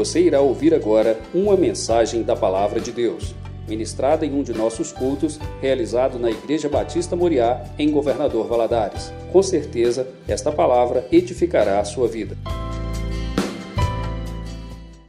Você 0.00 0.22
irá 0.22 0.40
ouvir 0.40 0.72
agora 0.72 1.20
uma 1.34 1.54
mensagem 1.58 2.22
da 2.22 2.34
Palavra 2.34 2.80
de 2.80 2.90
Deus, 2.90 3.34
ministrada 3.68 4.24
em 4.24 4.32
um 4.32 4.42
de 4.42 4.54
nossos 4.54 4.92
cultos, 4.92 5.38
realizado 5.60 6.18
na 6.18 6.30
Igreja 6.30 6.70
Batista 6.70 7.14
Moriá, 7.14 7.62
em 7.78 7.90
Governador 7.90 8.48
Valadares. 8.48 9.12
Com 9.30 9.42
certeza, 9.42 10.08
esta 10.26 10.50
palavra 10.50 11.06
edificará 11.12 11.80
a 11.80 11.84
sua 11.84 12.08
vida. 12.08 12.34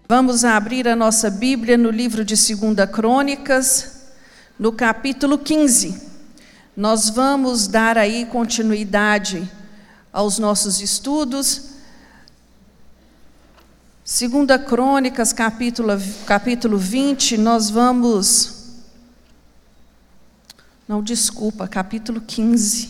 Vamos 0.10 0.44
abrir 0.44 0.90
a 0.90 0.96
nossa 0.96 1.30
Bíblia 1.30 1.78
no 1.78 1.90
livro 1.90 2.26
de 2.26 2.36
2 2.36 2.92
Crônicas, 2.92 4.12
no 4.60 4.74
capítulo 4.74 5.38
15. 5.38 6.02
Nós 6.76 7.10
vamos 7.10 7.66
dar 7.66 7.98
aí 7.98 8.26
continuidade 8.26 9.50
aos 10.12 10.38
nossos 10.38 10.82
estudos. 10.82 11.71
Segunda 14.14 14.60
Crônicas, 14.60 15.32
capítulo, 15.32 15.88
capítulo 16.26 16.78
20, 16.78 17.38
nós 17.38 17.70
vamos. 17.70 18.82
Não, 20.86 21.02
desculpa, 21.02 21.66
capítulo 21.66 22.20
15. 22.20 22.90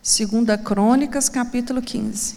Segunda 0.00 0.56
Crônicas, 0.56 1.28
capítulo 1.28 1.82
15. 1.82 2.36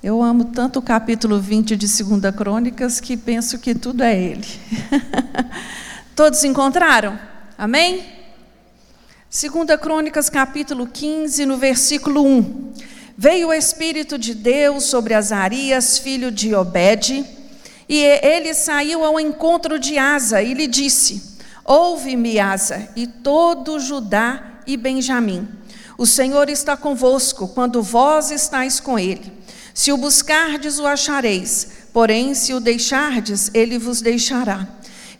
Eu 0.00 0.22
amo 0.22 0.44
tanto 0.44 0.78
o 0.78 0.82
capítulo 0.82 1.40
20 1.40 1.76
de 1.76 1.88
Segunda 1.88 2.32
Crônicas 2.32 3.00
que 3.00 3.16
penso 3.16 3.58
que 3.58 3.74
tudo 3.74 4.04
é 4.04 4.16
ele. 4.16 4.46
Todos 6.14 6.44
encontraram? 6.44 7.18
Amém? 7.58 8.06
Segunda 9.28 9.76
Crônicas, 9.76 10.30
capítulo 10.30 10.86
15, 10.86 11.44
no 11.44 11.56
versículo 11.56 12.24
1. 12.24 12.93
Veio 13.16 13.48
o 13.48 13.54
Espírito 13.54 14.18
de 14.18 14.34
Deus 14.34 14.84
sobre 14.84 15.14
Azarias, 15.14 15.98
filho 15.98 16.32
de 16.32 16.52
Obed, 16.52 17.24
e 17.88 17.96
ele 17.96 18.52
saiu 18.52 19.04
ao 19.04 19.20
encontro 19.20 19.78
de 19.78 19.96
Asa 19.96 20.42
e 20.42 20.52
lhe 20.52 20.66
disse: 20.66 21.38
Ouve-me, 21.64 22.40
Asa, 22.40 22.88
e 22.96 23.06
todo 23.06 23.78
Judá 23.78 24.60
e 24.66 24.76
Benjamim. 24.76 25.48
O 25.96 26.06
Senhor 26.06 26.48
está 26.48 26.76
convosco 26.76 27.46
quando 27.46 27.80
vós 27.80 28.32
estáis 28.32 28.80
com 28.80 28.98
ele. 28.98 29.32
Se 29.72 29.92
o 29.92 29.96
buscardes, 29.96 30.80
o 30.80 30.86
achareis, 30.86 31.68
porém, 31.92 32.34
se 32.34 32.52
o 32.52 32.58
deixardes, 32.58 33.48
ele 33.54 33.78
vos 33.78 34.00
deixará. 34.00 34.66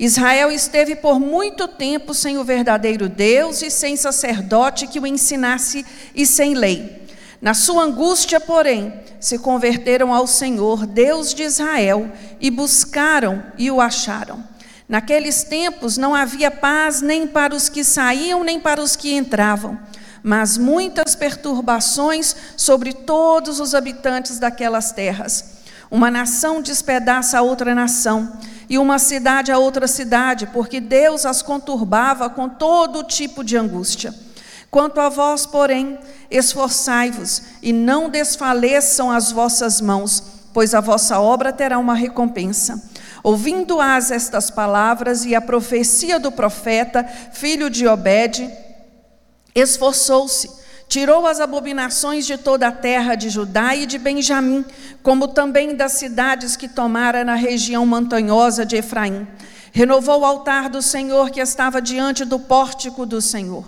Israel 0.00 0.50
esteve 0.50 0.96
por 0.96 1.20
muito 1.20 1.68
tempo 1.68 2.12
sem 2.12 2.38
o 2.38 2.44
verdadeiro 2.44 3.08
Deus 3.08 3.62
e 3.62 3.70
sem 3.70 3.96
sacerdote 3.96 4.88
que 4.88 4.98
o 4.98 5.06
ensinasse 5.06 5.86
e 6.12 6.26
sem 6.26 6.54
lei. 6.54 7.03
Na 7.44 7.52
sua 7.52 7.82
angústia, 7.82 8.40
porém, 8.40 8.90
se 9.20 9.38
converteram 9.38 10.14
ao 10.14 10.26
Senhor, 10.26 10.86
Deus 10.86 11.34
de 11.34 11.42
Israel, 11.42 12.10
e 12.40 12.50
buscaram 12.50 13.42
e 13.58 13.70
o 13.70 13.82
acharam. 13.82 14.42
Naqueles 14.88 15.44
tempos 15.44 15.98
não 15.98 16.14
havia 16.14 16.50
paz 16.50 17.02
nem 17.02 17.26
para 17.26 17.54
os 17.54 17.68
que 17.68 17.84
saíam, 17.84 18.42
nem 18.42 18.58
para 18.58 18.82
os 18.82 18.96
que 18.96 19.14
entravam 19.14 19.78
mas 20.26 20.56
muitas 20.56 21.14
perturbações 21.14 22.34
sobre 22.56 22.94
todos 22.94 23.60
os 23.60 23.74
habitantes 23.74 24.38
daquelas 24.38 24.90
terras. 24.90 25.58
Uma 25.90 26.10
nação 26.10 26.62
despedaça 26.62 27.38
a 27.38 27.42
outra 27.42 27.74
nação, 27.74 28.32
e 28.66 28.78
uma 28.78 28.98
cidade 28.98 29.52
a 29.52 29.58
outra 29.58 29.86
cidade, 29.86 30.46
porque 30.46 30.80
Deus 30.80 31.26
as 31.26 31.42
conturbava 31.42 32.30
com 32.30 32.48
todo 32.48 33.04
tipo 33.04 33.44
de 33.44 33.54
angústia. 33.54 34.14
Quanto 34.74 35.00
a 35.00 35.08
vós, 35.08 35.46
porém, 35.46 35.96
esforçai-vos 36.28 37.42
e 37.62 37.72
não 37.72 38.10
desfaleçam 38.10 39.08
as 39.08 39.30
vossas 39.30 39.80
mãos, 39.80 40.20
pois 40.52 40.74
a 40.74 40.80
vossa 40.80 41.20
obra 41.20 41.52
terá 41.52 41.78
uma 41.78 41.94
recompensa. 41.94 42.82
Ouvindo 43.22 43.80
as 43.80 44.10
estas 44.10 44.50
palavras 44.50 45.24
e 45.24 45.32
a 45.32 45.40
profecia 45.40 46.18
do 46.18 46.32
profeta, 46.32 47.04
filho 47.04 47.70
de 47.70 47.86
Obed, 47.86 48.50
Esforçou-se, 49.54 50.50
tirou 50.88 51.24
as 51.24 51.38
abominações 51.38 52.26
de 52.26 52.36
toda 52.36 52.66
a 52.66 52.72
terra 52.72 53.14
de 53.14 53.30
Judá 53.30 53.76
e 53.76 53.86
de 53.86 53.96
Benjamim, 53.96 54.64
como 55.04 55.28
também 55.28 55.76
das 55.76 55.92
cidades 55.92 56.56
que 56.56 56.66
tomara 56.66 57.22
na 57.24 57.36
região 57.36 57.86
montanhosa 57.86 58.66
de 58.66 58.74
Efraim. 58.74 59.24
Renovou 59.70 60.22
o 60.22 60.24
altar 60.24 60.68
do 60.68 60.82
Senhor 60.82 61.30
que 61.30 61.40
estava 61.40 61.80
diante 61.80 62.24
do 62.24 62.40
pórtico 62.40 63.06
do 63.06 63.22
Senhor. 63.22 63.64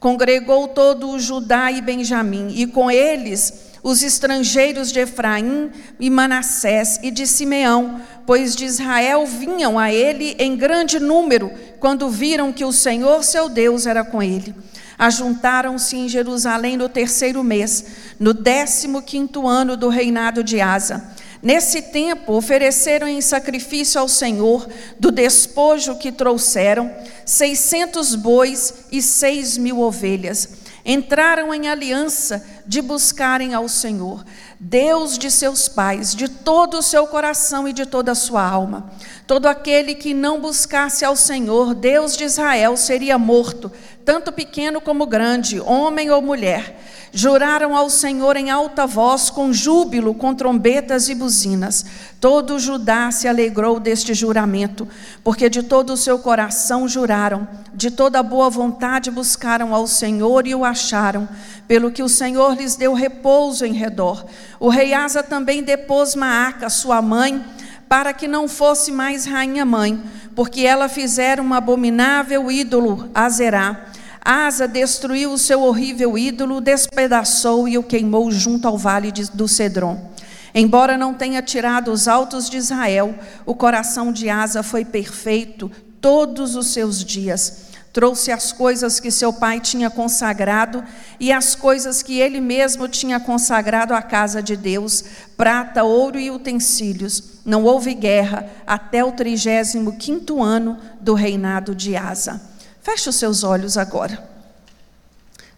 Congregou 0.00 0.68
todo 0.68 1.10
o 1.10 1.18
Judá 1.18 1.72
e 1.72 1.80
Benjamim, 1.80 2.52
e 2.54 2.66
com 2.66 2.90
eles 2.90 3.68
os 3.82 4.02
estrangeiros 4.02 4.92
de 4.92 5.00
Efraim 5.00 5.70
e 5.98 6.10
Manassés 6.10 6.98
e 7.02 7.10
de 7.10 7.26
Simeão, 7.26 8.00
pois 8.26 8.54
de 8.54 8.64
Israel 8.64 9.26
vinham 9.26 9.78
a 9.78 9.92
ele 9.92 10.36
em 10.38 10.56
grande 10.56 10.98
número, 10.98 11.50
quando 11.80 12.08
viram 12.08 12.52
que 12.52 12.64
o 12.64 12.72
Senhor 12.72 13.24
seu 13.24 13.48
Deus 13.48 13.86
era 13.86 14.04
com 14.04 14.22
ele 14.22 14.54
ajuntaram-se 14.98 15.96
em 15.96 16.08
Jerusalém 16.08 16.76
no 16.76 16.88
terceiro 16.88 17.44
mês, 17.44 17.84
no 18.18 18.34
décimo 18.34 19.00
quinto 19.00 19.46
ano 19.46 19.76
do 19.76 19.88
reinado 19.88 20.42
de 20.42 20.60
Asa. 20.60 21.14
Nesse 21.42 21.82
tempo, 21.82 22.32
ofereceram 22.32 23.06
em 23.06 23.20
sacrifício 23.20 24.00
ao 24.00 24.08
Senhor, 24.08 24.68
do 24.98 25.10
despojo 25.10 25.96
que 25.96 26.10
trouxeram, 26.10 26.92
seiscentos 27.24 28.14
bois 28.14 28.86
e 28.90 29.00
seis 29.00 29.56
mil 29.56 29.80
ovelhas. 29.80 30.48
Entraram 30.84 31.52
em 31.52 31.68
aliança 31.68 32.44
de 32.66 32.80
buscarem 32.80 33.52
ao 33.52 33.68
Senhor, 33.68 34.24
Deus 34.58 35.18
de 35.18 35.30
seus 35.30 35.68
pais, 35.68 36.14
de 36.14 36.28
todo 36.28 36.78
o 36.78 36.82
seu 36.82 37.06
coração 37.06 37.68
e 37.68 37.72
de 37.72 37.84
toda 37.84 38.12
a 38.12 38.14
sua 38.14 38.42
alma. 38.42 38.90
Todo 39.26 39.46
aquele 39.46 39.94
que 39.94 40.14
não 40.14 40.40
buscasse 40.40 41.04
ao 41.04 41.14
Senhor, 41.14 41.74
Deus 41.74 42.16
de 42.16 42.24
Israel, 42.24 42.76
seria 42.76 43.18
morto 43.18 43.70
tanto 44.08 44.32
pequeno 44.32 44.80
como 44.80 45.04
grande, 45.04 45.60
homem 45.60 46.10
ou 46.10 46.22
mulher, 46.22 46.80
juraram 47.12 47.76
ao 47.76 47.90
Senhor 47.90 48.38
em 48.38 48.48
alta 48.48 48.86
voz, 48.86 49.28
com 49.28 49.52
júbilo, 49.52 50.14
com 50.14 50.34
trombetas 50.34 51.10
e 51.10 51.14
buzinas. 51.14 51.84
Todo 52.18 52.58
Judá 52.58 53.10
se 53.10 53.28
alegrou 53.28 53.78
deste 53.78 54.14
juramento, 54.14 54.88
porque 55.22 55.50
de 55.50 55.62
todo 55.62 55.92
o 55.92 55.96
seu 55.98 56.18
coração 56.18 56.88
juraram, 56.88 57.46
de 57.74 57.90
toda 57.90 58.22
boa 58.22 58.48
vontade 58.48 59.10
buscaram 59.10 59.74
ao 59.74 59.86
Senhor 59.86 60.46
e 60.46 60.54
o 60.54 60.64
acharam, 60.64 61.28
pelo 61.66 61.90
que 61.90 62.02
o 62.02 62.08
Senhor 62.08 62.54
lhes 62.54 62.76
deu 62.76 62.94
repouso 62.94 63.66
em 63.66 63.74
redor. 63.74 64.24
O 64.58 64.70
rei 64.70 64.94
Asa 64.94 65.22
também 65.22 65.62
depôs 65.62 66.14
Maaca, 66.14 66.70
sua 66.70 67.02
mãe, 67.02 67.44
para 67.86 68.14
que 68.14 68.26
não 68.26 68.48
fosse 68.48 68.90
mais 68.90 69.26
rainha 69.26 69.66
mãe, 69.66 70.02
porque 70.34 70.62
ela 70.62 70.88
fizera 70.88 71.42
um 71.42 71.52
abominável 71.52 72.50
ídolo, 72.50 73.10
Azerá 73.14 73.92
Asa 74.30 74.68
destruiu 74.68 75.32
o 75.32 75.38
seu 75.38 75.62
horrível 75.62 76.18
ídolo, 76.18 76.60
despedaçou 76.60 77.66
e 77.66 77.78
o 77.78 77.82
queimou 77.82 78.30
junto 78.30 78.68
ao 78.68 78.76
vale 78.76 79.10
de, 79.10 79.30
do 79.30 79.48
Cedron. 79.48 80.12
Embora 80.54 80.98
não 80.98 81.14
tenha 81.14 81.40
tirado 81.40 81.90
os 81.90 82.06
altos 82.06 82.50
de 82.50 82.58
Israel, 82.58 83.14
o 83.46 83.54
coração 83.54 84.12
de 84.12 84.28
Asa 84.28 84.62
foi 84.62 84.84
perfeito 84.84 85.70
todos 85.98 86.56
os 86.56 86.66
seus 86.66 87.02
dias. 87.02 87.68
Trouxe 87.90 88.30
as 88.30 88.52
coisas 88.52 89.00
que 89.00 89.10
seu 89.10 89.32
pai 89.32 89.60
tinha 89.60 89.88
consagrado 89.88 90.84
e 91.18 91.32
as 91.32 91.54
coisas 91.54 92.02
que 92.02 92.20
ele 92.20 92.38
mesmo 92.38 92.86
tinha 92.86 93.18
consagrado 93.18 93.94
à 93.94 94.02
casa 94.02 94.42
de 94.42 94.58
Deus, 94.58 95.04
prata, 95.38 95.84
ouro 95.84 96.18
e 96.20 96.30
utensílios. 96.30 97.40
Não 97.46 97.64
houve 97.64 97.94
guerra 97.94 98.46
até 98.66 99.02
o 99.02 99.10
trigésimo 99.10 99.96
quinto 99.96 100.42
ano 100.42 100.76
do 101.00 101.14
reinado 101.14 101.74
de 101.74 101.96
Asa. 101.96 102.47
Feche 102.88 103.10
os 103.10 103.16
seus 103.16 103.44
olhos 103.44 103.76
agora. 103.76 104.26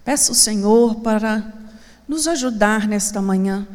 Peça 0.04 0.32
o 0.32 0.34
Senhor 0.34 0.96
para 0.96 1.44
nos 2.08 2.26
ajudar 2.26 2.88
nesta 2.88 3.22
manhã, 3.22 3.68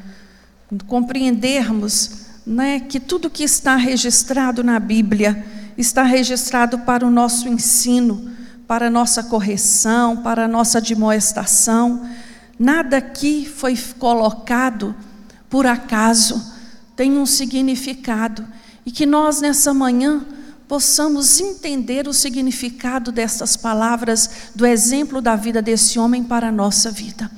compreendermos 0.88 2.26
né, 2.46 2.82
que 2.82 3.00
tudo 3.00 3.30
que 3.30 3.46
está 3.46 3.78
registrado 3.78 4.62
na 4.62 4.78
Bíblia 4.78 5.46
está 5.78 6.04
registrado 6.04 6.80
para 6.80 7.08
o 7.08 7.10
nosso 7.10 7.48
ensino, 7.48 8.30
para 8.68 8.88
a 8.88 8.90
nossa 8.90 9.24
correção, 9.24 10.18
para 10.18 10.44
a 10.44 10.50
nossa 10.50 10.80
admoestação. 10.80 12.10
Nada 12.60 12.98
aqui 12.98 13.46
foi 13.46 13.78
colocado 13.98 14.94
por 15.50 15.66
acaso, 15.66 16.46
tem 16.94 17.18
um 17.18 17.26
significado. 17.26 18.46
E 18.86 18.92
que 18.92 19.06
nós, 19.06 19.40
nessa 19.40 19.74
manhã, 19.74 20.26
possamos 20.68 21.40
entender 21.40 22.08
o 22.08 22.14
significado 22.14 23.12
destas 23.12 23.56
palavras, 23.56 24.30
do 24.56 24.66
exemplo 24.66 25.22
da 25.22 25.36
vida 25.36 25.62
desse 25.62 26.00
homem 26.00 26.24
para 26.24 26.50
a 26.50 26.52
nossa 26.52 26.92
vida. 26.92 27.30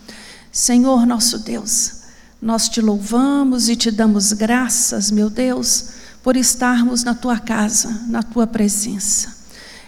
Senhor 0.51 1.05
nosso 1.05 1.39
Deus, 1.39 1.97
nós 2.41 2.69
te 2.69 2.81
louvamos 2.81 3.69
e 3.69 3.75
te 3.75 3.91
damos 3.91 4.33
graças, 4.33 5.11
meu 5.11 5.29
Deus, 5.29 5.89
por 6.23 6.35
estarmos 6.35 7.03
na 7.03 7.13
tua 7.13 7.39
casa, 7.39 8.05
na 8.07 8.23
tua 8.23 8.47
presença. 8.47 9.35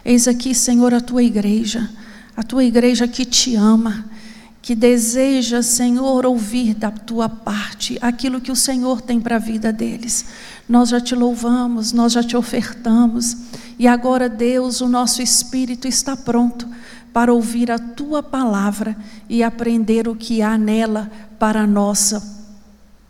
Eis 0.03 0.27
aqui, 0.27 0.55
Senhor, 0.55 0.93
a 0.93 1.01
tua 1.01 1.23
igreja, 1.23 1.89
a 2.35 2.43
tua 2.43 2.63
igreja 2.63 3.07
que 3.07 3.25
te 3.25 3.55
ama, 3.55 4.05
que 4.61 4.75
deseja, 4.75 5.61
Senhor, 5.61 6.25
ouvir 6.25 6.73
da 6.73 6.91
tua 6.91 7.29
parte 7.29 7.97
aquilo 8.01 8.41
que 8.41 8.51
o 8.51 8.55
Senhor 8.55 9.01
tem 9.01 9.19
para 9.19 9.37
a 9.37 9.39
vida 9.39 9.71
deles. 9.71 10.25
Nós 10.67 10.89
já 10.89 10.99
te 10.99 11.15
louvamos, 11.15 11.91
nós 11.91 12.13
já 12.13 12.21
te 12.21 12.35
ofertamos, 12.35 13.37
e 13.77 13.87
agora, 13.87 14.27
Deus, 14.27 14.81
o 14.81 14.89
nosso 14.89 15.21
espírito 15.21 15.87
está 15.87 16.15
pronto 16.15 16.67
para 17.13 17.33
ouvir 17.33 17.71
a 17.71 17.79
tua 17.79 18.21
palavra 18.21 18.95
e 19.29 19.41
aprender 19.41 20.07
o 20.07 20.15
que 20.15 20.41
há 20.41 20.57
nela 20.57 21.09
para 21.39 21.61
a 21.61 21.67
nossa 21.67 22.37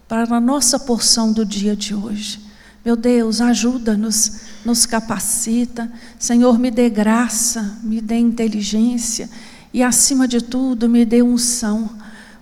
para 0.08 0.24
a 0.36 0.40
nossa 0.40 0.80
porção 0.80 1.32
do 1.32 1.46
dia 1.46 1.76
de 1.76 1.94
hoje. 1.94 2.40
Meu 2.84 2.96
Deus, 2.96 3.42
ajuda-nos, 3.42 4.40
nos 4.66 4.84
capacita. 4.88 5.92
Senhor, 6.18 6.58
me 6.58 6.72
dê 6.72 6.90
graça, 6.90 7.78
me 7.84 8.02
dê 8.02 8.18
inteligência 8.18 9.30
e, 9.74 9.84
acima 9.84 10.28
de 10.28 10.42
tudo, 10.42 10.90
me 10.90 11.06
dê 11.06 11.22
unção, 11.22 11.90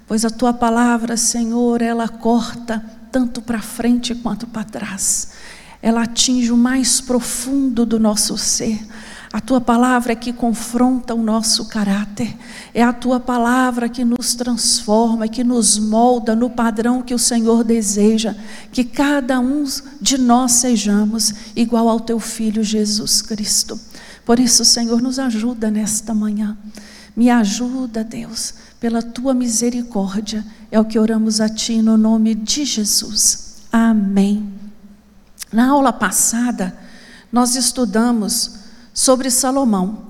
pois 0.07 0.23
a 0.23 0.29
tua 0.29 0.53
palavra, 0.53 1.17
Senhor, 1.17 1.81
ela 1.81 2.07
corta 2.07 2.83
tanto 3.11 3.41
para 3.41 3.61
frente 3.61 4.15
quanto 4.15 4.47
para 4.47 4.63
trás. 4.63 5.29
Ela 5.81 6.03
atinge 6.03 6.51
o 6.51 6.57
mais 6.57 7.01
profundo 7.01 7.85
do 7.85 7.99
nosso 7.99 8.37
ser. 8.37 8.79
A 9.31 9.41
tua 9.41 9.59
palavra 9.59 10.13
é 10.13 10.15
que 10.15 10.31
confronta 10.31 11.13
o 11.13 11.21
nosso 11.21 11.65
caráter, 11.65 12.35
é 12.73 12.81
a 12.81 12.93
tua 12.93 13.19
palavra 13.19 13.89
que 13.89 14.05
nos 14.05 14.33
transforma, 14.35 15.27
que 15.27 15.43
nos 15.43 15.77
molda 15.77 16.33
no 16.33 16.49
padrão 16.49 17.01
que 17.01 17.13
o 17.13 17.19
Senhor 17.19 17.63
deseja, 17.63 18.33
que 18.71 18.85
cada 18.85 19.37
um 19.39 19.65
de 20.01 20.17
nós 20.17 20.53
sejamos 20.53 21.33
igual 21.55 21.89
ao 21.89 21.99
teu 21.99 22.19
filho 22.21 22.63
Jesus 22.63 23.21
Cristo. 23.21 23.77
Por 24.25 24.39
isso, 24.39 24.63
Senhor, 24.63 25.01
nos 25.01 25.19
ajuda 25.19 25.69
nesta 25.69 26.13
manhã. 26.13 26.57
Me 27.17 27.31
ajuda, 27.31 28.03
Deus, 28.03 28.53
pela 28.79 29.01
tua 29.01 29.33
misericórdia. 29.33 30.45
É 30.69 30.79
o 30.79 30.85
que 30.85 30.99
oramos 30.99 31.41
a 31.41 31.49
ti 31.49 31.81
no 31.81 31.97
nome 31.97 32.35
de 32.35 32.63
Jesus. 32.63 33.55
Amém. 33.71 34.53
Na 35.51 35.69
aula 35.69 35.91
passada, 35.91 36.77
nós 37.31 37.55
estudamos 37.55 38.59
sobre 38.93 39.31
Salomão. 39.31 40.09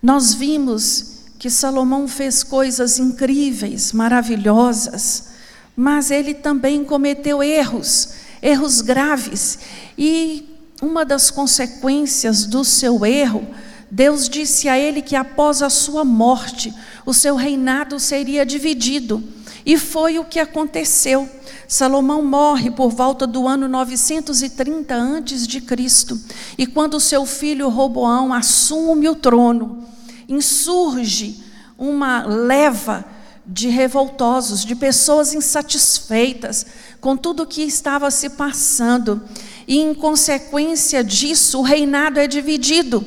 Nós 0.00 0.32
vimos 0.32 1.24
que 1.36 1.50
Salomão 1.50 2.06
fez 2.06 2.44
coisas 2.44 3.00
incríveis, 3.00 3.92
maravilhosas, 3.92 5.30
mas 5.74 6.12
ele 6.12 6.32
também 6.32 6.84
cometeu 6.84 7.42
erros, 7.42 8.10
erros 8.40 8.80
graves. 8.82 9.58
E 9.98 10.48
uma 10.80 11.04
das 11.04 11.28
consequências 11.28 12.46
do 12.46 12.64
seu 12.64 13.04
erro, 13.04 13.44
Deus 13.90 14.28
disse 14.28 14.68
a 14.68 14.78
ele 14.78 15.02
que 15.02 15.16
após 15.16 15.62
a 15.62 15.68
sua 15.68 16.04
morte, 16.04 16.72
o 17.04 17.12
seu 17.12 17.34
reinado 17.34 17.98
seria 17.98 18.46
dividido. 18.46 19.22
E 19.66 19.76
foi 19.76 20.18
o 20.18 20.24
que 20.24 20.38
aconteceu. 20.38 21.28
Salomão 21.66 22.22
morre 22.22 22.70
por 22.70 22.90
volta 22.90 23.26
do 23.26 23.46
ano 23.46 23.68
930 23.68 24.94
antes 24.94 25.46
de 25.46 25.60
Cristo. 25.60 26.18
E 26.56 26.66
quando 26.66 27.00
seu 27.00 27.26
filho 27.26 27.68
Roboão 27.68 28.32
assume 28.32 29.08
o 29.08 29.14
trono, 29.14 29.84
insurge 30.28 31.42
uma 31.76 32.24
leva 32.24 33.04
de 33.46 33.68
revoltosos, 33.68 34.64
de 34.64 34.76
pessoas 34.76 35.34
insatisfeitas 35.34 36.64
com 37.00 37.16
tudo 37.16 37.42
o 37.42 37.46
que 37.46 37.62
estava 37.62 38.10
se 38.10 38.30
passando. 38.30 39.22
E 39.66 39.78
em 39.78 39.92
consequência 39.94 41.02
disso, 41.02 41.58
o 41.58 41.62
reinado 41.62 42.20
é 42.20 42.26
dividido. 42.26 43.04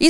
E 0.00 0.08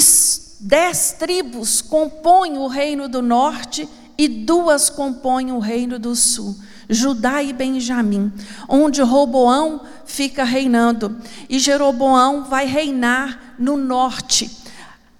dez 0.60 1.16
tribos 1.18 1.82
compõem 1.82 2.56
o 2.56 2.68
reino 2.68 3.08
do 3.08 3.20
norte 3.20 3.88
e 4.16 4.28
duas 4.28 4.88
compõem 4.88 5.50
o 5.50 5.58
reino 5.58 5.98
do 5.98 6.14
sul. 6.14 6.54
Judá 6.88 7.42
e 7.42 7.52
Benjamim, 7.52 8.32
onde 8.68 9.00
Roboão 9.00 9.82
fica 10.04 10.44
reinando, 10.44 11.16
e 11.48 11.58
Jeroboão 11.58 12.44
vai 12.44 12.66
reinar 12.66 13.54
no 13.58 13.76
norte. 13.76 14.50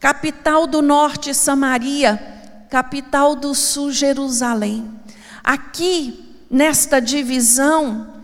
Capital 0.00 0.66
do 0.66 0.82
norte, 0.82 1.32
Samaria, 1.32 2.16
capital 2.68 3.36
do 3.36 3.54
sul, 3.54 3.92
Jerusalém. 3.92 4.90
Aqui, 5.44 6.36
nesta 6.50 7.00
divisão, 7.00 8.19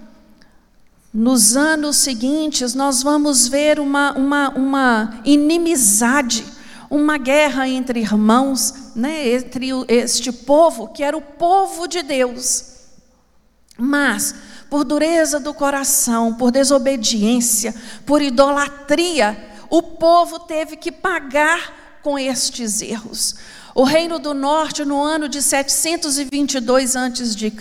nos 1.16 1.56
anos 1.56 1.96
seguintes, 1.96 2.74
nós 2.74 3.02
vamos 3.02 3.48
ver 3.48 3.80
uma, 3.80 4.12
uma, 4.12 4.50
uma 4.50 5.20
inimizade, 5.24 6.44
uma 6.90 7.18
guerra 7.18 7.68
entre 7.68 8.00
irmãos, 8.00 8.92
né, 8.94 9.30
entre 9.30 9.70
este 9.88 10.30
povo, 10.30 10.88
que 10.88 11.02
era 11.02 11.16
o 11.16 11.22
povo 11.22 11.88
de 11.88 12.02
Deus 12.02 12.76
mas, 13.78 14.34
por 14.70 14.84
dureza 14.84 15.38
do 15.38 15.52
coração, 15.52 16.34
por 16.34 16.50
desobediência, 16.50 17.74
por 18.06 18.22
idolatria, 18.22 19.54
o 19.68 19.82
povo 19.82 20.40
teve 20.40 20.76
que 20.76 20.90
pagar 20.90 21.98
com 22.02 22.18
estes 22.18 22.80
erros. 22.80 23.36
O 23.76 23.84
reino 23.84 24.18
do 24.18 24.32
norte, 24.32 24.86
no 24.86 25.02
ano 25.02 25.28
de 25.28 25.42
722 25.42 26.96
a.C., 26.96 27.52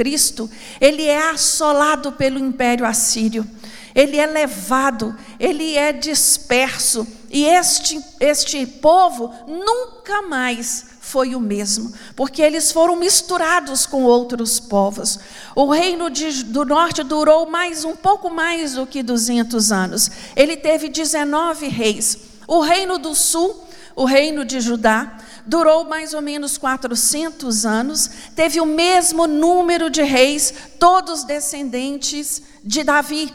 ele 0.79 1.03
é 1.03 1.29
assolado 1.31 2.13
pelo 2.13 2.39
império 2.39 2.85
assírio. 2.85 3.45
Ele 3.93 4.15
é 4.15 4.25
levado, 4.25 5.13
ele 5.37 5.75
é 5.75 5.91
disperso, 5.91 7.05
e 7.29 7.43
este, 7.43 7.99
este 8.21 8.65
povo 8.65 9.29
nunca 9.45 10.21
mais 10.21 10.85
foi 11.01 11.35
o 11.35 11.39
mesmo, 11.39 11.93
porque 12.15 12.41
eles 12.41 12.71
foram 12.71 12.95
misturados 12.95 13.85
com 13.85 14.03
outros 14.03 14.57
povos. 14.57 15.19
O 15.53 15.69
reino 15.69 16.09
de, 16.09 16.45
do 16.45 16.63
norte 16.63 17.03
durou 17.03 17.45
mais 17.45 17.83
um 17.83 17.93
pouco 17.93 18.29
mais 18.29 18.75
do 18.75 18.87
que 18.87 19.03
200 19.03 19.69
anos. 19.69 20.09
Ele 20.33 20.55
teve 20.55 20.87
19 20.87 21.67
reis. 21.67 22.17
O 22.47 22.61
reino 22.61 22.97
do 22.97 23.13
sul, 23.13 23.65
o 23.97 24.05
reino 24.05 24.45
de 24.45 24.61
Judá, 24.61 25.17
durou 25.45 25.85
mais 25.85 26.13
ou 26.13 26.21
menos 26.21 26.57
400 26.57 27.65
anos, 27.65 28.09
teve 28.35 28.59
o 28.59 28.65
mesmo 28.65 29.27
número 29.27 29.89
de 29.89 30.01
reis, 30.01 30.53
todos 30.79 31.23
descendentes 31.23 32.41
de 32.63 32.83
Davi. 32.83 33.33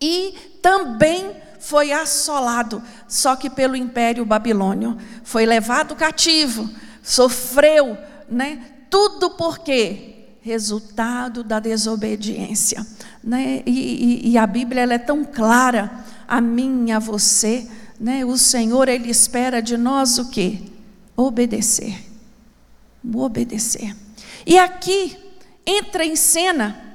E 0.00 0.58
também 0.62 1.34
foi 1.58 1.90
assolado, 1.92 2.82
só 3.08 3.34
que 3.34 3.50
pelo 3.50 3.76
Império 3.76 4.24
Babilônio. 4.24 4.96
Foi 5.24 5.44
levado 5.44 5.96
cativo, 5.96 6.68
sofreu, 7.02 7.96
né? 8.28 8.60
Tudo 8.88 9.30
por 9.30 9.58
quê? 9.58 10.12
Resultado 10.40 11.42
da 11.42 11.58
desobediência. 11.58 12.86
Né? 13.22 13.62
E, 13.66 14.22
e, 14.26 14.30
e 14.30 14.38
a 14.38 14.46
Bíblia 14.46 14.82
é 14.82 14.98
tão 14.98 15.24
clara, 15.24 16.04
a 16.28 16.40
mim 16.40 16.86
e 16.88 16.92
a 16.92 17.00
você. 17.00 17.68
Né? 17.98 18.24
O 18.24 18.38
Senhor, 18.38 18.88
Ele 18.88 19.10
espera 19.10 19.60
de 19.60 19.76
nós 19.76 20.18
o 20.18 20.30
quê? 20.30 20.60
Obedecer. 21.16 22.04
Obedecer. 23.14 23.96
E 24.44 24.58
aqui 24.58 25.16
entra 25.64 26.04
em 26.04 26.14
cena 26.14 26.86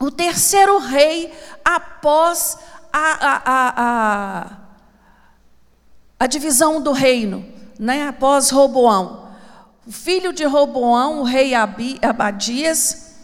o 0.00 0.10
terceiro 0.10 0.78
rei 0.78 1.30
após 1.62 2.58
a, 2.90 3.28
a, 3.28 3.42
a, 3.76 4.56
a, 6.18 6.26
divisão 6.26 6.80
do 6.80 6.92
reino, 6.92 7.46
né, 7.78 8.08
após 8.08 8.50
Roboão. 8.50 9.28
O 9.86 9.92
filho 9.92 10.32
de 10.32 10.44
Roboão, 10.44 11.20
o 11.20 11.24
rei 11.24 11.54
Abi, 11.54 11.98
Abadias, 12.00 13.14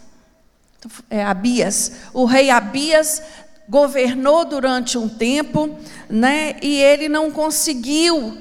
é, 1.09 1.23
Abias, 1.23 1.91
o 2.13 2.25
rei 2.25 2.51
Abias 2.51 3.21
governou 3.67 4.45
durante 4.45 4.97
um 4.97 5.09
tempo, 5.09 5.75
né, 6.07 6.55
e 6.61 6.79
ele 6.79 7.09
não 7.09 7.31
conseguiu 7.31 8.37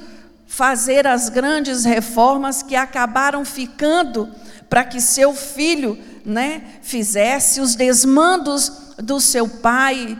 fazer 0.46 1.06
as 1.06 1.28
grandes 1.28 1.84
reformas 1.84 2.62
que 2.62 2.76
acabaram 2.76 3.44
ficando 3.44 4.32
para 4.68 4.84
que 4.84 5.00
seu 5.00 5.34
filho, 5.34 5.98
né, 6.24 6.62
fizesse 6.82 7.60
os 7.60 7.74
desmandos 7.74 8.94
do 8.98 9.20
seu 9.20 9.48
pai, 9.48 10.18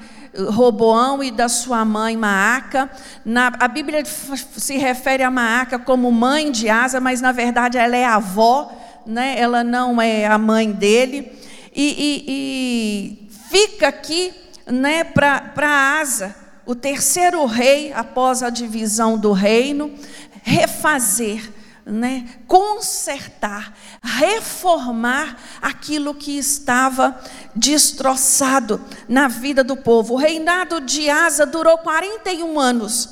Roboão 0.51 1.23
e 1.25 1.31
da 1.31 1.49
sua 1.49 1.85
mãe 1.85 2.17
Maaca. 2.17 2.91
Na, 3.25 3.53
a 3.59 3.69
Bíblia 3.69 4.05
se 4.05 4.77
refere 4.77 5.23
a 5.23 5.31
Maaca 5.31 5.79
como 5.79 6.13
mãe 6.13 6.53
de 6.53 6.69
Asa, 6.69 7.01
mas 7.01 7.21
na 7.21 7.33
verdade 7.33 7.79
ela 7.79 7.97
é 7.97 8.05
avó, 8.05 8.71
né? 9.07 9.35
ela 9.39 9.65
não 9.65 10.01
é 10.01 10.27
a 10.27 10.37
mãe 10.37 10.71
dele. 10.71 11.33
E, 11.75 11.89
e, 11.99 12.25
e 12.29 13.29
fica 13.51 13.89
aqui 13.89 14.33
né, 14.67 15.05
para 15.05 16.01
Asa, 16.01 16.35
o 16.67 16.75
terceiro 16.75 17.45
rei, 17.47 17.93
após 17.93 18.43
a 18.43 18.51
divisão 18.51 19.17
do 19.17 19.33
reino, 19.33 19.95
refazer 20.43 21.51
né, 21.87 22.29
consertar, 22.49 23.73
reformar 24.03 25.39
aquilo 25.63 26.13
que 26.13 26.37
estava 26.37 27.17
destroçado 27.55 28.85
na 29.09 29.29
vida 29.29 29.63
do 29.63 29.77
povo. 29.77 30.15
O 30.15 30.17
reinado 30.17 30.81
de 30.81 31.09
Asa 31.09 31.47
durou 31.47 31.79
41 31.79 32.59
anos. 32.59 33.09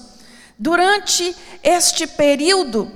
Durante 0.58 1.34
este 1.62 2.04
período, 2.06 2.90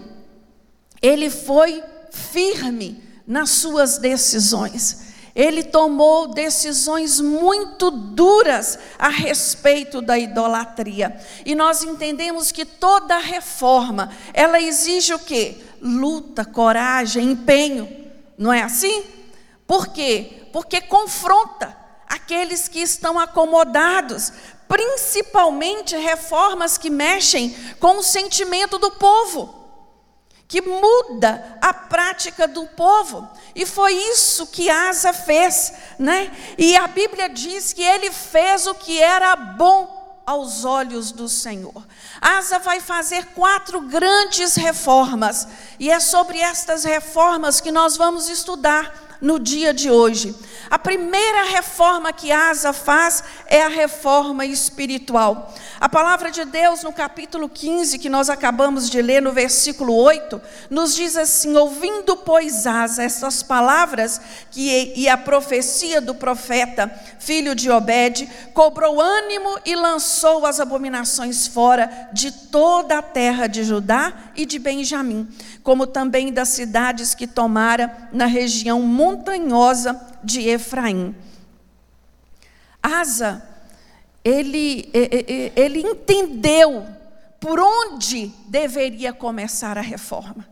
ele 1.00 1.30
foi 1.30 1.82
firme 2.10 3.00
nas 3.24 3.50
suas 3.50 3.98
decisões. 3.98 5.07
Ele 5.38 5.62
tomou 5.62 6.26
decisões 6.26 7.20
muito 7.20 7.92
duras 7.92 8.76
a 8.98 9.08
respeito 9.08 10.02
da 10.02 10.18
idolatria. 10.18 11.16
E 11.46 11.54
nós 11.54 11.84
entendemos 11.84 12.50
que 12.50 12.64
toda 12.64 13.16
reforma, 13.18 14.10
ela 14.34 14.60
exige 14.60 15.14
o 15.14 15.18
quê? 15.20 15.58
Luta, 15.80 16.44
coragem, 16.44 17.30
empenho. 17.30 17.88
Não 18.36 18.52
é 18.52 18.64
assim? 18.64 19.04
Por 19.64 19.86
quê? 19.86 20.48
Porque 20.52 20.80
confronta 20.80 21.76
aqueles 22.08 22.66
que 22.66 22.80
estão 22.80 23.16
acomodados, 23.16 24.32
principalmente 24.66 25.96
reformas 25.96 26.76
que 26.76 26.90
mexem 26.90 27.54
com 27.78 27.98
o 27.98 28.02
sentimento 28.02 28.76
do 28.76 28.90
povo 28.90 29.57
que 30.48 30.62
muda 30.62 31.58
a 31.60 31.74
prática 31.74 32.48
do 32.48 32.64
povo. 32.68 33.28
E 33.54 33.66
foi 33.66 33.92
isso 33.92 34.46
que 34.46 34.70
Asa 34.70 35.12
fez, 35.12 35.74
né? 35.98 36.34
E 36.56 36.74
a 36.74 36.86
Bíblia 36.86 37.28
diz 37.28 37.74
que 37.74 37.82
ele 37.82 38.10
fez 38.10 38.66
o 38.66 38.74
que 38.74 38.98
era 38.98 39.36
bom 39.36 40.22
aos 40.24 40.64
olhos 40.64 41.12
do 41.12 41.28
Senhor. 41.28 41.86
Asa 42.20 42.58
vai 42.58 42.80
fazer 42.80 43.26
quatro 43.34 43.82
grandes 43.82 44.56
reformas, 44.56 45.46
e 45.78 45.90
é 45.90 46.00
sobre 46.00 46.38
estas 46.38 46.84
reformas 46.84 47.60
que 47.60 47.70
nós 47.70 47.96
vamos 47.96 48.28
estudar 48.28 49.07
no 49.20 49.38
dia 49.38 49.72
de 49.74 49.90
hoje. 49.90 50.34
A 50.70 50.78
primeira 50.78 51.44
reforma 51.44 52.12
que 52.12 52.30
Asa 52.30 52.72
faz 52.72 53.24
é 53.46 53.62
a 53.62 53.68
reforma 53.68 54.44
espiritual. 54.44 55.54
A 55.80 55.88
palavra 55.88 56.30
de 56.30 56.44
Deus, 56.44 56.82
no 56.82 56.92
capítulo 56.92 57.48
15, 57.48 57.98
que 57.98 58.08
nós 58.08 58.28
acabamos 58.28 58.90
de 58.90 59.00
ler, 59.00 59.22
no 59.22 59.32
versículo 59.32 59.94
8, 59.94 60.40
nos 60.68 60.94
diz 60.94 61.16
assim: 61.16 61.56
Ouvindo, 61.56 62.16
pois, 62.16 62.66
Asa, 62.66 63.02
essas 63.02 63.42
palavras 63.42 64.20
que, 64.50 64.92
e 64.94 65.08
a 65.08 65.16
profecia 65.16 66.00
do 66.00 66.14
profeta, 66.14 66.90
filho 67.18 67.54
de 67.54 67.70
Obed, 67.70 68.28
cobrou 68.52 69.00
ânimo 69.00 69.58
e 69.64 69.74
lançou 69.74 70.44
as 70.44 70.60
abominações 70.60 71.46
fora 71.46 72.08
de 72.12 72.30
toda 72.30 72.98
a 72.98 73.02
terra 73.02 73.46
de 73.46 73.64
Judá 73.64 74.12
e 74.36 74.44
de 74.44 74.58
Benjamim 74.58 75.28
como 75.68 75.86
também 75.86 76.32
das 76.32 76.48
cidades 76.48 77.14
que 77.14 77.26
tomara 77.26 78.08
na 78.10 78.24
região 78.24 78.80
montanhosa 79.10 80.00
de 80.22 80.48
Efraim. 80.48 81.14
Asa, 82.82 83.42
ele, 84.24 84.90
ele 85.56 85.80
entendeu 85.80 86.86
por 87.40 87.58
onde 87.58 88.28
deveria 88.46 89.12
começar 89.12 89.78
a 89.78 89.80
reforma. 89.80 90.46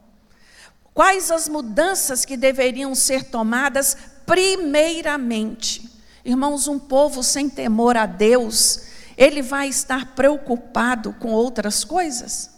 Quais 0.94 1.30
as 1.30 1.48
mudanças 1.48 2.24
que 2.24 2.36
deveriam 2.36 2.94
ser 2.94 3.24
tomadas 3.24 3.96
primeiramente? 4.24 5.90
Irmãos, 6.24 6.66
um 6.66 6.78
povo 6.78 7.22
sem 7.22 7.48
temor 7.48 7.96
a 7.96 8.06
Deus, 8.06 8.82
ele 9.16 9.42
vai 9.42 9.68
estar 9.68 10.14
preocupado 10.14 11.14
com 11.18 11.32
outras 11.32 11.84
coisas? 11.84 12.50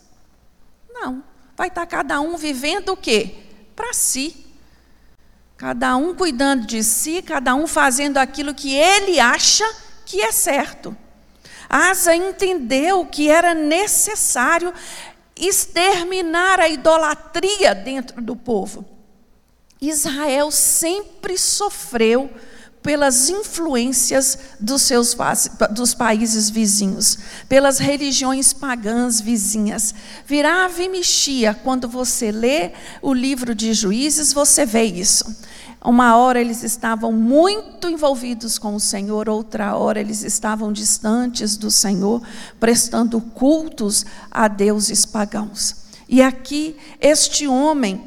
Não 0.90 1.22
vai 1.58 1.66
estar 1.66 1.84
cada 1.86 2.20
um 2.20 2.36
vivendo 2.36 2.90
o 2.90 2.96
quê? 2.96 3.34
Para 3.74 3.92
si. 3.92 4.46
Cada 5.58 5.96
um 5.96 6.14
cuidando 6.14 6.66
de 6.66 6.84
si, 6.84 7.20
cada 7.20 7.52
um 7.56 7.66
fazendo 7.66 8.16
aquilo 8.16 8.54
que 8.54 8.76
ele 8.76 9.18
acha 9.18 9.68
que 10.06 10.22
é 10.22 10.30
certo. 10.30 10.96
Asa 11.68 12.14
entendeu 12.14 13.04
que 13.04 13.28
era 13.28 13.54
necessário 13.54 14.72
exterminar 15.36 16.60
a 16.60 16.68
idolatria 16.68 17.74
dentro 17.74 18.22
do 18.22 18.36
povo. 18.36 18.86
Israel 19.80 20.50
sempre 20.52 21.36
sofreu 21.36 22.30
pelas 22.82 23.28
influências 23.28 24.38
dos 24.58 24.82
seus 24.82 25.16
dos 25.70 25.94
países 25.94 26.48
vizinhos, 26.48 27.18
pelas 27.48 27.78
religiões 27.78 28.52
pagãs 28.52 29.20
vizinhas. 29.20 29.94
Virava 30.24 30.82
e 30.82 30.88
mexia. 30.88 31.52
Quando 31.52 31.88
você 31.88 32.30
lê 32.30 32.72
o 33.02 33.12
livro 33.12 33.54
de 33.54 33.74
Juízes, 33.74 34.32
você 34.32 34.64
vê 34.64 34.84
isso. 34.84 35.36
Uma 35.84 36.16
hora 36.16 36.40
eles 36.40 36.64
estavam 36.64 37.12
muito 37.12 37.88
envolvidos 37.88 38.58
com 38.58 38.74
o 38.74 38.80
Senhor, 38.80 39.28
outra 39.28 39.76
hora 39.76 40.00
eles 40.00 40.24
estavam 40.24 40.72
distantes 40.72 41.56
do 41.56 41.70
Senhor, 41.70 42.20
prestando 42.58 43.20
cultos 43.20 44.04
a 44.30 44.48
deuses 44.48 45.06
pagãos. 45.06 45.76
E 46.08 46.20
aqui 46.20 46.76
este 47.00 47.46
homem 47.46 48.02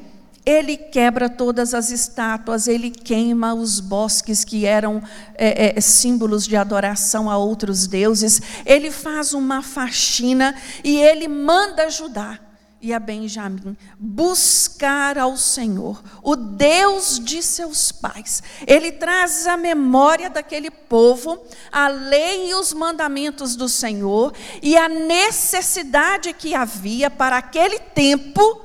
ele 0.45 0.75
quebra 0.75 1.29
todas 1.29 1.73
as 1.73 1.91
estátuas, 1.91 2.67
ele 2.67 2.89
queima 2.89 3.53
os 3.53 3.79
bosques 3.79 4.43
que 4.43 4.65
eram 4.65 5.01
é, 5.35 5.77
é, 5.77 5.81
símbolos 5.81 6.47
de 6.47 6.55
adoração 6.55 7.29
a 7.29 7.37
outros 7.37 7.87
deuses, 7.87 8.41
ele 8.65 8.91
faz 8.91 9.33
uma 9.33 9.61
faxina 9.61 10.55
e 10.83 10.97
ele 10.97 11.27
manda 11.27 11.89
Judá 11.89 12.39
e 12.81 12.93
a 12.93 12.99
Benjamim 12.99 13.77
buscar 13.99 15.17
ao 15.17 15.37
Senhor, 15.37 16.03
o 16.23 16.35
Deus 16.35 17.19
de 17.19 17.43
seus 17.43 17.91
pais. 17.91 18.41
Ele 18.65 18.91
traz 18.91 19.45
a 19.45 19.55
memória 19.55 20.29
daquele 20.29 20.71
povo, 20.71 21.39
a 21.71 21.87
lei 21.87 22.49
e 22.49 22.55
os 22.55 22.73
mandamentos 22.73 23.55
do 23.55 23.69
Senhor 23.69 24.33
e 24.61 24.75
a 24.75 24.89
necessidade 24.89 26.33
que 26.33 26.55
havia 26.55 27.09
para 27.09 27.37
aquele 27.37 27.79
tempo 27.79 28.61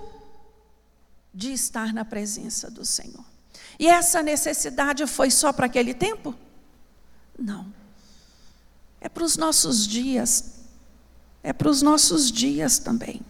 de 1.32 1.52
estar 1.52 1.92
na 1.92 2.04
presença 2.04 2.70
do 2.70 2.84
Senhor. 2.84 3.24
E 3.78 3.86
essa 3.86 4.22
necessidade 4.22 5.06
foi 5.06 5.30
só 5.30 5.52
para 5.52 5.66
aquele 5.66 5.92
tempo? 5.92 6.34
Não. 7.38 7.66
É 8.98 9.08
para 9.08 9.22
os 9.22 9.36
nossos 9.36 9.86
dias. 9.86 10.52
É 11.42 11.52
para 11.52 11.68
os 11.68 11.82
nossos 11.82 12.32
dias 12.32 12.78
também. 12.78 13.20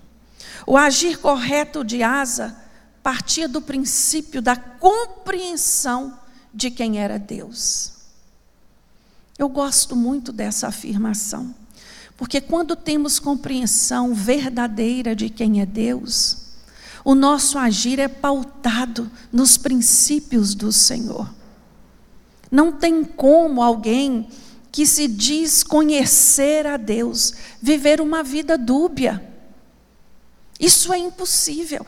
O 0.64 0.76
agir 0.76 1.18
correto 1.18 1.82
de 1.82 2.02
Asa 2.02 2.56
partia 3.02 3.48
do 3.48 3.60
princípio 3.60 4.40
da 4.40 4.56
compreensão 4.56 6.18
de 6.52 6.70
quem 6.70 6.98
era 6.98 7.18
Deus. 7.18 7.92
Eu 9.38 9.48
gosto 9.48 9.94
muito 9.94 10.32
dessa 10.32 10.68
afirmação, 10.68 11.54
porque 12.16 12.40
quando 12.40 12.74
temos 12.74 13.18
compreensão 13.18 14.14
verdadeira 14.14 15.14
de 15.14 15.28
quem 15.28 15.60
é 15.60 15.66
Deus, 15.66 16.46
o 17.04 17.14
nosso 17.14 17.58
agir 17.58 17.98
é 17.98 18.08
pautado 18.08 19.10
nos 19.30 19.56
princípios 19.56 20.54
do 20.54 20.72
Senhor. 20.72 21.32
Não 22.50 22.72
tem 22.72 23.04
como 23.04 23.62
alguém 23.62 24.28
que 24.72 24.86
se 24.86 25.06
diz 25.06 25.62
conhecer 25.62 26.66
a 26.66 26.76
Deus 26.76 27.34
viver 27.62 28.00
uma 28.00 28.22
vida 28.22 28.58
dúbia. 28.58 29.22
Isso 30.58 30.92
é 30.92 30.98
impossível. 30.98 31.86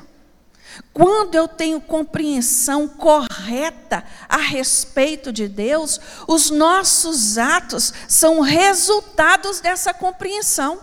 Quando 0.92 1.34
eu 1.34 1.48
tenho 1.48 1.80
compreensão 1.80 2.88
correta 2.88 4.04
a 4.28 4.36
respeito 4.36 5.32
de 5.32 5.48
Deus, 5.48 6.00
os 6.26 6.50
nossos 6.50 7.38
atos 7.38 7.92
são 8.06 8.40
resultados 8.40 9.60
dessa 9.60 9.92
compreensão. 9.92 10.80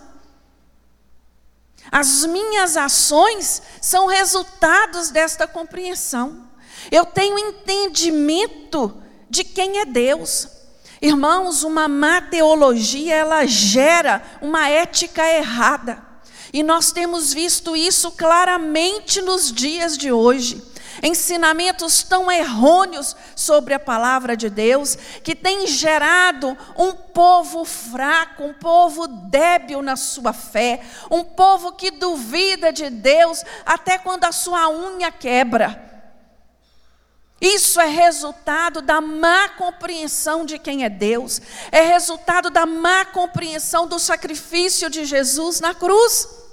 As 1.92 2.26
minhas 2.26 2.76
ações 2.76 3.62
são 3.82 4.08
resultados 4.08 5.12
desta 5.12 5.48
compreensão. 5.48 6.50
Eu 6.92 7.06
tenho 7.06 7.38
entendimento 7.38 9.02
de 9.30 9.44
quem 9.44 9.80
é 9.80 9.86
Deus. 9.86 10.48
Irmãos, 11.02 11.64
uma 11.64 11.88
má 11.88 12.22
teologia, 12.22 13.16
ela 13.16 13.46
gera 13.46 14.24
uma 14.42 14.68
ética 14.70 15.28
errada. 15.28 16.05
E 16.56 16.64
nós 16.64 16.94
temos 16.94 17.34
visto 17.34 17.76
isso 17.76 18.14
claramente 18.14 19.22
nos 19.22 19.52
dias 19.52 19.98
de 19.98 20.10
hoje 20.10 20.64
ensinamentos 21.04 22.02
tão 22.04 22.32
errôneos 22.32 23.14
sobre 23.36 23.74
a 23.74 23.80
palavra 23.80 24.38
de 24.38 24.50
Deus, 24.50 24.98
que 25.22 25.36
tem 25.36 25.68
gerado 25.68 26.58
um 26.78 26.94
povo 26.94 27.66
fraco, 27.66 28.46
um 28.46 28.54
povo 28.54 29.06
débil 29.06 29.82
na 29.82 29.98
sua 29.98 30.32
fé, 30.32 30.82
um 31.12 31.26
povo 31.26 31.74
que 31.74 31.92
duvida 31.92 32.72
de 32.72 32.90
Deus 32.90 33.44
até 33.66 33.98
quando 33.98 34.24
a 34.24 34.32
sua 34.32 34.70
unha 34.70 35.12
quebra. 35.12 35.84
Isso 37.42 37.82
é 37.82 37.88
resultado 37.88 38.82
da 38.82 39.02
má 39.02 39.50
compreensão 39.50 40.46
de 40.46 40.58
quem 40.58 40.86
é 40.86 40.90
Deus, 40.90 41.42
é 41.70 41.82
resultado 41.82 42.50
da 42.50 42.66
má 42.66 43.04
compreensão 43.04 43.86
do 43.86 44.00
sacrifício 44.00 44.90
de 44.90 45.04
Jesus 45.04 45.60
na 45.60 45.74
cruz. 45.74 46.45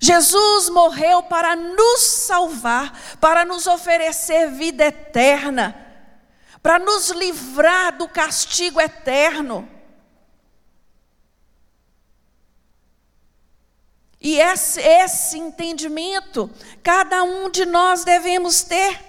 Jesus 0.00 0.68
morreu 0.68 1.22
para 1.22 1.56
nos 1.56 2.00
salvar, 2.00 3.16
para 3.20 3.44
nos 3.44 3.66
oferecer 3.66 4.50
vida 4.50 4.86
eterna, 4.86 5.74
para 6.62 6.78
nos 6.78 7.10
livrar 7.10 7.96
do 7.96 8.08
castigo 8.08 8.80
eterno. 8.80 9.68
E 14.20 14.40
esse, 14.40 14.80
esse 14.80 15.38
entendimento, 15.38 16.50
cada 16.82 17.22
um 17.22 17.50
de 17.50 17.64
nós 17.64 18.04
devemos 18.04 18.62
ter. 18.62 19.00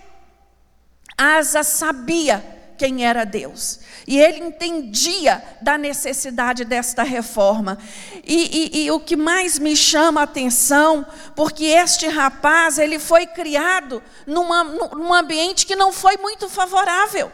Asa 1.17 1.63
sabia 1.63 2.58
quem 2.79 3.05
era 3.05 3.25
Deus. 3.25 3.81
E 4.07 4.19
ele 4.19 4.39
entendia 4.39 5.43
da 5.61 5.77
necessidade 5.77 6.63
desta 6.63 7.03
reforma. 7.03 7.77
E, 8.25 8.79
e, 8.79 8.85
e, 8.85 8.91
o 8.91 9.01
que 9.01 9.17
mais 9.17 9.59
me 9.59 9.75
chama 9.75 10.21
a 10.21 10.23
atenção, 10.23 11.05
porque 11.35 11.65
este 11.65 12.07
rapaz, 12.07 12.79
ele 12.79 12.97
foi 12.97 13.27
criado 13.27 14.01
numa, 14.25 14.63
num 14.63 15.13
ambiente 15.13 15.65
que 15.65 15.75
não 15.75 15.91
foi 15.91 16.15
muito 16.15 16.47
favorável. 16.47 17.29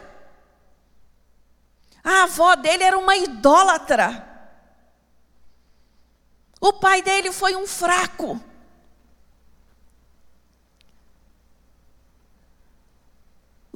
A 2.04 2.24
avó 2.24 2.56
dele 2.56 2.84
era 2.84 2.98
uma 2.98 3.16
idólatra. 3.16 4.28
O 6.60 6.74
pai 6.74 7.04
dele 7.04 7.32
foi 7.32 7.56
um 7.56 7.68
fraco. 7.68 8.42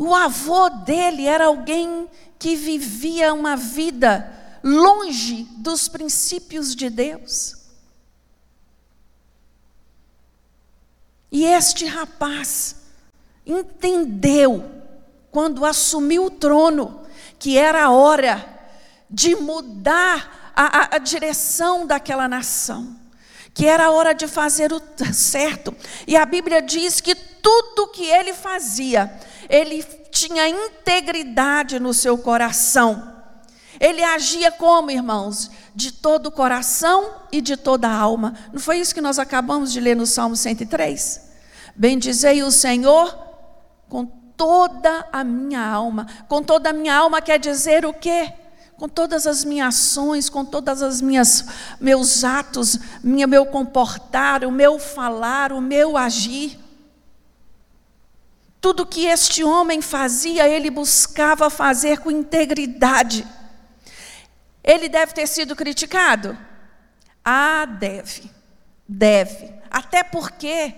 O 0.01 0.15
avô 0.15 0.69
dele 0.69 1.27
era 1.27 1.47
alguém 1.47 2.09
que 2.39 2.55
vivia 2.55 3.33
uma 3.33 3.57
vida 3.57 4.31
longe 4.63 5.43
dos 5.57 5.89
princípios 5.89 6.73
de 6.73 6.89
Deus. 6.89 7.57
E 11.29 11.43
este 11.43 11.85
rapaz 11.85 12.77
entendeu, 13.45 14.71
quando 15.29 15.65
assumiu 15.65 16.27
o 16.27 16.31
trono, 16.31 17.05
que 17.37 17.57
era 17.57 17.83
a 17.83 17.91
hora 17.91 18.57
de 19.09 19.35
mudar 19.35 20.53
a, 20.55 20.63
a, 20.63 20.95
a 20.95 20.97
direção 20.97 21.85
daquela 21.85 22.25
nação, 22.29 22.95
que 23.53 23.65
era 23.65 23.87
a 23.87 23.91
hora 23.91 24.13
de 24.13 24.29
fazer 24.29 24.71
o 24.71 24.81
certo. 25.13 25.75
E 26.07 26.15
a 26.15 26.25
Bíblia 26.25 26.61
diz 26.61 27.01
que 27.01 27.13
tudo 27.13 27.89
que 27.89 28.05
ele 28.05 28.33
fazia, 28.33 29.11
ele 29.49 29.83
tinha 30.11 30.47
integridade 30.47 31.79
no 31.79 31.93
seu 31.93 32.17
coração. 32.17 33.15
Ele 33.79 34.03
agia 34.03 34.51
como, 34.51 34.91
irmãos? 34.91 35.49
De 35.73 35.91
todo 35.91 36.27
o 36.27 36.31
coração 36.31 37.13
e 37.31 37.41
de 37.41 37.57
toda 37.57 37.87
a 37.87 37.95
alma. 37.95 38.35
Não 38.53 38.59
foi 38.59 38.77
isso 38.79 38.93
que 38.93 39.01
nós 39.01 39.17
acabamos 39.17 39.71
de 39.71 39.79
ler 39.79 39.95
no 39.95 40.05
Salmo 40.05 40.35
103? 40.35 41.29
Bendizei 41.75 42.43
o 42.43 42.51
Senhor 42.51 43.17
com 43.87 44.05
toda 44.05 45.07
a 45.11 45.23
minha 45.23 45.65
alma. 45.65 46.05
Com 46.27 46.43
toda 46.43 46.69
a 46.69 46.73
minha 46.73 46.95
alma 46.95 47.21
quer 47.21 47.39
dizer 47.39 47.85
o 47.85 47.93
quê? 47.93 48.33
Com 48.77 48.87
todas 48.87 49.25
as 49.25 49.43
minhas 49.43 49.75
ações, 49.75 50.29
com 50.29 50.45
todas 50.45 50.81
as 50.81 51.01
minhas 51.01 51.45
meus 51.79 52.23
atos, 52.23 52.77
minha, 53.03 53.27
meu 53.27 53.45
comportar, 53.45 54.45
o 54.45 54.51
meu 54.51 54.77
falar, 54.77 55.51
o 55.51 55.61
meu 55.61 55.97
agir. 55.97 56.59
Tudo 58.61 58.85
que 58.85 59.05
este 59.05 59.43
homem 59.43 59.81
fazia, 59.81 60.47
ele 60.47 60.69
buscava 60.69 61.49
fazer 61.49 61.99
com 61.99 62.11
integridade. 62.11 63.25
Ele 64.63 64.89
deve 64.89 65.13
ter 65.13 65.27
sido 65.27 65.55
criticado? 65.55 66.37
Ah, 67.23 67.65
deve. 67.65 68.29
Deve. 68.87 69.53
Até 69.71 70.03
porque, 70.03 70.73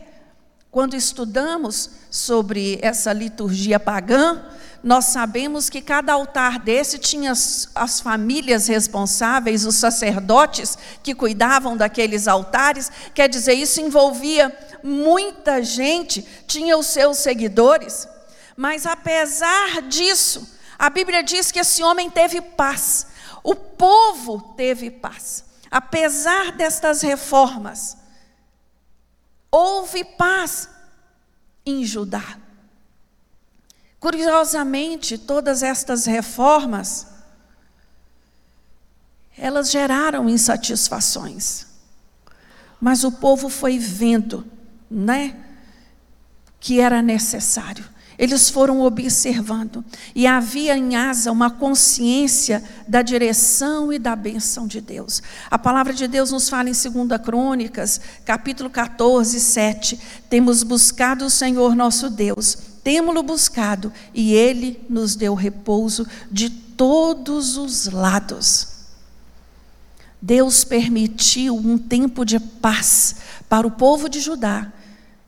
quando 0.71 0.95
estudamos 0.95 1.89
sobre 2.09 2.79
essa 2.81 3.11
liturgia 3.11 3.77
pagã, 3.77 4.41
nós 4.81 5.05
sabemos 5.05 5.69
que 5.69 5.81
cada 5.81 6.13
altar 6.13 6.59
desse 6.59 6.97
tinha 6.97 7.33
as, 7.33 7.69
as, 7.75 7.99
famílias 7.99 8.67
responsáveis, 8.67 9.65
os 9.65 9.75
sacerdotes 9.75 10.77
que 11.03 11.13
cuidavam 11.13 11.75
daqueles 11.75 12.25
altares, 12.25 12.89
quer 13.13 13.27
dizer, 13.27 13.53
isso 13.53 13.81
envolvia 13.81 14.57
muita 14.81 15.61
gente, 15.61 16.25
tinha 16.47 16.77
os 16.77 16.87
seus 16.87 17.17
seguidores, 17.17 18.07
mas 18.55 18.85
apesar 18.85 19.81
disso, 19.83 20.57
a 20.79 20.89
Bíblia 20.89 21.21
diz 21.21 21.51
que 21.51 21.59
esse 21.59 21.83
homem 21.83 22.09
teve 22.09 22.39
paz, 22.41 23.07
o 23.43 23.53
povo 23.53 24.53
teve 24.55 24.89
paz, 24.89 25.43
apesar 25.69 26.53
destas 26.53 27.01
reformas, 27.01 28.00
houve 29.51 30.03
paz 30.03 30.69
em 31.65 31.83
Judá. 31.83 32.37
Curiosamente, 33.99 35.17
todas 35.17 35.61
estas 35.61 36.05
reformas, 36.05 37.07
elas 39.37 39.69
geraram 39.69 40.27
insatisfações. 40.27 41.67
Mas 42.79 43.03
o 43.03 43.11
povo 43.11 43.47
foi 43.47 43.77
vendo, 43.77 44.43
né, 44.89 45.45
que 46.59 46.79
era 46.79 47.01
necessário. 47.01 47.87
Eles 48.21 48.51
foram 48.51 48.81
observando 48.81 49.83
e 50.13 50.27
havia 50.27 50.77
em 50.77 50.95
Asa 50.95 51.31
uma 51.31 51.49
consciência 51.49 52.63
da 52.87 53.01
direção 53.01 53.91
e 53.91 53.97
da 53.97 54.15
benção 54.15 54.67
de 54.67 54.79
Deus. 54.79 55.23
A 55.49 55.57
palavra 55.57 55.91
de 55.91 56.07
Deus 56.07 56.31
nos 56.31 56.47
fala 56.47 56.69
em 56.69 56.73
2 56.73 57.19
Crônicas, 57.25 57.99
capítulo 58.23 58.69
14, 58.69 59.39
7. 59.39 59.99
Temos 60.29 60.61
buscado 60.61 61.25
o 61.25 61.31
Senhor 61.31 61.75
nosso 61.75 62.11
Deus 62.11 62.69
temos-lo 62.83 63.21
buscado 63.21 63.93
e 64.11 64.33
ele 64.33 64.83
nos 64.89 65.15
deu 65.15 65.35
repouso 65.35 66.07
de 66.31 66.49
todos 66.49 67.55
os 67.55 67.85
lados. 67.85 68.69
Deus 70.19 70.63
permitiu 70.63 71.55
um 71.55 71.77
tempo 71.77 72.25
de 72.25 72.39
paz 72.39 73.17
para 73.47 73.67
o 73.67 73.71
povo 73.71 74.09
de 74.09 74.19
Judá 74.19 74.71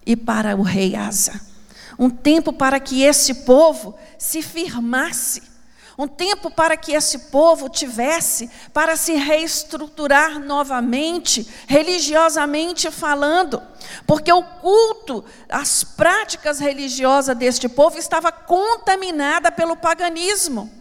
e 0.05 0.15
para 0.15 0.55
o 0.55 0.61
rei 0.61 0.95
Asa. 0.95 1.52
Um 1.97 2.09
tempo 2.09 2.51
para 2.53 2.79
que 2.79 3.03
esse 3.03 3.45
povo 3.45 3.95
se 4.17 4.41
firmasse 4.41 5.53
um 5.97 6.07
tempo 6.07 6.49
para 6.49 6.75
que 6.75 6.93
esse 6.93 7.19
povo 7.29 7.69
tivesse 7.69 8.49
para 8.73 8.95
se 8.95 9.13
reestruturar 9.13 10.39
novamente, 10.39 11.47
religiosamente 11.67 12.89
falando, 12.89 13.61
porque 14.07 14.31
o 14.33 14.43
culto, 14.43 15.23
as 15.47 15.83
práticas 15.83 16.59
religiosas 16.59 17.37
deste 17.37 17.69
povo 17.69 17.97
estava 17.97 18.31
contaminada 18.31 19.51
pelo 19.51 19.77
paganismo. 19.77 20.71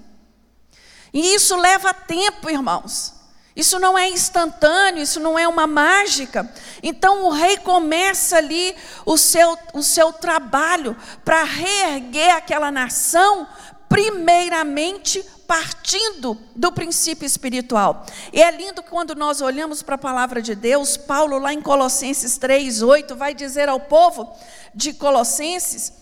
E 1.12 1.34
isso 1.34 1.56
leva 1.56 1.92
tempo, 1.92 2.48
irmãos. 2.48 3.21
Isso 3.54 3.78
não 3.78 3.98
é 3.98 4.08
instantâneo, 4.08 5.02
isso 5.02 5.20
não 5.20 5.38
é 5.38 5.46
uma 5.46 5.66
mágica. 5.66 6.50
Então 6.82 7.24
o 7.24 7.30
rei 7.30 7.58
começa 7.58 8.38
ali 8.38 8.74
o 9.04 9.18
seu, 9.18 9.58
o 9.74 9.82
seu 9.82 10.12
trabalho 10.12 10.96
para 11.24 11.44
reerguer 11.44 12.34
aquela 12.34 12.70
nação, 12.70 13.46
primeiramente 13.88 15.22
partindo 15.46 16.38
do 16.56 16.72
princípio 16.72 17.26
espiritual. 17.26 18.06
E 18.32 18.42
é 18.42 18.50
lindo 18.50 18.82
quando 18.82 19.14
nós 19.14 19.42
olhamos 19.42 19.82
para 19.82 19.96
a 19.96 19.98
palavra 19.98 20.40
de 20.40 20.54
Deus, 20.54 20.96
Paulo, 20.96 21.38
lá 21.38 21.52
em 21.52 21.60
Colossenses 21.60 22.38
3, 22.38 22.80
8, 22.80 23.14
vai 23.14 23.34
dizer 23.34 23.68
ao 23.68 23.78
povo 23.78 24.34
de 24.74 24.94
Colossenses 24.94 25.92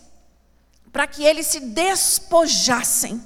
para 0.89 1.05
que 1.05 1.25
eles 1.25 1.47
se 1.47 1.59
despojassem. 1.59 3.21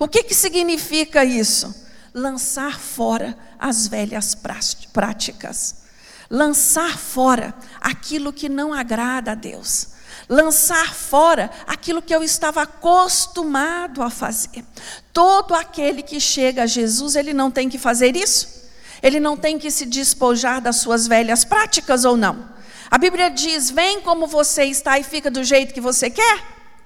O 0.00 0.08
que, 0.08 0.22
que 0.22 0.34
significa 0.34 1.22
isso? 1.22 1.85
Lançar 2.18 2.80
fora 2.80 3.36
as 3.58 3.86
velhas 3.86 4.34
práticas, 4.34 5.82
lançar 6.30 6.96
fora 6.96 7.54
aquilo 7.78 8.32
que 8.32 8.48
não 8.48 8.72
agrada 8.72 9.32
a 9.32 9.34
Deus 9.34 9.96
lançar 10.28 10.94
fora 10.94 11.50
aquilo 11.66 12.02
que 12.02 12.14
eu 12.14 12.22
estava 12.22 12.62
acostumado 12.62 14.02
a 14.02 14.10
fazer. 14.10 14.64
Todo 15.12 15.54
aquele 15.54 16.02
que 16.02 16.20
chega 16.20 16.64
a 16.64 16.66
Jesus, 16.66 17.16
ele 17.16 17.32
não 17.32 17.50
tem 17.50 17.68
que 17.68 17.78
fazer 17.78 18.16
isso? 18.16 18.64
Ele 19.02 19.20
não 19.20 19.36
tem 19.36 19.58
que 19.58 19.70
se 19.70 19.86
despojar 19.86 20.60
das 20.60 20.76
suas 20.76 21.06
velhas 21.06 21.44
práticas 21.44 22.04
ou 22.04 22.16
não? 22.16 22.48
A 22.90 22.98
Bíblia 22.98 23.30
diz: 23.30 23.70
vem 23.70 24.00
como 24.00 24.26
você 24.26 24.64
está 24.64 24.98
e 24.98 25.04
fica 25.04 25.30
do 25.30 25.44
jeito 25.44 25.74
que 25.74 25.80
você 25.80 26.10
quer? 26.10 26.42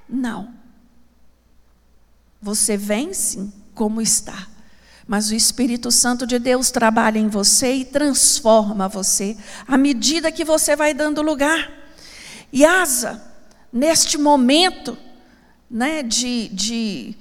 Não. 0.08 0.52
Você 2.42 2.76
vem 2.76 3.12
sim, 3.12 3.52
como 3.74 4.00
está. 4.00 4.48
Mas 5.10 5.28
o 5.28 5.34
Espírito 5.34 5.90
Santo 5.90 6.24
de 6.24 6.38
Deus 6.38 6.70
trabalha 6.70 7.18
em 7.18 7.26
você 7.26 7.72
e 7.74 7.84
transforma 7.84 8.86
você 8.86 9.36
à 9.66 9.76
medida 9.76 10.30
que 10.30 10.44
você 10.44 10.76
vai 10.76 10.94
dando 10.94 11.20
lugar. 11.20 11.68
E 12.52 12.64
Asa, 12.64 13.20
neste 13.72 14.16
momento 14.16 14.96
né, 15.68 16.04
de, 16.04 16.46
de, 16.50 17.16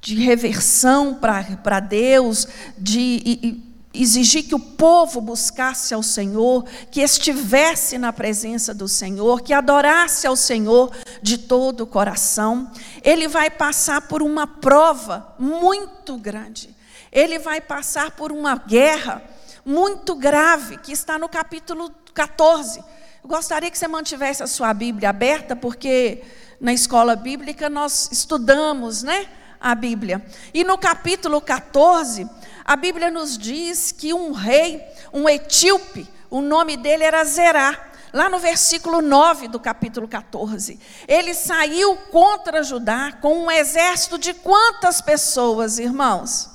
de 0.00 0.14
reversão 0.14 1.12
para 1.12 1.80
Deus, 1.80 2.48
de 2.78 3.62
exigir 3.92 4.44
que 4.44 4.54
o 4.54 4.60
povo 4.60 5.20
buscasse 5.20 5.92
ao 5.92 6.02
Senhor, 6.02 6.64
que 6.90 7.00
estivesse 7.00 7.98
na 7.98 8.12
presença 8.12 8.72
do 8.72 8.86
Senhor, 8.86 9.40
que 9.40 9.52
adorasse 9.52 10.26
ao 10.26 10.36
Senhor 10.36 10.92
de 11.20 11.36
todo 11.36 11.82
o 11.82 11.86
coração, 11.86 12.70
ele 13.02 13.26
vai 13.26 13.50
passar 13.50 14.02
por 14.02 14.22
uma 14.22 14.46
prova 14.46 15.34
muito 15.38 16.16
grande. 16.16 16.74
Ele 17.12 17.38
vai 17.38 17.60
passar 17.60 18.12
por 18.12 18.30
uma 18.30 18.56
guerra 18.56 19.22
muito 19.64 20.14
grave, 20.14 20.78
que 20.78 20.92
está 20.92 21.18
no 21.18 21.28
capítulo 21.28 21.90
14. 22.14 22.78
Eu 23.22 23.28
gostaria 23.28 23.70
que 23.70 23.76
você 23.76 23.88
mantivesse 23.88 24.42
a 24.42 24.46
sua 24.46 24.72
Bíblia 24.72 25.10
aberta, 25.10 25.56
porque 25.56 26.22
na 26.60 26.72
escola 26.72 27.16
bíblica 27.16 27.68
nós 27.68 28.08
estudamos, 28.12 29.02
né? 29.02 29.26
A 29.60 29.74
Bíblia. 29.74 30.24
E 30.54 30.64
no 30.64 30.78
capítulo 30.78 31.40
14, 31.40 32.26
a 32.70 32.76
Bíblia 32.76 33.10
nos 33.10 33.36
diz 33.36 33.90
que 33.90 34.14
um 34.14 34.30
rei, 34.30 34.80
um 35.12 35.28
etíope, 35.28 36.08
o 36.30 36.40
nome 36.40 36.76
dele 36.76 37.02
era 37.02 37.24
Zerá. 37.24 37.90
Lá 38.12 38.28
no 38.28 38.38
versículo 38.38 39.02
9 39.02 39.48
do 39.48 39.58
capítulo 39.58 40.06
14, 40.06 40.78
ele 41.08 41.34
saiu 41.34 41.96
contra 42.12 42.62
Judá 42.62 43.10
com 43.10 43.46
um 43.46 43.50
exército 43.50 44.16
de 44.16 44.32
quantas 44.34 45.00
pessoas, 45.00 45.80
irmãos? 45.80 46.48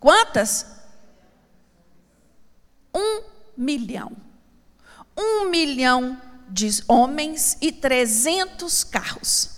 Quantas? 0.00 0.66
Um 2.92 3.22
milhão. 3.56 4.10
Um 5.16 5.48
milhão 5.48 6.20
de 6.48 6.68
homens 6.88 7.56
e 7.60 7.70
300 7.70 8.82
carros. 8.82 9.51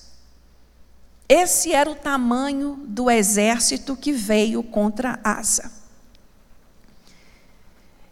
Esse 1.28 1.72
era 1.72 1.90
o 1.90 1.94
tamanho 1.94 2.78
do 2.86 3.10
exército 3.10 3.96
que 3.96 4.12
veio 4.12 4.62
contra 4.62 5.18
Asa. 5.24 5.72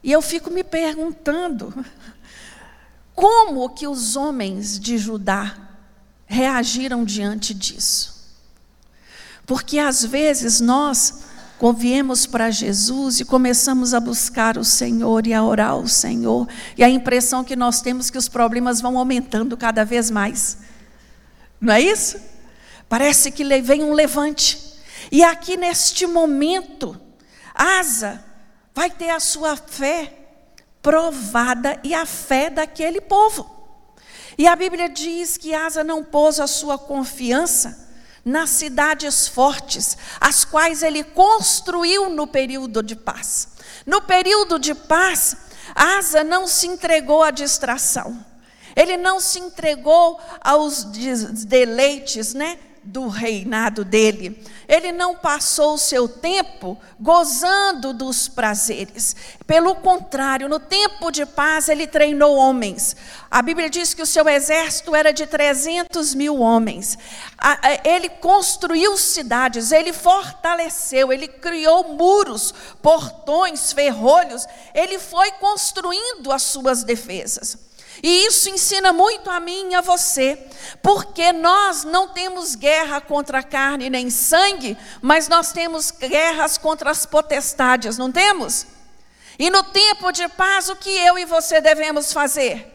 E 0.02 0.10
eu 0.10 0.22
fico 0.22 0.50
me 0.50 0.64
perguntando, 0.64 1.72
como 3.14 3.68
que 3.70 3.86
os 3.86 4.16
homens 4.16 4.80
de 4.80 4.98
Judá 4.98 5.56
reagiram 6.26 7.04
diante 7.04 7.52
disso? 7.52 8.12
Porque 9.46 9.78
às 9.78 10.04
vezes 10.04 10.60
nós 10.60 11.24
viemos 11.76 12.26
para 12.26 12.50
Jesus 12.50 13.20
e 13.20 13.24
começamos 13.24 13.94
a 13.94 14.00
buscar 14.00 14.58
o 14.58 14.64
Senhor 14.64 15.28
e 15.28 15.34
a 15.34 15.44
orar 15.44 15.70
ao 15.70 15.86
Senhor, 15.86 16.48
e 16.76 16.82
a 16.82 16.88
impressão 16.88 17.44
que 17.44 17.54
nós 17.54 17.80
temos 17.80 18.08
é 18.08 18.12
que 18.12 18.18
os 18.18 18.26
problemas 18.26 18.80
vão 18.80 18.98
aumentando 18.98 19.56
cada 19.56 19.84
vez 19.84 20.10
mais. 20.10 20.58
Não 21.60 21.72
é 21.72 21.80
isso? 21.80 22.31
Parece 22.92 23.30
que 23.30 23.42
vem 23.62 23.82
um 23.82 23.94
levante. 23.94 24.78
E 25.10 25.24
aqui 25.24 25.56
neste 25.56 26.06
momento, 26.06 26.94
Asa 27.54 28.22
vai 28.74 28.90
ter 28.90 29.08
a 29.08 29.18
sua 29.18 29.56
fé 29.56 30.12
provada 30.82 31.80
e 31.82 31.94
a 31.94 32.04
fé 32.04 32.50
daquele 32.50 33.00
povo. 33.00 33.50
E 34.36 34.46
a 34.46 34.54
Bíblia 34.54 34.90
diz 34.90 35.38
que 35.38 35.54
Asa 35.54 35.82
não 35.82 36.04
pôs 36.04 36.38
a 36.38 36.46
sua 36.46 36.76
confiança 36.76 37.88
nas 38.22 38.50
cidades 38.50 39.26
fortes, 39.26 39.96
as 40.20 40.44
quais 40.44 40.82
ele 40.82 41.02
construiu 41.02 42.10
no 42.10 42.26
período 42.26 42.82
de 42.82 42.94
paz. 42.94 43.48
No 43.86 44.02
período 44.02 44.58
de 44.58 44.74
paz, 44.74 45.34
Asa 45.74 46.22
não 46.22 46.46
se 46.46 46.66
entregou 46.66 47.22
à 47.22 47.30
distração. 47.30 48.22
Ele 48.76 48.98
não 48.98 49.18
se 49.18 49.38
entregou 49.38 50.20
aos 50.42 50.84
deleites, 50.84 52.34
né? 52.34 52.58
Do 52.84 53.08
reinado 53.08 53.84
dele. 53.84 54.42
Ele 54.68 54.92
não 54.92 55.14
passou 55.16 55.74
o 55.74 55.78
seu 55.78 56.08
tempo 56.08 56.78
gozando 56.98 57.92
dos 57.92 58.28
prazeres. 58.28 59.14
Pelo 59.46 59.74
contrário, 59.76 60.48
no 60.48 60.58
tempo 60.58 61.10
de 61.10 61.26
paz, 61.26 61.68
ele 61.68 61.86
treinou 61.86 62.36
homens. 62.36 62.96
A 63.30 63.42
Bíblia 63.42 63.70
diz 63.70 63.94
que 63.94 64.02
o 64.02 64.06
seu 64.06 64.28
exército 64.28 64.94
era 64.94 65.12
de 65.12 65.26
300 65.26 66.14
mil 66.14 66.38
homens. 66.40 66.98
Ele 67.84 68.08
construiu 68.08 68.96
cidades, 68.96 69.72
ele 69.72 69.92
fortaleceu, 69.92 71.12
ele 71.12 71.28
criou 71.28 71.94
muros, 71.94 72.54
portões, 72.80 73.72
ferrolhos. 73.72 74.46
Ele 74.74 74.98
foi 74.98 75.30
construindo 75.32 76.32
as 76.32 76.42
suas 76.42 76.84
defesas. 76.84 77.71
E 78.02 78.26
isso 78.26 78.48
ensina 78.48 78.92
muito 78.92 79.30
a 79.30 79.38
mim 79.38 79.70
e 79.70 79.74
a 79.74 79.80
você, 79.80 80.36
porque 80.82 81.32
nós 81.32 81.84
não 81.84 82.08
temos 82.08 82.56
guerra 82.56 83.00
contra 83.00 83.42
carne 83.42 83.88
nem 83.88 84.10
sangue, 84.10 84.76
mas 85.00 85.28
nós 85.28 85.52
temos 85.52 85.92
guerras 85.92 86.58
contra 86.58 86.90
as 86.90 87.06
potestades, 87.06 87.96
não 87.96 88.10
temos? 88.10 88.66
E 89.38 89.50
no 89.50 89.62
tempo 89.62 90.10
de 90.10 90.26
paz, 90.28 90.68
o 90.68 90.76
que 90.76 90.90
eu 90.90 91.16
e 91.16 91.24
você 91.24 91.60
devemos 91.60 92.12
fazer? 92.12 92.68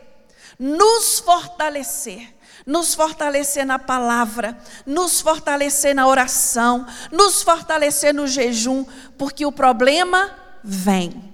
Nos 0.57 1.19
fortalecer 1.19 2.35
nos 2.67 2.93
fortalecer 2.93 3.65
na 3.65 3.79
palavra, 3.79 4.57
nos 4.85 5.21
fortalecer 5.21 5.95
na 5.95 6.05
oração, 6.05 6.85
nos 7.09 7.41
fortalecer 7.41 8.13
no 8.13 8.27
jejum, 8.27 8.85
porque 9.17 9.45
o 9.45 9.53
problema 9.53 10.35
vem. 10.61 11.33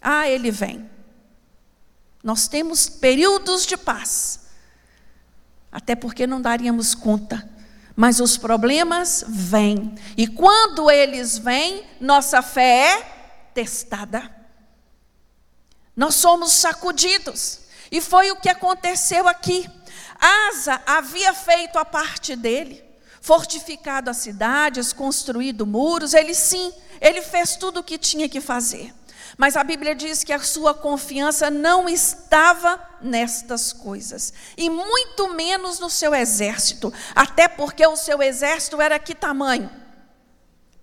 Ah, 0.00 0.26
ele 0.26 0.50
vem. 0.50 0.89
Nós 2.22 2.48
temos 2.48 2.88
períodos 2.88 3.64
de 3.66 3.76
paz, 3.76 4.40
até 5.72 5.94
porque 5.94 6.26
não 6.26 6.40
daríamos 6.40 6.94
conta. 6.94 7.48
Mas 7.96 8.20
os 8.20 8.36
problemas 8.36 9.24
vêm, 9.28 9.94
e 10.16 10.26
quando 10.26 10.90
eles 10.90 11.36
vêm, 11.38 11.84
nossa 12.00 12.40
fé 12.40 12.62
é 12.62 13.02
testada. 13.52 14.34
Nós 15.96 16.14
somos 16.14 16.52
sacudidos, 16.52 17.60
e 17.90 18.00
foi 18.00 18.30
o 18.30 18.36
que 18.36 18.48
aconteceu 18.48 19.26
aqui. 19.26 19.68
Asa 20.18 20.80
havia 20.86 21.34
feito 21.34 21.78
a 21.78 21.84
parte 21.84 22.36
dele, 22.36 22.82
fortificado 23.20 24.08
as 24.08 24.18
cidades, 24.18 24.92
construído 24.92 25.66
muros, 25.66 26.14
ele 26.14 26.34
sim, 26.34 26.72
ele 27.00 27.22
fez 27.22 27.56
tudo 27.56 27.80
o 27.80 27.84
que 27.84 27.98
tinha 27.98 28.28
que 28.28 28.40
fazer. 28.40 28.94
Mas 29.40 29.56
a 29.56 29.64
Bíblia 29.64 29.94
diz 29.94 30.22
que 30.22 30.34
a 30.34 30.38
sua 30.38 30.74
confiança 30.74 31.50
não 31.50 31.88
estava 31.88 32.78
nestas 33.00 33.72
coisas, 33.72 34.34
e 34.54 34.68
muito 34.68 35.32
menos 35.32 35.78
no 35.78 35.88
seu 35.88 36.14
exército, 36.14 36.92
até 37.14 37.48
porque 37.48 37.86
o 37.86 37.96
seu 37.96 38.20
exército 38.20 38.82
era 38.82 38.98
que 38.98 39.14
tamanho? 39.14 39.70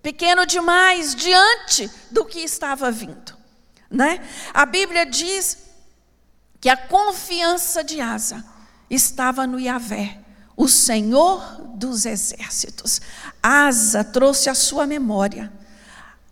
Pequeno 0.02 0.44
demais 0.44 1.14
diante 1.14 1.88
do 2.10 2.24
que 2.24 2.40
estava 2.40 2.90
vindo, 2.90 3.32
né? 3.88 4.26
A 4.52 4.66
Bíblia 4.66 5.06
diz 5.06 5.58
que 6.60 6.68
a 6.68 6.76
confiança 6.76 7.84
de 7.84 8.00
Asa 8.00 8.44
estava 8.90 9.46
no 9.46 9.60
Yahvé, 9.60 10.18
o 10.56 10.66
Senhor 10.66 11.60
dos 11.76 12.04
exércitos. 12.04 13.00
Asa 13.40 14.02
trouxe 14.02 14.50
à 14.50 14.54
sua 14.56 14.84
memória 14.84 15.56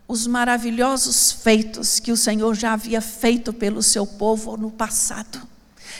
os 0.07 0.25
maravilhosos 0.25 1.31
feitos 1.31 1.99
que 1.99 2.11
o 2.11 2.17
Senhor 2.17 2.55
já 2.55 2.73
havia 2.73 3.01
feito 3.01 3.51
pelo 3.51 3.83
seu 3.83 4.05
povo 4.07 4.55
no 4.55 4.71
passado. 4.71 5.41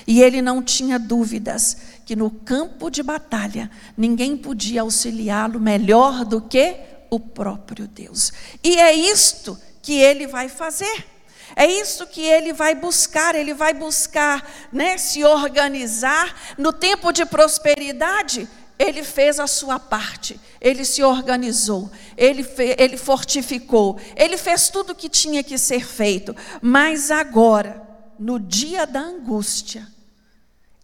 E 0.06 0.22
ele 0.22 0.42
não 0.42 0.64
tinha 0.64 0.98
dúvidas 0.98 1.78
que 2.06 2.16
no 2.16 2.32
campo 2.32 2.90
de 2.90 3.04
batalha 3.04 3.70
ninguém 3.98 4.38
podia 4.38 4.82
auxiliá-lo 4.82 5.60
melhor 5.60 6.24
do 6.24 6.40
que 6.40 6.78
o 7.10 7.20
próprio 7.20 7.88
Deus. 7.88 8.32
E 8.64 8.78
é 8.78 8.94
isto 8.94 9.60
que 9.82 9.94
ele 9.94 10.26
vai 10.28 10.48
fazer. 10.48 11.06
É 11.56 11.66
isso 11.66 12.06
que 12.06 12.22
ele 12.22 12.54
vai 12.54 12.76
buscar, 12.76 13.34
ele 13.34 13.54
vai 13.54 13.74
buscar 13.74 14.48
né, 14.72 14.98
se 14.98 15.24
organizar 15.24 16.56
no 16.58 16.72
tempo 16.72 17.12
de 17.12 17.26
prosperidade, 17.26 18.48
ele 18.80 19.04
fez 19.04 19.40
a 19.40 19.48
sua 19.48 19.80
parte, 19.80 20.40
ele 20.62 20.86
se 20.86 21.04
organizou, 21.04 21.90
ele, 22.16 22.46
ele 22.78 22.98
fortificou, 22.98 24.00
ele 24.16 24.38
fez 24.38 24.70
tudo 24.70 24.92
o 24.92 24.96
que 24.96 25.10
tinha 25.10 25.44
que 25.44 25.58
ser 25.58 25.86
feito, 25.86 26.36
mas 26.62 27.10
agora, 27.10 27.82
no 28.20 28.40
dia 28.40 28.86
da 28.86 29.00
angústia, 29.00 29.88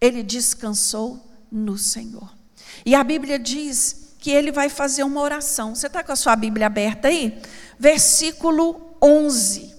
ele 0.00 0.22
descansou 0.22 1.24
no 1.50 1.78
Senhor. 1.78 2.34
E 2.84 2.94
a 2.94 3.04
Bíblia 3.04 3.38
diz 3.38 4.14
que 4.18 4.30
ele 4.30 4.50
vai 4.50 4.68
fazer 4.68 5.04
uma 5.04 5.20
oração. 5.20 5.74
Você 5.74 5.86
está 5.86 6.02
com 6.02 6.12
a 6.12 6.16
sua 6.16 6.34
Bíblia 6.34 6.66
aberta 6.66 7.08
aí? 7.08 7.40
Versículo 7.78 8.96
11 9.02 9.74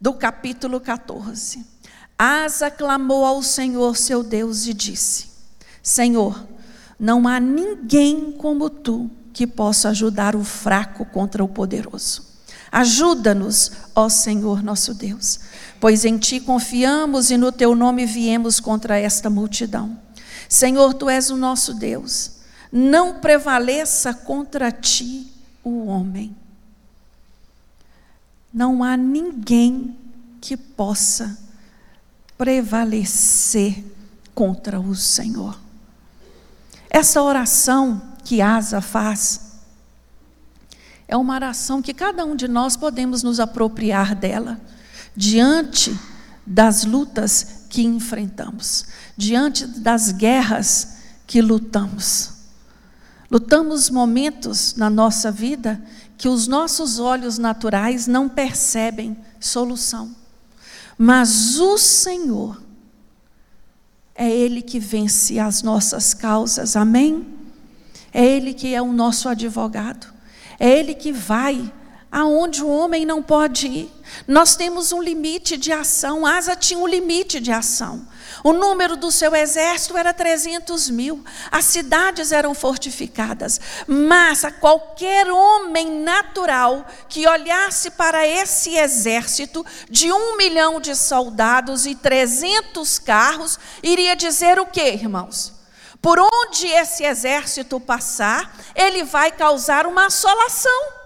do 0.00 0.14
capítulo 0.14 0.80
14. 0.80 1.64
Asa 2.18 2.70
clamou 2.70 3.24
ao 3.24 3.42
Senhor 3.42 3.96
seu 3.96 4.22
Deus 4.22 4.66
e 4.66 4.74
disse: 4.74 5.30
Senhor, 5.82 6.46
não 7.00 7.26
há 7.26 7.40
ninguém 7.40 8.30
como 8.32 8.68
tu 8.68 9.10
que 9.32 9.46
possa 9.46 9.88
ajudar 9.88 10.36
o 10.36 10.44
fraco 10.44 11.06
contra 11.06 11.42
o 11.42 11.48
poderoso. 11.48 12.28
Ajuda-nos, 12.70 13.72
ó 13.94 14.10
Senhor 14.10 14.62
nosso 14.62 14.92
Deus, 14.92 15.40
pois 15.80 16.04
em 16.04 16.18
ti 16.18 16.38
confiamos 16.38 17.30
e 17.30 17.38
no 17.38 17.50
teu 17.50 17.74
nome 17.74 18.04
viemos 18.04 18.60
contra 18.60 18.98
esta 18.98 19.30
multidão. 19.30 19.98
Senhor, 20.46 20.92
tu 20.92 21.08
és 21.08 21.30
o 21.30 21.36
nosso 21.36 21.72
Deus. 21.72 22.32
Não 22.70 23.14
prevaleça 23.14 24.12
contra 24.12 24.70
ti 24.70 25.26
o 25.64 25.86
homem. 25.86 26.36
Não 28.52 28.84
há 28.84 28.96
ninguém 28.96 29.96
que 30.40 30.56
possa 30.56 31.38
prevalecer 32.36 33.84
contra 34.34 34.78
o 34.78 34.94
Senhor. 34.94 35.69
Essa 36.90 37.22
oração 37.22 38.02
que 38.24 38.42
Asa 38.42 38.80
faz 38.80 39.52
é 41.06 41.16
uma 41.16 41.34
oração 41.34 41.80
que 41.80 41.94
cada 41.94 42.24
um 42.24 42.36
de 42.36 42.48
nós 42.48 42.76
podemos 42.76 43.22
nos 43.22 43.40
apropriar 43.40 44.14
dela 44.14 44.60
diante 45.16 45.96
das 46.44 46.84
lutas 46.84 47.64
que 47.68 47.82
enfrentamos, 47.82 48.86
diante 49.16 49.66
das 49.66 50.10
guerras 50.10 50.96
que 51.26 51.40
lutamos. 51.40 52.32
Lutamos 53.30 53.88
momentos 53.88 54.74
na 54.74 54.90
nossa 54.90 55.30
vida 55.30 55.80
que 56.18 56.28
os 56.28 56.48
nossos 56.48 56.98
olhos 56.98 57.38
naturais 57.38 58.08
não 58.08 58.28
percebem 58.28 59.16
solução. 59.38 60.14
Mas 60.98 61.58
o 61.58 61.78
Senhor, 61.78 62.60
é 64.20 64.30
Ele 64.30 64.60
que 64.60 64.78
vence 64.78 65.38
as 65.38 65.62
nossas 65.62 66.12
causas, 66.12 66.76
amém? 66.76 67.26
É 68.12 68.22
Ele 68.22 68.52
que 68.52 68.74
é 68.74 68.82
o 68.82 68.92
nosso 68.92 69.30
advogado, 69.30 70.12
é 70.58 70.68
Ele 70.68 70.94
que 70.94 71.10
vai 71.10 71.72
aonde 72.12 72.62
o 72.62 72.68
homem 72.68 73.06
não 73.06 73.22
pode 73.22 73.66
ir. 73.66 73.90
Nós 74.28 74.56
temos 74.56 74.92
um 74.92 75.00
limite 75.00 75.56
de 75.56 75.72
ação, 75.72 76.26
Asa 76.26 76.54
tinha 76.54 76.78
um 76.78 76.86
limite 76.86 77.40
de 77.40 77.50
ação. 77.50 78.06
O 78.42 78.52
número 78.52 78.96
do 78.96 79.10
seu 79.10 79.34
exército 79.34 79.96
era 79.96 80.14
300 80.14 80.88
mil. 80.90 81.24
As 81.50 81.66
cidades 81.66 82.32
eram 82.32 82.54
fortificadas. 82.54 83.60
Mas 83.86 84.44
a 84.44 84.50
qualquer 84.50 85.30
homem 85.30 86.02
natural 86.02 86.86
que 87.08 87.28
olhasse 87.28 87.90
para 87.90 88.26
esse 88.26 88.76
exército 88.76 89.64
de 89.88 90.12
um 90.12 90.36
milhão 90.36 90.80
de 90.80 90.94
soldados 90.94 91.86
e 91.86 91.94
300 91.94 92.98
carros, 92.98 93.58
iria 93.82 94.16
dizer 94.16 94.58
o 94.58 94.66
que, 94.66 94.82
irmãos? 94.82 95.52
Por 96.00 96.18
onde 96.18 96.66
esse 96.66 97.04
exército 97.04 97.78
passar, 97.78 98.56
ele 98.74 99.04
vai 99.04 99.30
causar 99.30 99.86
uma 99.86 100.06
assolação 100.06 101.00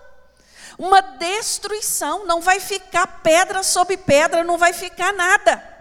uma 0.76 1.00
destruição, 1.00 2.26
não 2.26 2.40
vai 2.40 2.58
ficar 2.58 3.06
pedra 3.22 3.62
sobre 3.62 3.96
pedra, 3.96 4.42
não 4.42 4.58
vai 4.58 4.72
ficar 4.72 5.12
nada. 5.12 5.73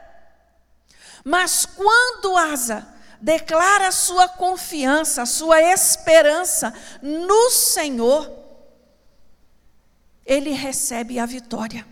Mas 1.23 1.65
quando 1.65 2.37
Asa 2.37 2.87
declara 3.21 3.91
sua 3.91 4.27
confiança, 4.27 5.25
sua 5.25 5.61
esperança 5.61 6.73
no 7.01 7.49
Senhor, 7.49 8.29
ele 10.25 10.51
recebe 10.51 11.17
a 11.19 11.25
vitória. 11.25 11.85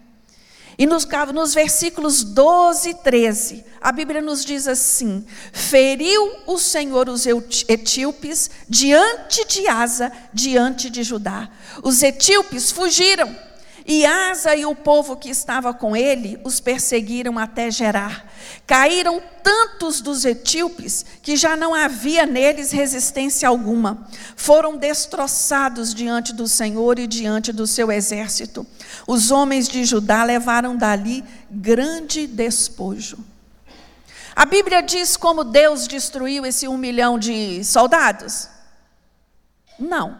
E 0.78 0.86
nos, 0.86 1.08
nos, 1.34 1.54
versículos 1.54 2.24
12 2.24 2.90
e 2.90 2.94
13, 2.96 3.66
a 3.80 3.92
Bíblia 3.92 4.22
nos 4.22 4.44
diz 4.44 4.68
assim: 4.68 5.26
Feriu 5.54 6.40
o 6.48 6.58
Senhor 6.58 7.08
os 7.08 7.26
etíopes 7.68 8.50
diante 8.68 9.46
de 9.46 9.68
Asa, 9.68 10.12
diante 10.34 10.90
de 10.90 11.04
Judá. 11.04 11.50
Os 11.84 12.02
etíopes 12.02 12.72
fugiram 12.72 13.38
e 13.86 14.06
Asa 14.06 14.56
e 14.56 14.66
o 14.66 14.76
povo 14.76 15.16
que 15.16 15.30
estava 15.30 15.74
com 15.74 15.96
ele 15.96 16.40
os 16.44 16.60
perseguiram 16.60 17.40
até 17.40 17.72
Gerar. 17.72 18.32
Caíram 18.68 19.22
tantos 19.44 20.02
dos 20.02 20.24
etíopes 20.24 21.06
que 21.22 21.36
já 21.36 21.56
não 21.56 21.74
havia 21.74 22.26
neles 22.26 22.72
resistência 22.72 23.48
alguma. 23.48 24.08
Foram 24.36 24.78
destroçados 24.78 25.94
diante 25.94 26.34
do 26.34 26.48
Senhor 26.48 27.00
e 27.00 27.08
diante 27.08 27.52
do 27.52 27.66
seu 27.66 27.92
exército. 27.92 28.66
Os 29.08 29.32
homens 29.32 29.68
de 29.68 29.84
Judá 29.84 30.24
levaram 30.24 30.76
dali 30.76 31.24
grande 31.50 32.28
despojo. 32.28 33.18
A 34.36 34.46
Bíblia 34.46 34.82
diz 34.82 35.18
como 35.18 35.44
Deus 35.44 35.88
destruiu 35.88 36.46
esse 36.46 36.68
um 36.68 36.78
milhão 36.78 37.18
de 37.20 37.64
soldados? 37.64 38.48
Não. 39.78 40.18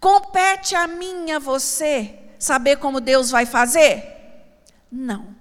Compete 0.00 0.74
a 0.74 0.88
mim 0.88 1.30
a 1.30 1.38
você 1.38 2.23
saber 2.44 2.76
como 2.76 3.00
Deus 3.00 3.30
vai 3.30 3.46
fazer? 3.46 4.04
Não. 4.92 5.34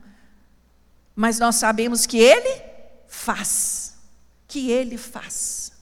Mas 1.15 1.37
nós 1.37 1.55
sabemos 1.55 2.05
que 2.05 2.17
Ele 2.17 2.61
faz. 3.07 3.95
Que 4.47 4.71
Ele 4.71 4.97
faz. 4.97 5.73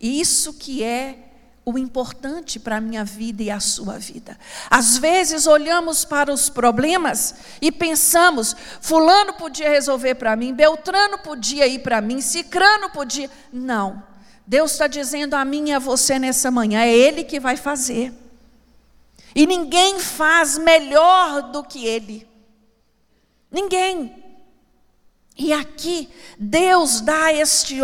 E 0.00 0.20
isso 0.20 0.54
que 0.54 0.82
é 0.82 1.28
o 1.64 1.76
importante 1.76 2.58
para 2.58 2.76
a 2.76 2.80
minha 2.80 3.04
vida 3.04 3.42
e 3.42 3.50
a 3.50 3.60
sua 3.60 3.98
vida. 3.98 4.38
Às 4.70 4.96
vezes 4.96 5.46
olhamos 5.46 6.04
para 6.04 6.32
os 6.32 6.48
problemas 6.48 7.34
e 7.60 7.70
pensamos: 7.70 8.56
Fulano 8.80 9.34
podia 9.34 9.68
resolver 9.68 10.14
para 10.14 10.34
mim, 10.34 10.54
Beltrano 10.54 11.18
podia 11.18 11.66
ir 11.66 11.80
para 11.80 12.00
mim, 12.00 12.22
Cicrano 12.22 12.88
podia. 12.90 13.30
Não. 13.52 14.02
Deus 14.46 14.72
está 14.72 14.86
dizendo 14.86 15.34
a 15.34 15.44
mim 15.44 15.68
e 15.68 15.72
a 15.74 15.78
você 15.78 16.18
nessa 16.18 16.50
manhã: 16.50 16.80
é 16.80 16.94
Ele 16.94 17.22
que 17.22 17.38
vai 17.38 17.56
fazer. 17.56 18.27
E 19.38 19.46
ninguém 19.46 20.00
faz 20.00 20.58
melhor 20.58 21.42
do 21.52 21.62
que 21.62 21.86
ele. 21.86 22.28
Ninguém. 23.48 24.24
E 25.36 25.52
aqui, 25.52 26.12
Deus 26.36 27.00
dá 27.00 27.26
a 27.26 27.32
este, 27.32 27.78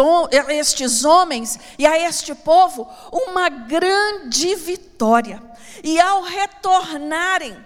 estes 0.48 1.04
homens 1.04 1.56
e 1.78 1.86
a 1.86 1.96
este 1.96 2.34
povo 2.34 2.92
uma 3.12 3.48
grande 3.48 4.56
vitória. 4.56 5.40
E 5.84 6.00
ao 6.00 6.22
retornarem, 6.22 7.56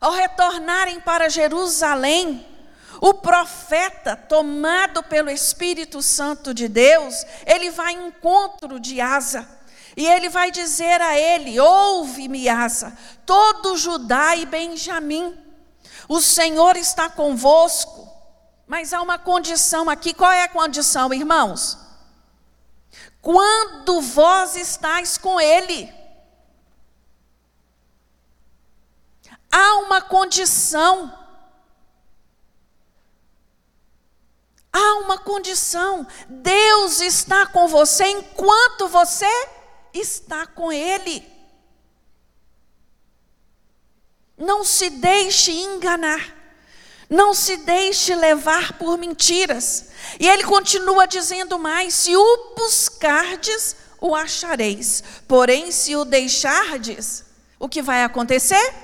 ao 0.00 0.12
retornarem 0.12 1.00
para 1.00 1.28
Jerusalém, 1.28 2.46
o 3.00 3.14
profeta, 3.14 4.14
tomado 4.14 5.02
pelo 5.02 5.28
Espírito 5.28 6.00
Santo 6.02 6.54
de 6.54 6.68
Deus, 6.68 7.26
ele 7.44 7.72
vai 7.72 7.94
em 7.94 8.06
encontro 8.06 8.78
de 8.78 9.00
Asa. 9.00 9.57
E 9.98 10.06
ele 10.06 10.28
vai 10.28 10.52
dizer 10.52 11.02
a 11.02 11.18
ele: 11.18 11.58
Ouve-me, 11.58 12.48
Asa, 12.48 12.96
todo 13.26 13.76
Judá 13.76 14.36
e 14.36 14.46
Benjamim, 14.46 15.36
o 16.08 16.20
Senhor 16.20 16.76
está 16.76 17.10
convosco. 17.10 18.06
Mas 18.64 18.92
há 18.92 19.02
uma 19.02 19.18
condição 19.18 19.90
aqui, 19.90 20.14
qual 20.14 20.30
é 20.30 20.44
a 20.44 20.48
condição, 20.48 21.12
irmãos? 21.12 21.76
Quando 23.20 24.00
vós 24.00 24.54
estáis 24.54 25.18
com 25.18 25.40
Ele, 25.40 25.92
há 29.50 29.78
uma 29.78 30.00
condição. 30.00 31.12
Há 34.72 34.94
uma 35.00 35.18
condição. 35.18 36.06
Deus 36.28 37.00
está 37.00 37.46
com 37.46 37.66
você 37.66 38.04
enquanto 38.04 38.86
você 38.86 39.57
está 40.00 40.46
com 40.46 40.72
Ele. 40.72 41.26
Não 44.36 44.62
se 44.62 44.88
deixe 44.90 45.50
enganar. 45.52 46.36
Não 47.10 47.32
se 47.32 47.56
deixe 47.58 48.14
levar 48.14 48.74
por 48.74 48.98
mentiras. 48.98 49.86
E 50.20 50.28
ele 50.28 50.44
continua 50.44 51.06
dizendo 51.06 51.58
mais: 51.58 51.94
se 51.94 52.16
o 52.16 52.54
buscardes, 52.56 53.74
o 54.00 54.14
achareis. 54.14 55.02
Porém, 55.26 55.72
se 55.72 55.96
o 55.96 56.04
deixardes, 56.04 57.24
o 57.58 57.68
que 57.68 57.82
vai 57.82 58.04
acontecer? 58.04 58.74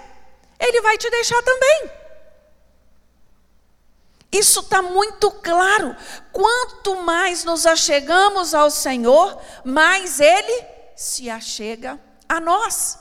Ele 0.58 0.80
vai 0.80 0.96
te 0.96 1.10
deixar 1.10 1.40
também. 1.42 1.90
Isso 4.32 4.60
está 4.60 4.82
muito 4.82 5.30
claro. 5.30 5.94
Quanto 6.32 6.96
mais 6.96 7.44
nos 7.44 7.66
achegamos 7.66 8.54
ao 8.54 8.70
Senhor, 8.70 9.40
mais 9.64 10.18
Ele 10.18 10.73
se 10.96 11.28
achega 11.28 12.00
a 12.28 12.40
nós. 12.40 12.98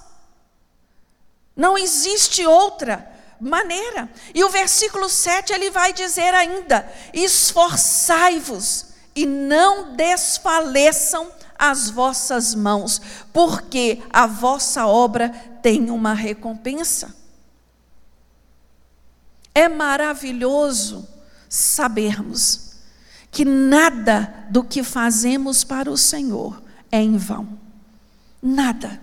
Não 1.56 1.78
existe 1.78 2.46
outra 2.46 3.12
maneira. 3.40 4.10
E 4.34 4.44
o 4.44 4.50
versículo 4.50 5.10
7 5.10 5.54
ele 5.54 5.70
vai 5.70 5.94
dizer 5.94 6.34
ainda: 6.34 6.92
esforçai-vos 7.14 8.88
e 9.16 9.26
não 9.26 9.96
desfaleçam 9.96 11.32
as 11.58 11.90
vossas 11.90 12.56
mãos, 12.56 13.02
porque 13.32 14.02
a 14.12 14.26
vossa 14.26 14.86
obra 14.88 15.30
tem 15.62 15.90
uma 15.90 16.14
recompensa. 16.14 17.16
É 19.56 19.70
maravilhoso 19.70 21.08
sabermos 21.48 22.74
que 23.30 23.46
nada 23.46 24.46
do 24.50 24.64
que 24.64 24.84
fazemos 24.84 25.64
para 25.64 25.92
o 25.92 25.98
Senhor 25.98 26.62
é 26.92 27.00
em 27.00 27.18
vão. 27.18 27.63
Nada. 28.44 29.02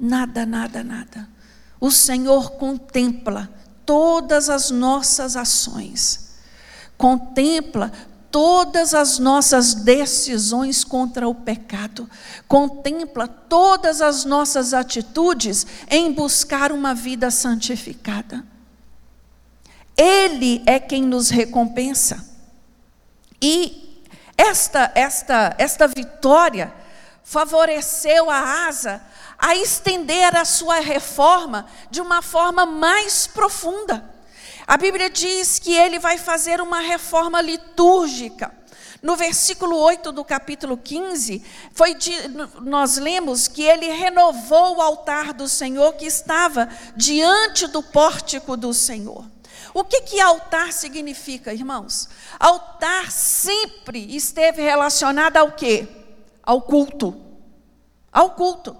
Nada, 0.00 0.46
nada, 0.46 0.82
nada. 0.82 1.28
O 1.78 1.90
Senhor 1.90 2.52
contempla 2.52 3.50
todas 3.84 4.48
as 4.48 4.70
nossas 4.70 5.36
ações, 5.36 6.30
contempla 6.96 7.92
todas 8.30 8.94
as 8.94 9.18
nossas 9.18 9.74
decisões 9.74 10.82
contra 10.82 11.28
o 11.28 11.34
pecado, 11.34 12.08
contempla 12.48 13.28
todas 13.28 14.00
as 14.00 14.24
nossas 14.24 14.72
atitudes 14.72 15.66
em 15.90 16.12
buscar 16.12 16.72
uma 16.72 16.94
vida 16.94 17.30
santificada. 17.30 18.42
Ele 19.94 20.62
é 20.64 20.80
quem 20.80 21.02
nos 21.02 21.28
recompensa. 21.28 22.26
E 23.40 24.02
esta 24.38 24.90
esta 24.94 25.54
esta 25.58 25.86
vitória 25.86 26.72
favoreceu 27.32 28.30
a 28.30 28.66
Asa 28.68 29.02
a 29.38 29.56
estender 29.56 30.36
a 30.36 30.44
sua 30.44 30.80
reforma 30.80 31.66
de 31.90 31.98
uma 32.00 32.20
forma 32.20 32.66
mais 32.66 33.26
profunda. 33.26 34.04
A 34.66 34.76
Bíblia 34.76 35.08
diz 35.08 35.58
que 35.58 35.74
ele 35.74 35.98
vai 35.98 36.18
fazer 36.18 36.60
uma 36.60 36.80
reforma 36.80 37.40
litúrgica. 37.40 38.54
No 39.00 39.16
versículo 39.16 39.76
8 39.78 40.12
do 40.12 40.24
capítulo 40.24 40.76
15, 40.76 41.42
foi 41.72 41.94
de, 41.94 42.12
nós 42.60 42.98
lemos 42.98 43.48
que 43.48 43.62
ele 43.62 43.88
renovou 43.88 44.76
o 44.76 44.82
altar 44.82 45.32
do 45.32 45.48
Senhor 45.48 45.94
que 45.94 46.04
estava 46.04 46.68
diante 46.94 47.66
do 47.66 47.82
pórtico 47.82 48.56
do 48.58 48.74
Senhor. 48.74 49.24
O 49.74 49.82
que, 49.82 50.02
que 50.02 50.20
altar 50.20 50.70
significa, 50.72 51.52
irmãos? 51.52 52.10
Altar 52.38 53.10
sempre 53.10 54.14
esteve 54.14 54.60
relacionado 54.60 55.38
ao 55.38 55.52
quê? 55.52 56.01
Ao 56.42 56.60
culto. 56.60 57.20
Ao 58.12 58.30
culto. 58.30 58.76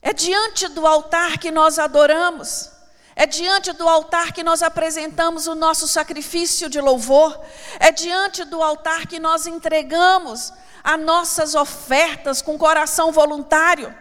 É 0.00 0.12
diante 0.12 0.68
do 0.68 0.86
altar 0.86 1.38
que 1.38 1.50
nós 1.50 1.78
adoramos. 1.78 2.70
É 3.16 3.26
diante 3.26 3.72
do 3.72 3.88
altar 3.88 4.32
que 4.32 4.42
nós 4.42 4.62
apresentamos 4.62 5.46
o 5.46 5.54
nosso 5.54 5.88
sacrifício 5.88 6.68
de 6.68 6.80
louvor. 6.80 7.40
É 7.78 7.90
diante 7.90 8.44
do 8.44 8.62
altar 8.62 9.06
que 9.06 9.18
nós 9.18 9.46
entregamos 9.46 10.52
as 10.82 11.00
nossas 11.00 11.54
ofertas 11.54 12.42
com 12.42 12.58
coração 12.58 13.12
voluntário. 13.12 13.94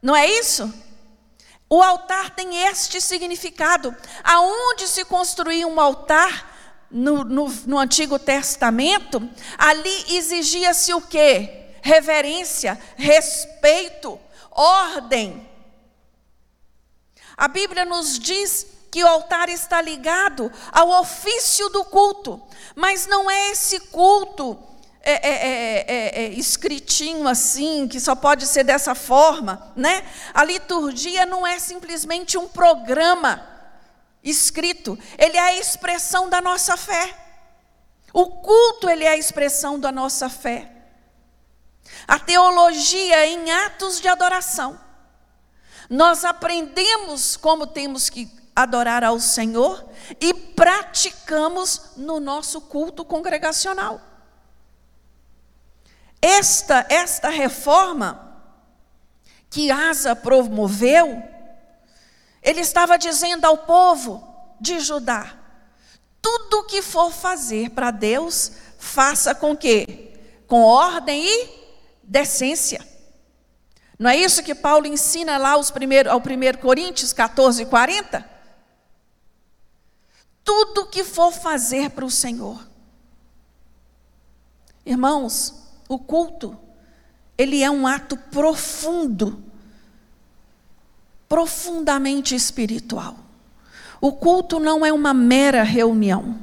Não 0.00 0.14
é 0.14 0.26
isso? 0.26 0.72
O 1.68 1.82
altar 1.82 2.30
tem 2.30 2.64
este 2.66 3.00
significado. 3.00 3.96
Aonde 4.22 4.86
se 4.86 5.04
construía 5.04 5.66
um 5.66 5.80
altar 5.80 6.51
no, 6.92 7.24
no, 7.24 7.48
no 7.66 7.78
Antigo 7.78 8.18
Testamento, 8.18 9.28
ali 9.56 10.16
exigia-se 10.16 10.92
o 10.92 11.00
quê? 11.00 11.70
Reverência, 11.80 12.78
respeito, 12.96 14.18
ordem. 14.50 15.48
A 17.36 17.48
Bíblia 17.48 17.84
nos 17.84 18.18
diz 18.18 18.66
que 18.90 19.02
o 19.02 19.06
altar 19.06 19.48
está 19.48 19.80
ligado 19.80 20.52
ao 20.70 21.00
ofício 21.00 21.68
do 21.70 21.84
culto, 21.84 22.40
mas 22.76 23.06
não 23.06 23.30
é 23.30 23.50
esse 23.50 23.80
culto 23.80 24.58
é, 25.00 25.28
é, 25.28 26.24
é, 26.24 26.28
escritinho 26.34 27.26
assim, 27.26 27.88
que 27.88 27.98
só 27.98 28.14
pode 28.14 28.46
ser 28.46 28.62
dessa 28.62 28.94
forma, 28.94 29.72
né? 29.74 30.04
A 30.32 30.44
liturgia 30.44 31.26
não 31.26 31.44
é 31.46 31.58
simplesmente 31.58 32.38
um 32.38 32.46
programa 32.46 33.51
escrito, 34.22 34.98
ele 35.18 35.36
é 35.36 35.40
a 35.40 35.56
expressão 35.58 36.28
da 36.28 36.40
nossa 36.40 36.76
fé. 36.76 37.18
O 38.12 38.26
culto 38.26 38.88
ele 38.88 39.04
é 39.04 39.08
a 39.08 39.16
expressão 39.16 39.80
da 39.80 39.90
nossa 39.90 40.28
fé. 40.28 40.70
A 42.06 42.18
teologia 42.18 43.26
em 43.26 43.50
atos 43.50 44.00
de 44.00 44.08
adoração. 44.08 44.78
Nós 45.88 46.24
aprendemos 46.24 47.36
como 47.36 47.66
temos 47.66 48.08
que 48.08 48.30
adorar 48.54 49.02
ao 49.02 49.18
Senhor 49.18 49.84
e 50.20 50.32
praticamos 50.32 51.92
no 51.96 52.20
nosso 52.20 52.60
culto 52.60 53.04
congregacional. 53.04 54.00
Esta, 56.20 56.86
esta 56.88 57.30
reforma 57.30 58.32
que 59.50 59.70
Asa 59.70 60.14
promoveu, 60.14 61.22
ele 62.42 62.60
estava 62.60 62.98
dizendo 62.98 63.44
ao 63.44 63.58
povo 63.58 64.56
de 64.60 64.80
Judá: 64.80 65.38
tudo 66.20 66.64
que 66.64 66.82
for 66.82 67.12
fazer 67.12 67.70
para 67.70 67.90
Deus, 67.90 68.52
faça 68.78 69.34
com 69.34 69.56
que? 69.56 70.10
Com 70.46 70.62
ordem 70.62 71.24
e 71.24 71.62
decência. 72.02 72.86
Não 73.98 74.10
é 74.10 74.16
isso 74.16 74.42
que 74.42 74.54
Paulo 74.54 74.86
ensina 74.86 75.38
lá 75.38 75.50
aos 75.50 75.70
primeiro, 75.70 76.10
ao 76.10 76.18
1 76.18 76.60
Coríntios 76.60 77.12
14, 77.12 77.66
40? 77.66 78.28
Tudo 80.44 80.86
que 80.86 81.04
for 81.04 81.32
fazer 81.32 81.90
para 81.90 82.04
o 82.04 82.10
Senhor. 82.10 82.66
Irmãos, 84.84 85.54
o 85.88 85.98
culto, 85.98 86.58
ele 87.38 87.62
é 87.62 87.70
um 87.70 87.86
ato 87.86 88.16
profundo, 88.16 89.51
profundamente 91.32 92.34
espiritual. 92.34 93.16
O 93.98 94.12
culto 94.12 94.60
não 94.60 94.84
é 94.84 94.92
uma 94.92 95.14
mera 95.14 95.62
reunião. 95.62 96.38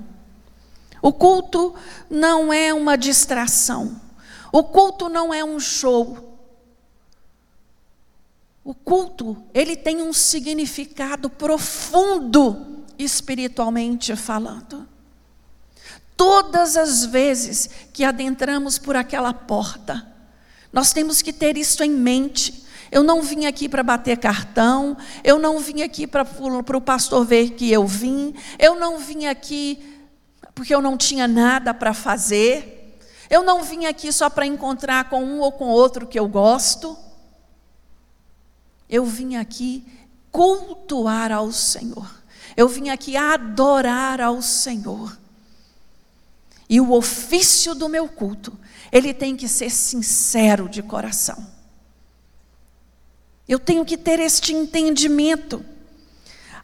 O 0.99 1.13
culto 1.13 1.75
não 2.10 2.52
é 2.52 2.73
uma 2.73 2.97
distração. 2.97 4.02
O 4.52 4.63
culto 4.63 5.08
não 5.08 5.32
é 5.32 5.45
um 5.45 5.60
show. 5.60 6.39
O 8.63 8.73
culto, 8.73 9.38
ele 9.54 9.78
tem 9.78 10.02
um 10.02 10.12
significado 10.12 11.30
profundo 11.30 12.84
espiritualmente 12.97 14.15
falando. 14.15 14.89
Todas 16.17 16.75
as 16.75 17.06
vezes 17.06 17.69
que 17.93 18.04
adentramos 18.04 18.80
por 18.80 18.95
aquela 18.95 19.36
porta, 19.36 20.04
nós 20.73 20.91
temos 20.91 21.21
que 21.21 21.32
ter 21.32 21.58
isso 21.58 21.84
em 21.84 21.91
mente. 21.91 22.67
Eu 22.91 23.04
não 23.04 23.21
vim 23.21 23.45
aqui 23.45 23.69
para 23.69 23.84
bater 23.84 24.17
cartão, 24.17 24.97
eu 25.23 25.38
não 25.38 25.60
vim 25.60 25.82
aqui 25.82 26.08
para 26.08 26.23
o 26.23 26.82
pastor 26.82 27.25
ver 27.25 27.52
que 27.52 27.71
eu 27.71 27.86
vim, 27.86 28.34
eu 28.58 28.75
não 28.75 28.97
vim 28.97 29.25
aqui 29.28 29.99
porque 30.56 30.73
eu 30.75 30.82
não 30.82 30.97
tinha 30.97 31.28
nada 31.28 31.73
para 31.73 31.93
fazer, 31.93 32.97
eu 33.30 33.43
não 33.43 33.63
vim 33.63 33.86
aqui 33.86 34.12
só 34.12 34.30
para 34.30 34.45
encontrar 34.45 35.08
com 35.10 35.23
um 35.23 35.39
ou 35.39 35.52
com 35.52 35.67
outro 35.67 36.08
que 36.08 36.19
eu 36.19 36.28
gosto. 36.28 36.97
Eu 38.89 39.06
vim 39.06 39.36
aqui 39.36 39.86
cultuar 40.32 41.32
ao 41.32 41.52
Senhor. 41.52 42.10
Eu 42.58 42.67
vim 42.67 42.89
aqui 42.89 43.15
adorar 43.15 44.19
ao 44.19 44.41
Senhor. 44.41 45.15
E 46.67 46.82
o 46.82 46.91
ofício 46.91 47.75
do 47.75 47.88
meu 47.88 48.08
culto, 48.08 48.58
ele 48.91 49.13
tem 49.13 49.36
que 49.36 49.47
ser 49.47 49.69
sincero 49.69 50.67
de 50.67 50.82
coração. 50.82 51.59
Eu 53.50 53.58
tenho 53.58 53.84
que 53.84 53.98
ter 53.98 54.20
este 54.20 54.54
entendimento. 54.54 55.66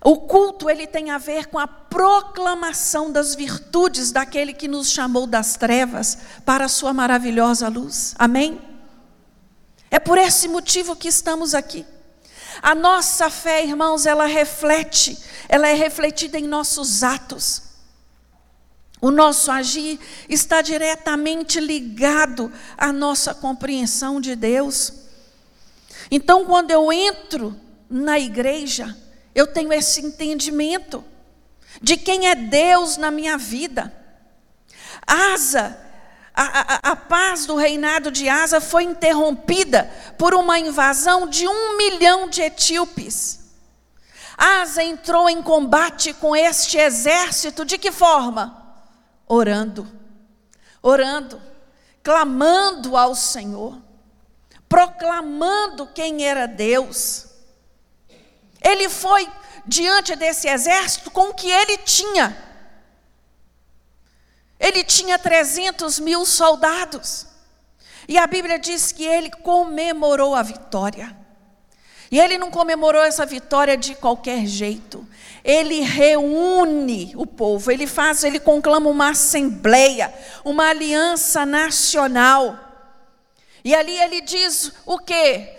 O 0.04 0.18
culto 0.18 0.70
ele 0.70 0.86
tem 0.86 1.10
a 1.10 1.18
ver 1.18 1.48
com 1.48 1.58
a 1.58 1.68
proclamação 1.68 3.12
das 3.12 3.34
virtudes 3.34 4.12
daquele 4.12 4.54
que 4.54 4.68
nos 4.68 4.92
chamou 4.92 5.26
das 5.26 5.56
trevas 5.56 6.16
para 6.46 6.66
a 6.66 6.70
sua 6.70 6.94
maravilhosa 6.94 7.68
luz. 7.70 8.14
Amém? 8.20 8.62
É 9.90 9.98
por 9.98 10.20
esse 10.20 10.48
motivo 10.48 10.96
que 10.96 11.08
estamos 11.08 11.56
aqui. 11.56 11.84
A 12.62 12.76
nossa 12.76 13.32
fé, 13.32 13.66
irmãos, 13.66 14.06
ela 14.06 14.28
reflete, 14.28 15.18
ela 15.50 15.68
é 15.68 15.74
refletida 15.74 16.38
em 16.38 16.46
nossos 16.46 17.02
atos. 17.02 17.64
O 19.02 19.10
nosso 19.10 19.52
agir 19.52 20.00
está 20.30 20.62
diretamente 20.62 21.60
ligado 21.60 22.52
à 22.78 22.94
nossa 22.94 23.34
compreensão 23.34 24.22
de 24.22 24.36
Deus. 24.36 25.05
Então, 26.10 26.46
quando 26.46 26.72
eu 26.72 26.92
entro 26.92 27.56
na 27.90 28.20
igreja, 28.20 28.96
eu 29.34 29.48
tenho 29.48 29.72
esse 29.74 30.02
entendimento 30.02 31.04
de 31.82 31.98
quem 31.98 32.28
é 32.28 32.36
Deus 32.36 32.98
na 32.98 33.12
minha 33.12 33.38
vida. 33.38 33.94
Asa 35.06 35.86
a, 36.36 36.44
a, 36.44 36.92
a, 36.92 36.96
paz 36.98 37.46
do 37.46 37.56
reinado 37.56 38.12
de 38.12 38.28
Asa 38.28 38.60
foi 38.60 38.84
interrompida 38.84 39.90
por 40.18 40.34
uma 40.34 40.60
invasão 40.60 41.30
de 41.30 41.48
um 41.48 41.78
milhão 41.78 42.28
de 42.28 42.42
etíopes. 42.42 43.40
Asa 44.38 44.84
entrou 44.84 45.30
em 45.30 45.42
combate 45.42 46.14
com 46.14 46.36
este 46.36 46.78
exército 46.78 47.64
de 47.64 47.78
que 47.78 47.90
forma? 47.90 48.76
Orando, 49.26 49.88
orando, 50.82 51.42
clamando 52.04 52.98
ao 52.98 53.16
Senhor, 53.16 53.82
proclamando 54.76 55.88
quem 55.88 56.26
era 56.26 56.46
Deus. 56.46 57.28
Ele 58.62 58.90
foi 58.90 59.28
diante 59.66 60.16
desse 60.16 60.50
exército 60.50 61.10
com 61.12 61.30
o 61.30 61.34
que 61.34 61.50
ele 61.50 61.78
tinha 61.78 62.46
ele 64.60 64.84
tinha 64.84 65.20
300 65.20 66.00
mil 66.00 66.26
soldados. 66.26 67.28
E 68.08 68.18
a 68.18 68.26
Bíblia 68.26 68.58
diz 68.58 68.92
que 68.92 69.04
ele 69.04 69.30
comemorou 69.30 70.34
a 70.34 70.42
vitória. 70.42 71.16
E 72.12 72.20
ele 72.20 72.38
não 72.38 72.52
comemorou 72.52 73.04
essa 73.04 73.26
vitória 73.26 73.76
de 73.76 73.96
qualquer 73.96 74.46
jeito. 74.46 75.08
Ele 75.44 75.82
reúne 75.82 77.14
o 77.16 77.26
povo, 77.26 77.72
ele 77.72 77.86
faz, 77.86 78.24
ele 78.24 78.40
conclama 78.40 78.90
uma 78.90 79.10
assembleia, 79.10 80.14
uma 80.44 80.70
aliança 80.70 81.46
nacional. 81.46 82.65
E 83.66 83.74
ali 83.74 83.98
ele 83.98 84.22
diz 84.22 84.72
o 84.86 85.00
que? 85.00 85.54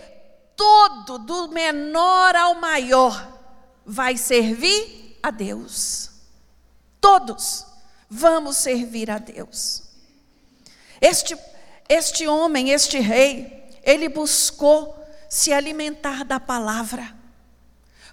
Todo, 0.55 1.19
do 1.19 1.49
menor 1.49 2.35
ao 2.37 2.55
maior, 2.55 3.37
vai 3.85 4.15
servir 4.15 5.19
a 5.21 5.29
Deus. 5.29 6.09
Todos. 7.01 7.65
Vamos 8.09 8.55
servir 8.55 9.11
a 9.11 9.17
Deus. 9.17 9.83
Este, 11.01 11.37
este 11.89 12.25
homem, 12.25 12.69
este 12.69 12.97
rei, 12.99 13.69
ele 13.83 14.07
buscou 14.07 14.97
se 15.29 15.51
alimentar 15.51 16.23
da 16.23 16.39
palavra. 16.39 17.13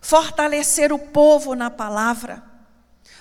fortalecer 0.03 0.93
o 0.93 0.99
povo 0.99 1.55
na 1.55 1.71
palavra. 1.71 2.43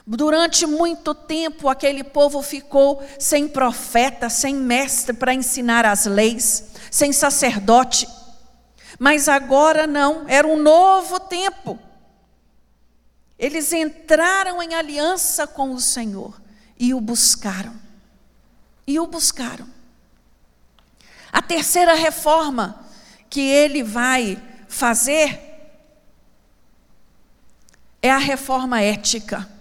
Durante 0.05 0.65
muito 0.65 1.15
tempo, 1.15 1.69
aquele 1.69 2.03
povo 2.03 2.41
ficou 2.41 3.01
sem 3.17 3.47
profeta, 3.47 4.29
sem 4.29 4.53
mestre 4.53 5.13
para 5.13 5.33
ensinar 5.33 5.85
as 5.85 6.05
leis, 6.05 6.71
sem 6.91 7.13
sacerdote. 7.13 8.07
Mas 8.99 9.29
agora 9.29 9.87
não, 9.87 10.27
era 10.27 10.45
um 10.45 10.61
novo 10.61 11.21
tempo. 11.21 11.79
Eles 13.39 13.71
entraram 13.71 14.61
em 14.61 14.75
aliança 14.75 15.47
com 15.47 15.71
o 15.71 15.79
Senhor 15.79 16.41
e 16.77 16.93
o 16.93 16.99
buscaram. 16.99 17.73
E 18.85 18.99
o 18.99 19.07
buscaram. 19.07 19.67
A 21.31 21.41
terceira 21.41 21.93
reforma 21.93 22.85
que 23.29 23.39
ele 23.39 23.81
vai 23.81 24.41
fazer 24.67 25.39
é 28.01 28.11
a 28.11 28.17
reforma 28.17 28.81
ética. 28.81 29.52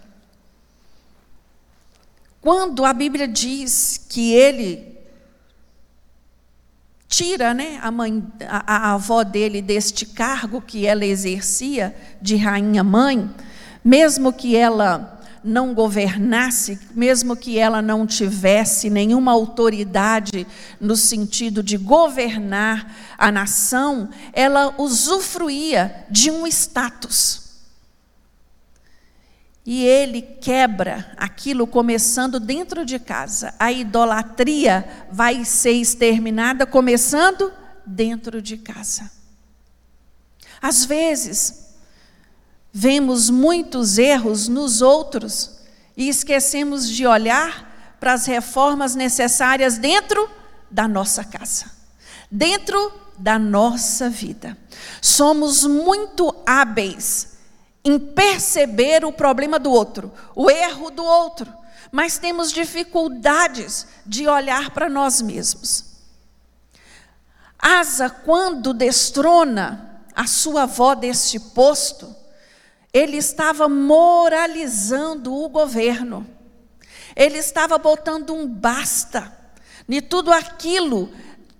Quando 2.43 2.83
a 2.83 2.91
Bíblia 2.91 3.25
diz 3.25 4.05
que 4.09 4.33
ele 4.33 4.97
tira 7.07 7.53
né, 7.53 7.79
a, 7.81 7.89
mãe, 7.89 8.21
a, 8.45 8.89
a 8.89 8.93
avó 8.95 9.23
dele 9.23 9.61
deste 9.61 10.05
cargo 10.05 10.61
que 10.61 10.85
ela 10.85 11.05
exercia 11.05 11.95
de 12.21 12.35
rainha 12.35 12.83
mãe, 12.83 13.29
mesmo 13.81 14.33
que 14.33 14.57
ela 14.57 15.21
não 15.41 15.73
governasse, 15.73 16.77
mesmo 16.93 17.33
que 17.33 17.57
ela 17.57 17.81
não 17.81 18.05
tivesse 18.05 18.89
nenhuma 18.89 19.31
autoridade 19.31 20.45
no 20.81 20.97
sentido 20.97 21.63
de 21.63 21.77
governar 21.77 22.93
a 23.17 23.31
nação, 23.31 24.09
ela 24.33 24.75
usufruía 24.77 26.05
de 26.09 26.29
um 26.29 26.45
status. 26.45 27.42
E 29.65 29.85
ele 29.85 30.21
quebra 30.21 31.13
aquilo 31.17 31.65
começando 31.65 32.39
dentro 32.39 32.85
de 32.85 32.99
casa. 32.99 33.53
A 33.57 33.71
idolatria 33.71 35.05
vai 35.11 35.45
ser 35.45 35.71
exterminada 35.71 36.65
começando 36.65 37.51
dentro 37.85 38.41
de 38.41 38.57
casa. 38.57 39.09
Às 40.61 40.85
vezes, 40.85 41.63
Vemos 42.75 43.29
muitos 43.29 43.99
erros 43.99 44.47
nos 44.47 44.81
outros 44.81 45.59
e 45.95 46.09
esquecemos 46.09 46.89
de 46.89 47.05
olhar 47.05 47.95
para 47.99 48.13
as 48.13 48.25
reformas 48.25 48.95
necessárias 48.95 49.77
dentro 49.77 50.27
da 50.71 50.87
nossa 50.87 51.23
casa, 51.23 51.71
dentro 52.31 52.91
da 53.15 53.37
nossa 53.37 54.09
vida. 54.09 54.57
Somos 54.99 55.63
muito 55.63 56.33
hábeis 56.47 57.32
em 57.83 57.99
perceber 57.99 59.03
o 59.03 59.11
problema 59.11 59.59
do 59.59 59.71
outro, 59.71 60.11
o 60.35 60.49
erro 60.49 60.89
do 60.89 61.03
outro, 61.03 61.51
mas 61.91 62.17
temos 62.17 62.51
dificuldades 62.51 63.87
de 64.05 64.27
olhar 64.27 64.71
para 64.71 64.89
nós 64.89 65.21
mesmos. 65.21 65.85
Asa, 67.59 68.09
quando 68.09 68.73
destrona 68.73 70.01
a 70.15 70.27
sua 70.27 70.63
avó 70.63 70.95
deste 70.95 71.39
posto, 71.39 72.13
ele 72.91 73.17
estava 73.17 73.67
moralizando 73.67 75.33
o 75.33 75.49
governo. 75.49 76.27
Ele 77.15 77.37
estava 77.37 77.77
botando 77.77 78.33
um 78.33 78.47
basta 78.47 79.35
de 79.87 80.01
tudo 80.01 80.31
aquilo 80.31 81.11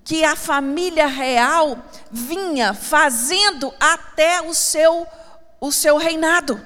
que 0.04 0.24
a 0.24 0.36
família 0.36 1.08
real 1.08 1.78
vinha 2.12 2.74
fazendo 2.74 3.74
até 3.80 4.42
o 4.42 4.54
seu 4.54 5.08
o 5.64 5.72
seu 5.72 5.96
reinado. 5.96 6.62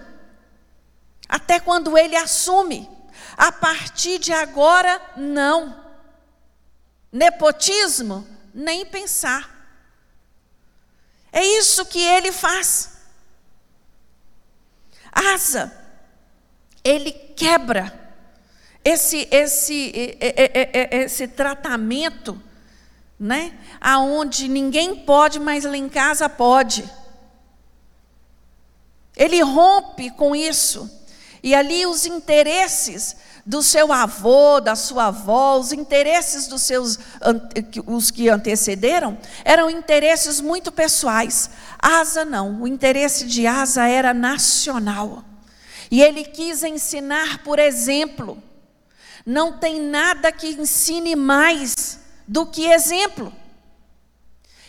Até 1.30 1.60
quando 1.60 1.95
ele 1.95 2.16
assume. 2.16 2.89
A 3.38 3.52
partir 3.52 4.18
de 4.18 4.34
agora, 4.34 5.00
não. 5.16 5.86
Nepotismo, 7.12 8.28
nem 8.52 8.88
pensar. 8.88 9.56
É 11.32 11.45
isso 11.45 11.86
que 11.86 12.02
ele 12.02 12.32
faz. 12.32 12.98
Asa, 15.12 15.72
ele 16.84 17.12
quebra 17.12 17.93
esse, 18.84 19.28
esse, 19.30 20.18
esse 20.91 21.28
tratamento, 21.28 22.41
né? 23.20 23.56
Aonde 23.80 24.48
ninguém 24.48 24.95
pode, 24.95 25.39
mas 25.39 25.66
lá 25.66 25.78
em 25.78 25.88
casa 25.88 26.28
pode. 26.28 26.84
Ele 29.18 29.41
rompe 29.41 30.11
com 30.11 30.36
isso. 30.36 30.89
E 31.41 31.55
ali 31.55 31.86
os 31.88 32.05
interesses 32.05 33.15
do 33.45 33.63
seu 33.63 33.91
avô, 33.91 34.59
da 34.59 34.76
sua 34.76 35.05
avó, 35.05 35.57
os 35.57 35.72
interesses 35.72 36.47
dos 36.47 36.61
seus 36.61 36.99
os 37.86 38.11
que 38.11 38.30
antecederam, 38.30 39.18
eram 39.43 39.70
interesses 39.70 40.39
muito 40.39 40.72
pessoais. 40.72 41.49
Asa 41.80 42.24
não, 42.24 42.61
o 42.61 42.68
interesse 42.68 43.26
de 43.26 43.47
Asa 43.47 43.88
era 43.88 44.13
nacional. 44.13 45.24
E 45.89 46.01
ele 46.01 46.24
quis 46.24 46.63
ensinar 46.63 47.39
por 47.43 47.57
exemplo. 47.57 48.41
Não 49.26 49.57
tem 49.57 49.82
nada 49.82 50.32
que 50.32 50.47
ensine 50.47 51.15
mais 51.15 51.99
do 52.28 52.45
que 52.45 52.68
exemplo. 52.68 53.34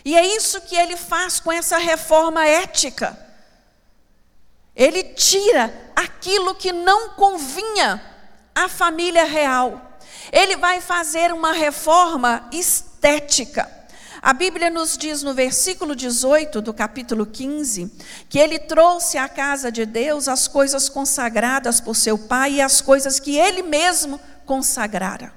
E 0.03 0.17
é 0.17 0.35
isso 0.35 0.61
que 0.61 0.75
ele 0.75 0.97
faz 0.97 1.39
com 1.39 1.51
essa 1.51 1.77
reforma 1.77 2.45
ética. 2.45 3.28
Ele 4.79 5.03
tira 5.03 5.73
aquilo 5.93 6.55
que 6.55 6.71
não 6.71 7.09
convinha 7.09 8.01
a 8.55 8.69
família 8.69 9.25
real. 9.25 9.99
Ele 10.31 10.55
vai 10.55 10.79
fazer 10.79 11.33
uma 11.33 11.51
reforma 11.51 12.47
estética. 12.49 13.69
A 14.21 14.31
Bíblia 14.31 14.69
nos 14.69 14.97
diz 14.97 15.21
no 15.21 15.33
versículo 15.33 15.93
18 15.93 16.61
do 16.61 16.73
capítulo 16.73 17.25
15 17.25 17.91
que 18.29 18.39
ele 18.39 18.57
trouxe 18.57 19.17
à 19.17 19.27
casa 19.27 19.69
de 19.69 19.85
Deus 19.85 20.29
as 20.29 20.47
coisas 20.47 20.87
consagradas 20.87 21.81
por 21.81 21.95
seu 21.95 22.17
pai 22.17 22.53
e 22.53 22.61
as 22.61 22.79
coisas 22.79 23.19
que 23.19 23.37
ele 23.37 23.61
mesmo 23.61 24.17
consagrara. 24.45 25.33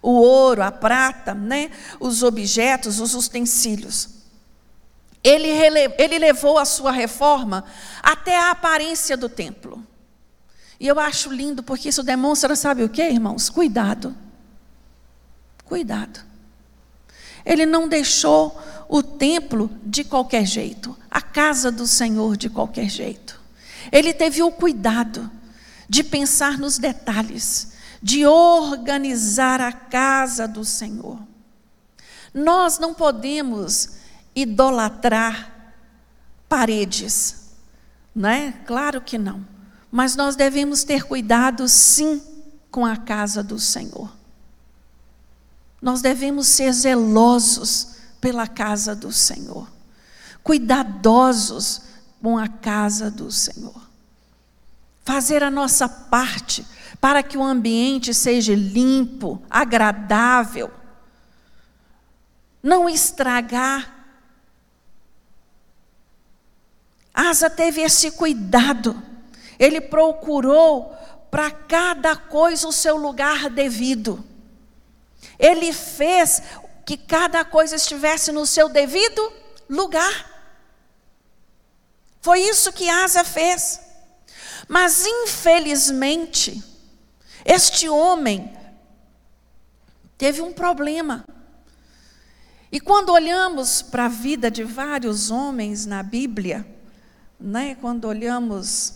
O 0.00 0.12
ouro, 0.12 0.62
a 0.62 0.72
prata, 0.72 1.34
né? 1.34 1.70
os 2.00 2.22
objetos, 2.22 2.98
os 2.98 3.14
utensílios. 3.14 4.15
Ele, 5.28 5.50
ele 5.98 6.18
levou 6.20 6.56
a 6.56 6.64
sua 6.64 6.92
reforma 6.92 7.64
até 8.00 8.38
a 8.38 8.52
aparência 8.52 9.16
do 9.16 9.28
templo. 9.28 9.84
E 10.78 10.86
eu 10.86 11.00
acho 11.00 11.32
lindo 11.32 11.64
porque 11.64 11.88
isso 11.88 12.04
demonstra, 12.04 12.54
sabe 12.54 12.84
o 12.84 12.88
que, 12.88 13.02
irmãos? 13.02 13.50
Cuidado. 13.50 14.14
Cuidado. 15.64 16.20
Ele 17.44 17.66
não 17.66 17.88
deixou 17.88 18.56
o 18.88 19.02
templo 19.02 19.68
de 19.82 20.04
qualquer 20.04 20.46
jeito, 20.46 20.96
a 21.10 21.20
casa 21.20 21.72
do 21.72 21.88
Senhor 21.88 22.36
de 22.36 22.48
qualquer 22.48 22.88
jeito. 22.88 23.40
Ele 23.90 24.14
teve 24.14 24.44
o 24.44 24.52
cuidado 24.52 25.28
de 25.88 26.04
pensar 26.04 26.56
nos 26.56 26.78
detalhes, 26.78 27.72
de 28.00 28.24
organizar 28.26 29.60
a 29.60 29.72
casa 29.72 30.46
do 30.46 30.64
Senhor. 30.64 31.18
Nós 32.32 32.78
não 32.78 32.94
podemos 32.94 33.96
idolatrar 34.36 35.50
paredes, 36.46 37.54
não 38.14 38.28
é? 38.28 38.52
Claro 38.66 39.00
que 39.00 39.16
não. 39.16 39.44
Mas 39.90 40.14
nós 40.14 40.36
devemos 40.36 40.84
ter 40.84 41.04
cuidado, 41.04 41.66
sim, 41.68 42.22
com 42.70 42.84
a 42.84 42.96
casa 42.96 43.42
do 43.42 43.58
Senhor. 43.58 44.14
Nós 45.80 46.02
devemos 46.02 46.46
ser 46.46 46.70
zelosos 46.72 47.96
pela 48.20 48.46
casa 48.46 48.94
do 48.94 49.10
Senhor, 49.10 49.66
cuidadosos 50.42 51.82
com 52.20 52.36
a 52.36 52.48
casa 52.48 53.08
do 53.10 53.30
Senhor. 53.30 53.80
Fazer 55.04 55.44
a 55.44 55.50
nossa 55.50 55.88
parte 55.88 56.66
para 57.00 57.22
que 57.22 57.38
o 57.38 57.42
ambiente 57.42 58.12
seja 58.12 58.52
limpo, 58.52 59.40
agradável. 59.48 60.72
Não 62.60 62.88
estragar. 62.88 63.95
Asa 67.28 67.50
teve 67.50 67.80
esse 67.80 68.10
cuidado 68.12 69.02
ele 69.58 69.80
procurou 69.80 70.94
para 71.30 71.50
cada 71.50 72.16
coisa 72.16 72.68
o 72.68 72.72
seu 72.72 72.96
lugar 72.96 73.50
devido. 73.50 74.24
Ele 75.38 75.72
fez 75.72 76.42
que 76.84 76.96
cada 76.96 77.44
coisa 77.44 77.76
estivesse 77.76 78.32
no 78.32 78.46
seu 78.46 78.68
devido 78.68 79.32
lugar. 79.68 80.34
Foi 82.20 82.40
isso 82.40 82.72
que 82.72 82.88
Asa 82.88 83.24
fez. 83.24 83.80
Mas, 84.68 85.04
infelizmente, 85.06 86.62
este 87.44 87.88
homem 87.88 88.56
teve 90.16 90.42
um 90.42 90.52
problema. 90.52 91.24
E 92.70 92.80
quando 92.80 93.10
olhamos 93.10 93.80
para 93.80 94.06
a 94.06 94.08
vida 94.08 94.50
de 94.50 94.64
vários 94.64 95.30
homens 95.30 95.86
na 95.86 96.02
Bíblia, 96.02 96.75
né? 97.38 97.76
Quando 97.80 98.06
olhamos, 98.06 98.94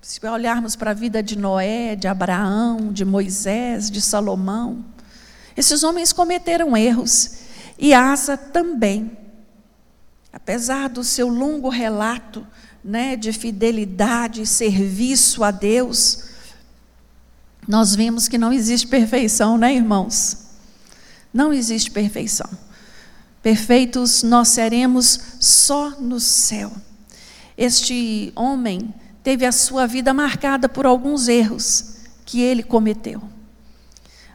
se 0.00 0.24
olharmos 0.26 0.76
para 0.76 0.92
a 0.92 0.94
vida 0.94 1.22
de 1.22 1.36
Noé, 1.36 1.94
de 1.94 2.08
Abraão, 2.08 2.92
de 2.92 3.04
Moisés, 3.04 3.90
de 3.90 4.00
Salomão, 4.00 4.84
esses 5.56 5.82
homens 5.82 6.12
cometeram 6.12 6.76
erros 6.76 7.38
e 7.78 7.92
Asa 7.92 8.36
também. 8.36 9.16
Apesar 10.32 10.88
do 10.88 11.02
seu 11.02 11.28
longo 11.28 11.68
relato 11.68 12.46
né, 12.82 13.16
de 13.16 13.32
fidelidade 13.32 14.42
e 14.42 14.46
serviço 14.46 15.42
a 15.42 15.50
Deus, 15.50 16.30
nós 17.66 17.94
vemos 17.94 18.28
que 18.28 18.38
não 18.38 18.52
existe 18.52 18.86
perfeição, 18.86 19.58
né, 19.58 19.74
irmãos? 19.74 20.46
Não 21.32 21.52
existe 21.52 21.90
perfeição. 21.90 22.48
Perfeitos 23.42 24.22
nós 24.22 24.48
seremos 24.48 25.18
só 25.40 25.90
no 25.98 26.20
céu. 26.20 26.72
Este 27.56 28.32
homem 28.36 28.92
teve 29.22 29.46
a 29.46 29.52
sua 29.52 29.86
vida 29.86 30.12
marcada 30.12 30.68
por 30.68 30.86
alguns 30.86 31.28
erros 31.28 31.96
que 32.24 32.40
ele 32.40 32.62
cometeu. 32.62 33.22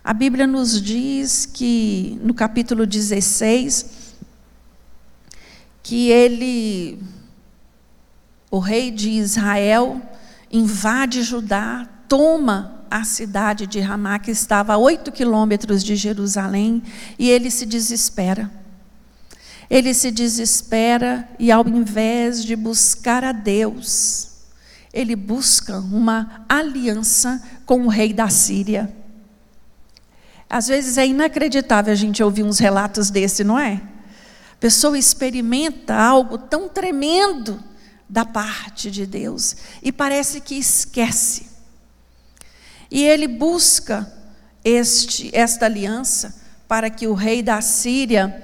A 0.04 0.14
Bíblia 0.14 0.46
nos 0.46 0.82
diz 0.82 1.46
que 1.46 2.20
no 2.22 2.34
capítulo 2.34 2.86
16 2.86 4.06
que 5.82 6.10
ele 6.10 7.00
o 8.50 8.60
rei 8.60 8.90
de 8.90 9.10
Israel 9.10 10.02
invade 10.52 11.22
Judá, 11.24 11.88
toma 12.08 12.86
a 12.90 13.04
cidade 13.04 13.68
de 13.68 13.80
Ramá, 13.80 14.18
que 14.18 14.32
estava 14.32 14.74
a 14.74 14.78
oito 14.78 15.12
quilômetros 15.12 15.84
de 15.84 15.96
Jerusalém, 15.96 16.82
e 17.20 17.30
ele 17.30 17.52
se 17.52 17.66
desespera. 17.66 18.50
Ele 19.70 19.94
se 19.94 20.12
desespera 20.12 21.28
e, 21.40 21.52
ao 21.52 21.68
invés 21.68 22.44
de 22.44 22.56
buscar 22.56 23.24
a 23.24 23.32
Deus, 23.32 24.30
ele 24.94 25.16
busca 25.16 25.80
uma 25.80 26.46
aliança 26.48 27.44
com 27.66 27.86
o 27.86 27.90
rei 27.90 28.14
da 28.14 28.30
Síria. 28.30 28.94
Às 30.50 30.68
vezes 30.68 30.98
é 30.98 31.06
inacreditável 31.06 31.92
a 31.92 31.96
gente 31.96 32.24
ouvir 32.24 32.44
uns 32.44 32.60
relatos 32.60 33.10
desse, 33.10 33.44
não 33.44 33.60
é? 33.60 33.82
A 34.54 34.58
pessoa 34.60 34.98
experimenta 34.98 35.96
algo 35.96 36.38
tão 36.38 36.70
tremendo 36.70 37.62
da 38.08 38.24
parte 38.24 38.90
de 38.90 39.06
Deus 39.06 39.58
e 39.82 39.92
parece 39.92 40.40
que 40.40 40.56
esquece. 40.56 41.48
E 42.90 43.04
ele 43.04 43.28
busca 43.28 44.12
este, 44.64 45.30
esta 45.34 45.66
aliança 45.66 46.42
para 46.68 46.90
que 46.90 47.08
o 47.08 47.14
rei 47.14 47.44
da 47.44 47.60
Síria 47.62 48.44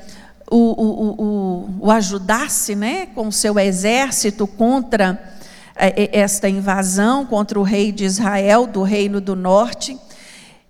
o, 0.51 0.57
o, 0.57 1.23
o, 1.23 1.87
o 1.87 1.91
ajudasse 1.91 2.75
né, 2.75 3.07
com 3.07 3.29
o 3.29 3.31
seu 3.31 3.57
exército 3.57 4.45
contra 4.45 5.19
é, 5.75 6.03
é, 6.03 6.19
esta 6.19 6.49
invasão, 6.49 7.25
contra 7.25 7.59
o 7.59 7.63
rei 7.63 7.91
de 7.91 8.03
Israel, 8.03 8.67
do 8.67 8.83
reino 8.83 9.21
do 9.21 9.35
norte. 9.35 9.97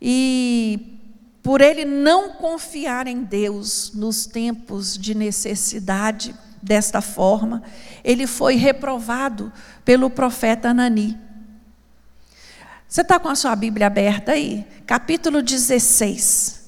E 0.01 0.99
por 1.43 1.59
ele 1.59 1.83
não 1.83 2.33
confiar 2.33 3.07
em 3.07 3.23
Deus 3.23 3.91
nos 3.93 4.25
tempos 4.25 4.97
de 4.97 5.15
necessidade, 5.15 6.33
desta 6.61 7.01
forma, 7.01 7.63
ele 8.03 8.27
foi 8.27 8.55
reprovado 8.55 9.51
pelo 9.83 10.09
profeta 10.09 10.69
Anani. 10.69 11.17
Você 12.87 13.01
está 13.01 13.19
com 13.19 13.29
a 13.29 13.35
sua 13.35 13.55
Bíblia 13.55 13.87
aberta 13.87 14.33
aí? 14.33 14.65
Capítulo 14.85 15.41
16. 15.41 16.60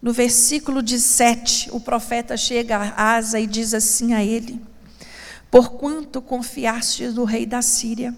No 0.00 0.12
versículo 0.12 0.80
17, 0.80 1.70
o 1.72 1.80
profeta 1.80 2.36
chega 2.36 2.76
a 2.76 3.16
Asa 3.16 3.40
e 3.40 3.48
diz 3.48 3.74
assim 3.74 4.14
a 4.14 4.24
ele: 4.24 4.60
Porquanto 5.50 6.22
confiastes 6.22 7.14
no 7.14 7.24
rei 7.24 7.44
da 7.44 7.60
Síria, 7.60 8.14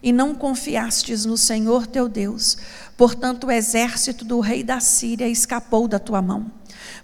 e 0.00 0.12
não 0.12 0.32
confiastes 0.32 1.24
no 1.24 1.36
Senhor 1.36 1.88
teu 1.88 2.08
Deus, 2.08 2.56
portanto 2.96 3.48
o 3.48 3.50
exército 3.50 4.24
do 4.24 4.38
rei 4.38 4.62
da 4.62 4.78
Síria 4.78 5.26
escapou 5.26 5.88
da 5.88 5.98
tua 5.98 6.22
mão. 6.22 6.52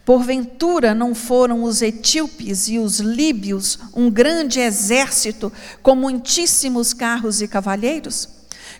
Porventura 0.04 0.94
não 0.94 1.12
foram 1.12 1.64
os 1.64 1.82
etíopes 1.82 2.68
e 2.68 2.78
os 2.78 3.00
líbios 3.00 3.80
um 3.94 4.08
grande 4.08 4.60
exército 4.60 5.52
com 5.82 5.96
muitíssimos 5.96 6.92
carros 6.92 7.42
e 7.42 7.48
cavalheiros? 7.48 8.28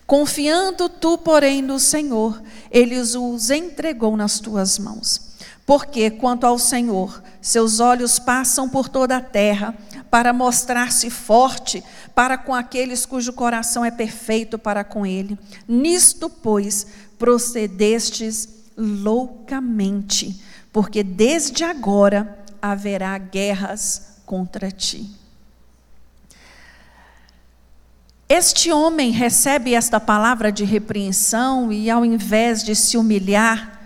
Confiando 0.06 0.88
tu, 0.88 1.18
porém, 1.18 1.60
no 1.60 1.80
Senhor, 1.80 2.40
ele 2.70 2.98
os 2.98 3.50
entregou 3.50 4.16
nas 4.16 4.38
tuas 4.38 4.78
mãos. 4.78 5.29
Porque, 5.70 6.10
quanto 6.10 6.44
ao 6.48 6.58
Senhor, 6.58 7.22
seus 7.40 7.78
olhos 7.78 8.18
passam 8.18 8.68
por 8.68 8.88
toda 8.88 9.18
a 9.18 9.20
terra 9.20 9.72
para 10.10 10.32
mostrar-se 10.32 11.08
forte 11.10 11.80
para 12.12 12.36
com 12.36 12.52
aqueles 12.52 13.06
cujo 13.06 13.32
coração 13.32 13.84
é 13.84 13.90
perfeito 13.92 14.58
para 14.58 14.82
com 14.82 15.06
ele. 15.06 15.38
Nisto, 15.68 16.28
pois, 16.28 16.88
procedestes 17.16 18.48
loucamente, 18.76 20.42
porque 20.72 21.04
desde 21.04 21.62
agora 21.62 22.36
haverá 22.60 23.16
guerras 23.16 24.16
contra 24.26 24.72
ti. 24.72 25.08
Este 28.28 28.72
homem 28.72 29.12
recebe 29.12 29.74
esta 29.74 30.00
palavra 30.00 30.50
de 30.50 30.64
repreensão 30.64 31.70
e, 31.70 31.88
ao 31.88 32.04
invés 32.04 32.64
de 32.64 32.74
se 32.74 32.96
humilhar, 32.96 33.79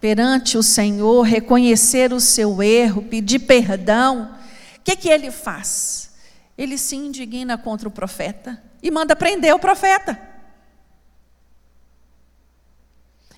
perante 0.00 0.58
o 0.58 0.62
Senhor, 0.62 1.22
reconhecer 1.22 2.12
o 2.12 2.20
seu 2.20 2.62
erro, 2.62 3.02
pedir 3.02 3.40
perdão, 3.40 4.34
o 4.76 4.80
que, 4.82 4.96
que 4.96 5.08
ele 5.08 5.30
faz? 5.30 6.10
Ele 6.56 6.78
se 6.78 6.96
indigna 6.96 7.58
contra 7.58 7.88
o 7.88 7.92
profeta 7.92 8.62
e 8.82 8.90
manda 8.90 9.16
prender 9.16 9.54
o 9.54 9.58
profeta. 9.58 10.20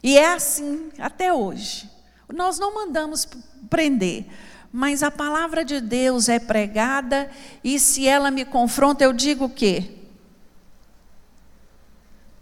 E 0.03 0.17
é 0.17 0.33
assim 0.33 0.91
até 0.99 1.33
hoje. 1.33 1.91
Nós 2.33 2.59
não 2.59 2.75
mandamos 2.75 3.27
prender, 3.71 4.27
mas 4.71 5.03
a 5.03 5.11
palavra 5.11 5.65
de 5.65 5.81
Deus 5.81 6.29
é 6.29 6.39
pregada 6.39 7.31
e 7.65 7.81
se 7.81 8.07
ela 8.07 8.31
me 8.31 8.45
confronta, 8.45 9.03
eu 9.03 9.13
digo 9.13 9.47
o 9.47 9.51
quê? 9.51 9.98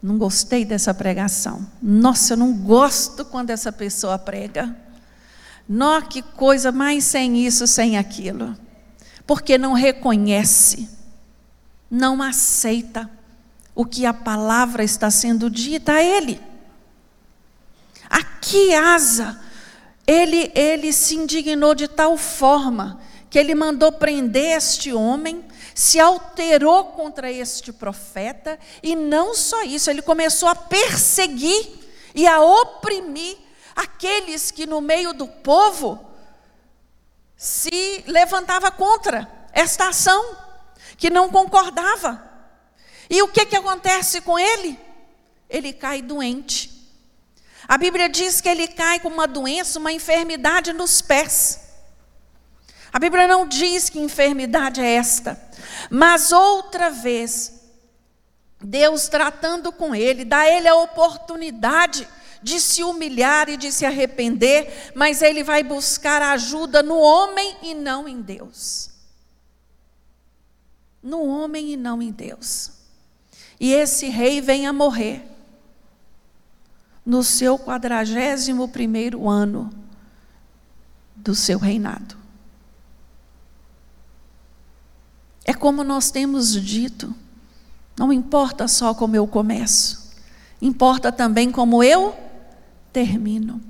Não 0.06 0.18
gostei 0.18 0.64
dessa 0.64 0.94
pregação. 0.94 1.66
Nossa, 1.82 2.34
eu 2.34 2.36
não 2.36 2.52
gosto 2.52 3.24
quando 3.24 3.50
essa 3.50 3.72
pessoa 3.72 4.16
prega. 4.16 4.72
Nó, 5.68 6.00
que 6.00 6.22
coisa 6.22 6.70
mais 6.70 7.02
sem 7.02 7.44
isso, 7.44 7.66
sem 7.66 7.98
aquilo. 7.98 8.56
Porque 9.26 9.58
não 9.58 9.72
reconhece, 9.72 10.88
não 11.90 12.22
aceita 12.22 13.10
o 13.74 13.84
que 13.84 14.06
a 14.06 14.14
palavra 14.14 14.84
está 14.84 15.10
sendo 15.10 15.50
dita 15.50 15.94
a 15.94 16.02
ele. 16.04 16.40
Aqui, 18.08 18.76
Asa, 18.76 19.40
ele, 20.06 20.52
ele 20.54 20.92
se 20.92 21.16
indignou 21.16 21.74
de 21.74 21.88
tal 21.88 22.16
forma 22.16 23.00
que 23.28 23.36
ele 23.36 23.56
mandou 23.56 23.90
prender 23.90 24.56
este 24.56 24.92
homem 24.92 25.44
se 25.76 26.00
alterou 26.00 26.86
contra 26.92 27.30
este 27.30 27.70
profeta, 27.70 28.58
e 28.82 28.96
não 28.96 29.34
só 29.34 29.62
isso, 29.62 29.90
ele 29.90 30.00
começou 30.00 30.48
a 30.48 30.54
perseguir 30.54 31.68
e 32.14 32.26
a 32.26 32.40
oprimir 32.40 33.36
aqueles 33.76 34.50
que 34.50 34.64
no 34.64 34.80
meio 34.80 35.12
do 35.12 35.28
povo 35.28 36.02
se 37.36 38.02
levantava 38.06 38.70
contra 38.70 39.30
esta 39.52 39.90
ação, 39.90 40.34
que 40.96 41.10
não 41.10 41.28
concordava. 41.28 42.26
E 43.10 43.20
o 43.20 43.28
que, 43.28 43.44
que 43.44 43.56
acontece 43.56 44.22
com 44.22 44.38
ele? 44.38 44.80
Ele 45.46 45.74
cai 45.74 46.00
doente. 46.00 46.72
A 47.68 47.76
Bíblia 47.76 48.08
diz 48.08 48.40
que 48.40 48.48
ele 48.48 48.66
cai 48.66 48.98
com 48.98 49.10
uma 49.10 49.28
doença, 49.28 49.78
uma 49.78 49.92
enfermidade 49.92 50.72
nos 50.72 51.02
pés. 51.02 51.65
A 52.96 52.98
Bíblia 52.98 53.28
não 53.28 53.46
diz 53.46 53.90
que 53.90 53.98
enfermidade 53.98 54.80
é 54.80 54.94
esta, 54.94 55.38
mas 55.90 56.32
outra 56.32 56.88
vez, 56.88 57.60
Deus 58.58 59.06
tratando 59.06 59.70
com 59.70 59.94
ele, 59.94 60.24
dá 60.24 60.48
ele 60.48 60.66
a 60.66 60.76
oportunidade 60.76 62.08
de 62.42 62.58
se 62.58 62.82
humilhar 62.82 63.50
e 63.50 63.58
de 63.58 63.70
se 63.70 63.84
arrepender, 63.84 64.92
mas 64.94 65.20
ele 65.20 65.44
vai 65.44 65.62
buscar 65.62 66.22
ajuda 66.22 66.82
no 66.82 66.96
homem 66.98 67.58
e 67.62 67.74
não 67.74 68.08
em 68.08 68.22
Deus. 68.22 68.88
No 71.02 71.22
homem 71.22 71.74
e 71.74 71.76
não 71.76 72.00
em 72.00 72.10
Deus. 72.10 72.70
E 73.60 73.74
esse 73.74 74.08
rei 74.08 74.40
vem 74.40 74.66
a 74.66 74.72
morrer 74.72 75.22
no 77.04 77.22
seu 77.22 77.58
quadragésimo 77.58 78.68
primeiro 78.68 79.28
ano 79.28 79.70
do 81.14 81.34
seu 81.34 81.58
reinado. 81.58 82.24
É 85.48 85.54
como 85.54 85.84
nós 85.84 86.10
temos 86.10 86.60
dito, 86.60 87.14
não 87.96 88.12
importa 88.12 88.66
só 88.66 88.92
como 88.92 89.14
eu 89.14 89.28
começo, 89.28 90.10
importa 90.60 91.12
também 91.12 91.52
como 91.52 91.84
eu 91.84 92.16
termino. 92.92 93.60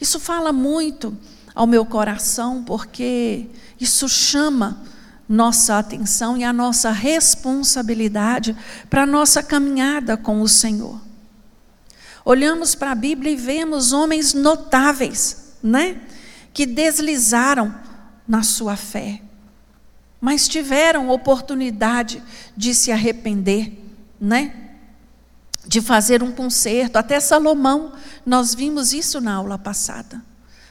Isso 0.00 0.18
fala 0.18 0.50
muito 0.50 1.14
ao 1.54 1.66
meu 1.66 1.84
coração, 1.84 2.64
porque 2.64 3.46
isso 3.78 4.08
chama 4.08 4.82
nossa 5.28 5.78
atenção 5.78 6.38
e 6.38 6.44
a 6.44 6.54
nossa 6.54 6.90
responsabilidade 6.90 8.56
para 8.88 9.02
a 9.02 9.06
nossa 9.06 9.42
caminhada 9.42 10.16
com 10.16 10.40
o 10.40 10.48
Senhor. 10.48 10.98
Olhamos 12.24 12.74
para 12.74 12.92
a 12.92 12.94
Bíblia 12.94 13.32
e 13.32 13.36
vemos 13.36 13.92
homens 13.92 14.32
notáveis, 14.32 15.52
né? 15.62 16.00
Que 16.54 16.64
deslizaram 16.64 17.74
na 18.26 18.42
sua 18.42 18.74
fé, 18.74 19.20
mas 20.20 20.48
tiveram 20.48 21.10
oportunidade 21.10 22.22
de 22.56 22.74
se 22.74 22.90
arrepender, 22.90 23.72
né? 24.20 24.70
De 25.66 25.80
fazer 25.80 26.22
um 26.22 26.32
conserto. 26.32 26.96
Até 26.96 27.20
Salomão, 27.20 27.92
nós 28.24 28.54
vimos 28.54 28.92
isso 28.92 29.20
na 29.20 29.34
aula 29.34 29.58
passada. 29.58 30.22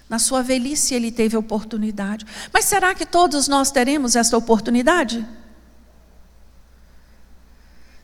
Na 0.09 0.19
sua 0.19 0.41
velhice 0.41 0.93
ele 0.93 1.11
teve 1.11 1.35
oportunidade. 1.35 2.25
Mas 2.53 2.65
será 2.65 2.93
que 2.93 3.05
todos 3.05 3.47
nós 3.47 3.71
teremos 3.71 4.15
essa 4.15 4.37
oportunidade? 4.37 5.25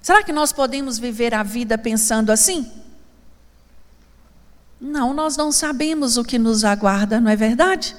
Será 0.01 0.23
que 0.23 0.31
nós 0.31 0.51
podemos 0.51 0.97
viver 0.97 1.33
a 1.33 1.43
vida 1.43 1.77
pensando 1.77 2.31
assim? 2.31 2.71
Não, 4.79 5.13
nós 5.13 5.37
não 5.37 5.51
sabemos 5.51 6.17
o 6.17 6.23
que 6.23 6.39
nos 6.39 6.63
aguarda, 6.63 7.21
não 7.21 7.29
é 7.29 7.35
verdade? 7.35 7.95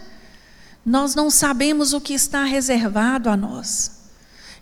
Nós 0.84 1.14
não 1.14 1.30
sabemos 1.30 1.92
o 1.92 2.00
que 2.00 2.14
está 2.14 2.44
reservado 2.44 3.30
a 3.30 3.36
nós. 3.36 4.02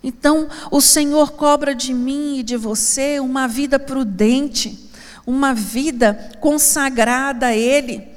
Então, 0.03 0.47
o 0.71 0.81
Senhor 0.81 1.31
cobra 1.33 1.75
de 1.75 1.93
mim 1.93 2.39
e 2.39 2.43
de 2.43 2.57
você 2.57 3.19
uma 3.19 3.47
vida 3.47 3.77
prudente, 3.79 4.89
uma 5.25 5.53
vida 5.53 6.31
consagrada 6.39 7.47
a 7.47 7.55
Ele 7.55 8.11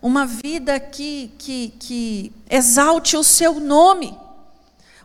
uma 0.00 0.24
vida 0.26 0.78
que, 0.78 1.32
que, 1.38 1.74
que 1.78 2.32
exalte 2.48 3.16
o 3.16 3.24
seu 3.24 3.54
nome. 3.54 4.16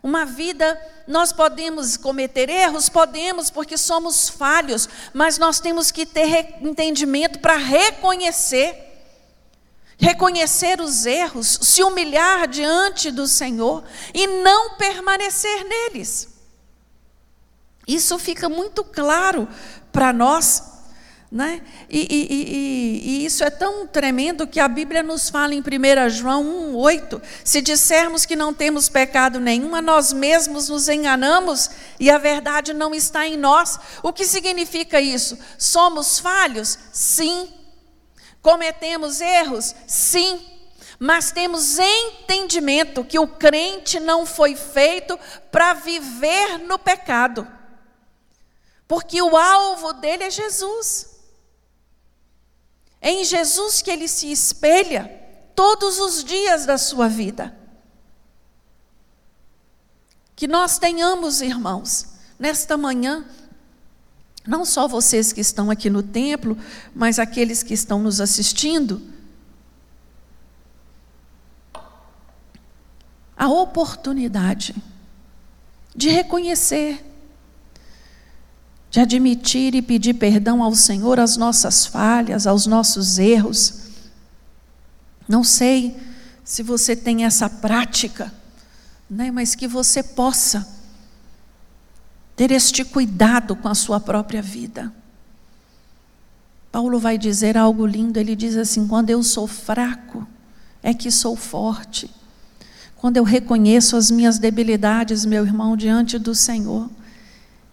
Uma 0.02 0.26
vida, 0.26 0.80
nós 1.08 1.32
podemos 1.32 1.98
cometer 1.98 2.50
erros? 2.50 2.90
Podemos, 2.90 3.50
porque 3.50 3.78
somos 3.78 4.30
falhos, 4.30 4.88
mas 5.14 5.38
nós 5.38 5.60
temos 5.60 5.92
que 5.92 6.06
ter 6.06 6.56
entendimento 6.62 7.40
para 7.40 7.56
reconhecer. 7.58 8.93
Reconhecer 9.98 10.82
os 10.82 11.06
erros, 11.06 11.60
se 11.62 11.84
humilhar 11.84 12.48
diante 12.48 13.12
do 13.12 13.28
Senhor 13.28 13.84
e 14.14 14.28
não 14.28 14.76
permanecer 14.76 15.66
neles. 15.66 16.30
Isso 17.88 18.18
fica 18.18 18.48
muito 18.50 18.84
claro 18.84 19.48
para 19.92 20.12
nós 20.14 20.74
né? 21.34 21.64
E, 21.90 22.00
e, 22.00 22.28
e, 22.30 23.10
e, 23.10 23.26
isso 23.26 23.44
é 23.44 23.50
tão 23.50 23.88
tremendo 23.88 24.46
que 24.46 24.60
a 24.60 24.68
Bíblia 24.68 25.02
nos 25.02 25.32
fala 25.32 25.56
em 25.56 25.62
1 25.62 26.10
João 26.12 26.44
1,8: 26.76 27.20
se 27.44 27.60
dissermos 27.60 28.24
que 28.24 28.36
não 28.36 28.54
temos 28.54 28.88
pecado 28.88 29.40
nenhum, 29.40 29.74
a 29.74 29.82
nós 29.82 30.14
mesmos 30.14 30.70
nos 30.70 30.88
enganamos 30.88 31.72
e 32.00 32.12
a 32.12 32.20
verdade 32.20 32.72
não 32.72 32.94
está 32.94 33.26
em 33.26 33.36
nós. 33.36 33.80
O 34.04 34.14
que 34.14 34.26
significa 34.26 35.02
isso? 35.02 35.36
Somos 35.58 36.20
falhos? 36.20 36.78
Sim. 36.92 37.52
Cometemos 38.44 39.22
erros? 39.22 39.74
Sim. 39.88 40.46
Mas 41.00 41.32
temos 41.32 41.80
entendimento 41.80 43.04
que 43.04 43.18
o 43.18 43.28
crente 43.28 44.00
não 44.00 44.26
foi 44.26 44.56
feito 44.56 45.18
para 45.52 45.74
viver 45.74 46.60
no 46.60 46.78
pecado, 46.78 47.48
porque 48.88 49.22
o 49.22 49.36
alvo 49.36 49.94
dele 49.94 50.26
é 50.26 50.30
Jesus. 50.30 51.20
É 53.02 53.12
em 53.12 53.24
Jesus 53.24 53.82
que 53.82 53.92
ele 53.92 54.08
se 54.08 54.32
espelha 54.32 55.10
todos 55.56 56.00
os 56.00 56.24
dias 56.24 56.66
da 56.66 56.78
sua 56.78 57.10
vida. 57.10 57.58
Que 60.36 60.48
nós 60.48 60.78
tenhamos, 60.78 61.42
irmãos, 61.42 62.14
nesta 62.40 62.78
manhã, 62.78 63.26
não 64.46 64.66
só 64.66 64.88
vocês 64.88 65.32
que 65.32 65.42
estão 65.42 65.72
aqui 65.72 65.90
no 65.90 66.04
templo, 66.04 66.58
mas 66.94 67.20
aqueles 67.20 67.64
que 67.64 67.74
estão 67.74 68.02
nos 68.02 68.20
assistindo, 68.20 69.02
a 73.38 73.48
oportunidade 73.48 74.76
de 75.96 76.10
reconhecer 76.10 77.14
de 78.94 79.00
admitir 79.00 79.74
e 79.74 79.82
pedir 79.82 80.14
perdão 80.14 80.62
ao 80.62 80.76
Senhor 80.76 81.20
as 81.20 81.36
nossas 81.36 81.84
falhas, 81.84 82.46
aos 82.46 82.68
nossos 82.68 83.18
erros. 83.18 83.88
Não 85.28 85.44
sei 85.44 85.98
se 86.44 86.62
você 86.62 86.96
tem 86.96 87.26
essa 87.26 87.50
prática, 87.50 88.32
né, 89.10 89.32
mas 89.32 89.56
que 89.56 89.68
você 89.68 90.04
possa 90.04 90.68
ter 92.36 92.52
este 92.52 92.84
cuidado 92.84 93.56
com 93.56 93.68
a 93.68 93.76
sua 93.76 94.00
própria 94.00 94.42
vida. 94.42 94.92
Paulo 96.72 96.98
vai 96.98 97.18
dizer 97.18 97.58
algo 97.58 97.86
lindo, 97.86 98.20
ele 98.20 98.36
diz 98.36 98.58
assim: 98.58 98.88
quando 98.88 99.10
eu 99.10 99.22
sou 99.22 99.48
fraco, 99.48 100.28
é 100.82 100.94
que 100.94 101.12
sou 101.12 101.36
forte. 101.36 102.10
Quando 102.98 103.18
eu 103.18 103.24
reconheço 103.24 103.96
as 103.96 104.10
minhas 104.10 104.40
debilidades, 104.40 105.26
meu 105.26 105.46
irmão, 105.46 105.76
diante 105.76 106.18
do 106.18 106.34
Senhor, 106.34 106.90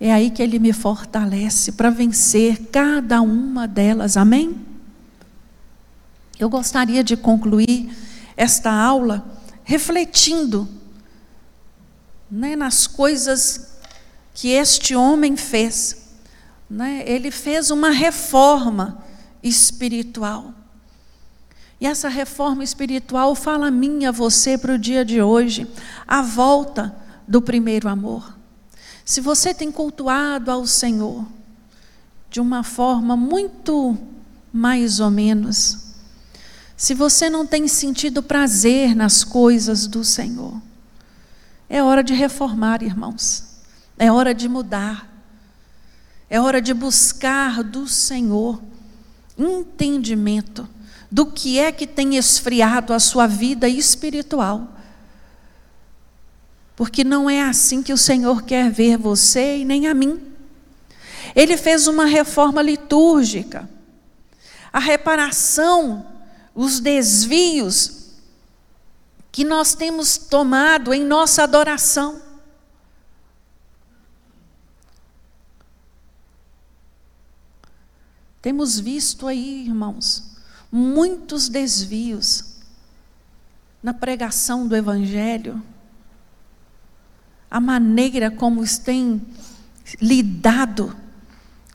é 0.01 0.13
aí 0.13 0.31
que 0.31 0.43
Ele 0.43 0.59
me 0.59 0.73
fortalece 0.73 1.73
para 1.73 1.89
vencer 1.89 2.67
cada 2.73 3.23
uma 3.23 3.69
delas, 3.69 4.17
amém? 4.17 4.57
Eu 6.39 6.49
gostaria 6.49 7.05
de 7.05 7.17
concluir 7.17 7.95
esta 8.37 8.73
aula 8.73 9.25
refletindo 9.63 10.69
né, 12.31 12.57
nas 12.57 12.87
coisas 12.87 13.70
que 14.35 14.51
este 14.51 14.95
homem 14.95 15.37
fez. 15.37 16.09
Né? 16.69 17.03
Ele 17.07 17.31
fez 17.31 17.71
uma 17.71 17.91
reforma 17.91 19.03
espiritual. 19.43 20.55
E 21.81 21.87
essa 21.87 22.09
reforma 22.09 22.63
espiritual 22.63 23.35
fala 23.35 23.69
a 23.69 23.71
mim, 23.71 24.05
a 24.05 24.11
você 24.11 24.59
para 24.59 24.75
o 24.75 24.79
dia 24.79 25.05
de 25.05 25.23
hoje, 25.23 25.67
a 26.07 26.21
volta 26.21 26.95
do 27.27 27.41
primeiro 27.41 27.89
amor. 27.89 28.37
Se 29.05 29.21
você 29.21 29.55
tem 29.55 29.73
cultuado 29.73 30.51
ao 30.51 30.67
Senhor 30.67 31.27
de 32.29 32.41
uma 32.41 32.63
forma 32.63 33.17
muito 33.17 33.99
mais 34.53 35.01
ou 35.01 35.11
menos, 35.11 35.91
se 36.77 36.95
você 36.95 37.29
não 37.29 37.47
tem 37.47 37.67
sentido 37.67 38.23
prazer 38.23 38.95
nas 38.95 39.25
coisas 39.25 39.87
do 39.87 40.05
Senhor, 40.05 40.61
é 41.69 41.83
hora 41.83 42.03
de 42.03 42.15
reformar, 42.15 42.83
irmãos. 42.83 43.50
É 44.01 44.11
hora 44.11 44.35
de 44.35 44.49
mudar. 44.49 45.09
É 46.29 46.41
hora 46.41 46.61
de 46.61 46.75
buscar 46.75 47.63
do 47.63 47.87
Senhor 47.87 48.61
entendimento 49.39 50.69
do 51.11 51.27
que 51.27 51.59
é 51.59 51.71
que 51.71 51.87
tem 51.87 52.17
esfriado 52.17 52.93
a 52.93 52.99
sua 52.99 53.27
vida 53.27 53.69
espiritual 53.69 54.81
porque 56.81 57.05
não 57.05 57.29
é 57.29 57.43
assim 57.43 57.83
que 57.83 57.93
o 57.93 57.99
Senhor 57.99 58.41
quer 58.41 58.71
ver 58.71 58.97
você 58.97 59.59
e 59.59 59.67
nem 59.67 59.87
a 59.87 59.93
mim. 59.93 60.19
Ele 61.37 61.59
fez 61.59 61.87
uma 61.87 62.07
reforma 62.07 62.63
litúrgica. 62.63 63.69
A 64.73 64.79
reparação, 64.79 66.07
os 66.55 66.81
desvios 66.81 68.15
que 69.31 69.45
nós 69.45 69.75
temos 69.75 70.17
tomado 70.17 70.95
em 70.95 71.05
nossa 71.05 71.43
adoração. 71.43 72.23
Temos 78.43 78.79
visto 78.79 79.27
aí, 79.27 79.67
irmãos, 79.67 80.37
muitos 80.73 81.49
desvios 81.49 82.57
na 83.83 83.93
pregação 83.93 84.67
do 84.67 84.77
Evangelho 84.77 85.63
a 87.51 87.61
maneira 87.61 88.31
como 88.31 88.63
têm 88.79 89.21
lidado 90.01 90.97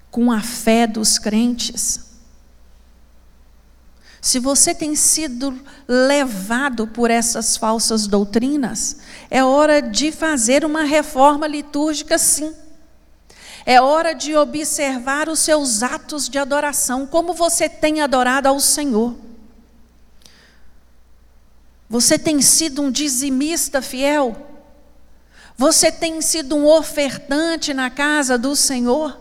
com 0.10 0.32
a 0.32 0.40
fé 0.42 0.88
dos 0.88 1.20
crentes. 1.20 2.06
Se 4.22 4.40
você 4.40 4.74
tem 4.74 4.96
sido 4.96 5.60
levado 5.88 6.88
por 6.88 7.12
essas 7.12 7.58
falsas 7.58 8.08
doutrinas, 8.08 8.98
é 9.30 9.44
hora 9.44 9.82
de 9.82 10.12
fazer 10.12 10.64
uma 10.64 10.84
reforma 10.84 11.46
litúrgica, 11.46 12.18
sim. 12.18 12.54
É 13.66 13.82
hora 13.82 14.14
de 14.14 14.36
observar 14.36 15.28
os 15.28 15.40
seus 15.40 15.82
atos 15.82 16.30
de 16.30 16.38
adoração, 16.38 17.08
como 17.08 17.34
você 17.34 17.68
tem 17.68 18.00
adorado 18.00 18.48
ao 18.48 18.60
Senhor. 18.60 19.16
Você 21.90 22.20
tem 22.20 22.42
sido 22.42 22.84
um 22.84 22.92
dizimista 22.92 23.82
fiel? 23.82 24.36
Você 25.58 25.92
tem 25.92 26.22
sido 26.22 26.56
um 26.56 26.68
ofertante 26.68 27.74
na 27.74 27.90
casa 27.90 28.38
do 28.38 28.56
Senhor? 28.56 29.20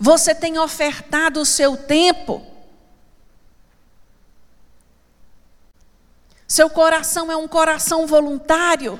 Você 0.00 0.34
tem 0.34 0.58
ofertado 0.58 1.40
o 1.40 1.44
seu 1.44 1.76
tempo? 1.76 2.46
Seu 6.46 6.70
coração 6.70 7.30
é 7.30 7.36
um 7.36 7.48
coração 7.48 8.06
voluntário? 8.06 8.98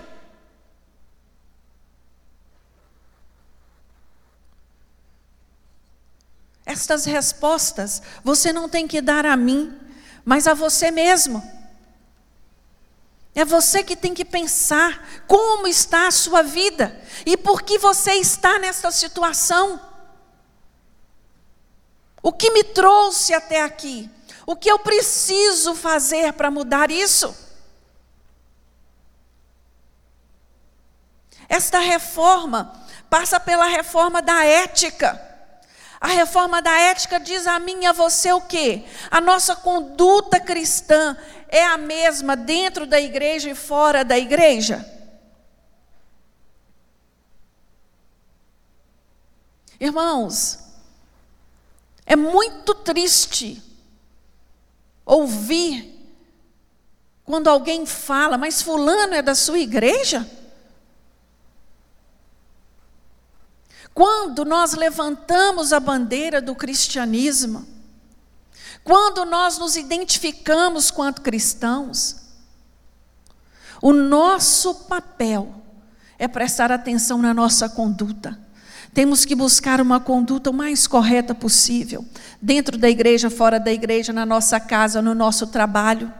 Estas 6.67 7.05
respostas 7.05 8.03
você 8.23 8.53
não 8.53 8.69
tem 8.69 8.89
que 8.89 9.01
dar 9.01 9.27
a 9.27 9.37
mim, 9.37 9.79
mas 10.25 10.47
a 10.47 10.55
você 10.55 10.91
mesmo. 10.91 11.43
É 13.35 13.45
você 13.45 13.83
que 13.83 13.97
tem 13.97 14.15
que 14.15 14.25
pensar 14.25 15.25
como 15.27 15.67
está 15.67 16.07
a 16.07 16.13
sua 16.13 16.43
vida 16.43 16.99
e 17.27 17.37
por 17.37 17.63
que 17.63 17.79
você 17.79 18.13
está 18.15 18.59
nesta 18.59 18.91
situação. 18.93 19.81
O 22.23 22.33
que 22.33 22.51
me 22.53 22.63
trouxe 22.63 23.35
até 23.35 23.61
aqui? 23.61 24.09
O 24.47 24.55
que 24.55 24.71
eu 24.71 24.79
preciso 24.79 25.75
fazer 25.75 26.33
para 26.35 26.51
mudar 26.51 26.91
isso? 26.91 27.37
Esta 31.49 31.79
reforma 31.81 32.87
passa 33.11 33.39
pela 33.39 33.67
reforma 33.67 34.23
da 34.23 34.45
ética. 34.45 35.34
A 36.05 36.09
reforma 36.09 36.61
da 36.61 36.71
ética 36.71 37.19
diz 37.19 37.47
a 37.47 37.59
mim 37.59 37.81
e 37.81 37.87
a 37.87 37.93
você 37.93 38.31
o 38.31 38.43
quê? 38.43 38.85
A 39.11 39.23
nossa 39.23 39.57
conduta 39.57 40.39
cristã 40.39 41.17
é 41.49 41.65
a 41.65 41.79
mesma 41.79 42.37
dentro 42.37 42.87
da 42.87 43.01
igreja 43.01 43.49
e 43.49 43.55
fora 43.55 44.05
da 44.05 44.19
igreja? 44.19 44.85
Irmãos, 49.81 50.59
é 52.05 52.15
muito 52.15 52.75
triste 52.75 53.63
ouvir 55.07 55.91
quando 57.25 57.49
alguém 57.49 57.87
fala, 57.87 58.37
mas 58.37 58.61
Fulano 58.61 59.15
é 59.15 59.23
da 59.23 59.35
sua 59.35 59.59
igreja? 59.59 60.31
Quando 63.95 64.45
nós 64.45 64.75
levantamos 64.75 65.73
a 65.73 65.79
bandeira 65.79 66.43
do 66.43 66.55
cristianismo, 66.55 67.65
quando 68.83 69.25
nós 69.25 69.57
nos 69.57 69.77
identificamos 69.77 70.91
quanto 70.91 71.23
cristãos, 71.23 72.17
o 73.81 73.93
nosso 73.93 74.75
papel 74.87 75.63
é 76.19 76.27
prestar 76.27 76.73
atenção 76.73 77.19
na 77.19 77.33
nossa 77.33 77.69
conduta. 77.69 78.39
Temos 78.93 79.25
que 79.25 79.35
buscar 79.35 79.81
uma 79.81 80.01
conduta 80.01 80.51
o 80.51 80.55
mais 80.55 80.87
correta 80.87 81.35
possível, 81.35 82.05
dentro 82.41 82.77
da 82.77 82.89
igreja, 82.89 83.31
fora 83.31 83.59
da 83.59 83.73
igreja, 83.73 84.13
na 84.13 84.27
nossa 84.27 84.59
casa, 84.59 85.01
no 85.01 85.15
nosso 85.15 85.47
trabalho. 85.47 86.13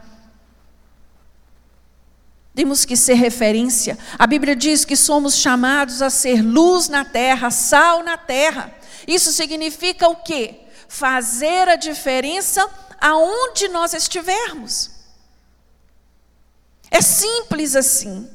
Temos 2.55 2.85
que 2.85 2.97
ser 2.97 3.15
referência. 3.15 3.99
A 4.17 4.27
Bíblia 4.27 4.55
diz 4.55 4.85
que 4.85 4.95
somos 4.95 5.37
chamados 5.37 6.01
a 6.01 6.09
ser 6.09 6.41
luz 6.41 6.89
na 6.89 7.05
terra, 7.05 7.51
sal 7.51 8.05
na 8.05 8.17
terra. 8.17 8.73
Isso 9.09 9.33
significa 9.33 10.09
o 10.09 10.17
quê? 10.17 10.61
Fazer 10.87 11.69
a 11.69 11.75
diferença 11.75 12.65
aonde 13.01 13.67
nós 13.69 13.93
estivermos. 13.93 14.91
É 16.91 17.01
simples 17.03 17.75
assim. 17.75 18.31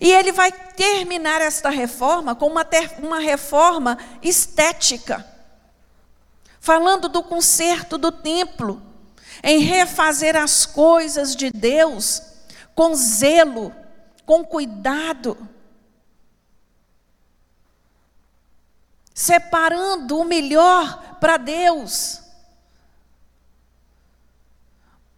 E 0.00 0.10
ele 0.10 0.32
vai 0.32 0.50
terminar 0.50 1.42
esta 1.42 1.68
reforma 1.68 2.34
com 2.34 2.46
uma, 2.46 2.64
ter, 2.64 2.94
uma 3.02 3.20
reforma 3.20 3.98
estética, 4.22 5.24
falando 6.58 7.06
do 7.06 7.22
conserto 7.22 7.98
do 7.98 8.10
templo, 8.10 8.82
em 9.44 9.58
refazer 9.58 10.36
as 10.36 10.64
coisas 10.64 11.36
de 11.36 11.50
Deus 11.50 12.31
com 12.74 12.94
zelo, 12.94 13.74
com 14.24 14.44
cuidado, 14.44 15.36
separando 19.14 20.18
o 20.18 20.24
melhor 20.24 21.18
para 21.20 21.36
Deus, 21.36 22.20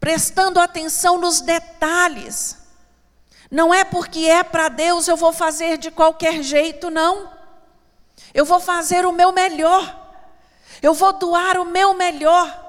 prestando 0.00 0.60
atenção 0.60 1.18
nos 1.18 1.40
detalhes. 1.40 2.58
Não 3.50 3.72
é 3.72 3.84
porque 3.84 4.26
é 4.26 4.42
para 4.42 4.68
Deus 4.68 5.06
eu 5.06 5.16
vou 5.16 5.32
fazer 5.32 5.78
de 5.78 5.90
qualquer 5.90 6.42
jeito, 6.42 6.90
não. 6.90 7.32
Eu 8.32 8.44
vou 8.44 8.58
fazer 8.58 9.06
o 9.06 9.12
meu 9.12 9.32
melhor. 9.32 10.02
Eu 10.82 10.92
vou 10.92 11.12
doar 11.12 11.58
o 11.58 11.64
meu 11.64 11.94
melhor. 11.94 12.62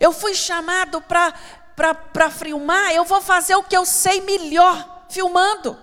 Eu 0.00 0.12
fui 0.12 0.34
chamado 0.34 1.00
para 1.00 1.32
para 1.76 2.30
filmar, 2.30 2.92
eu 2.92 3.04
vou 3.04 3.20
fazer 3.20 3.54
o 3.54 3.62
que 3.62 3.76
eu 3.76 3.84
sei 3.84 4.22
melhor, 4.22 5.04
filmando. 5.10 5.78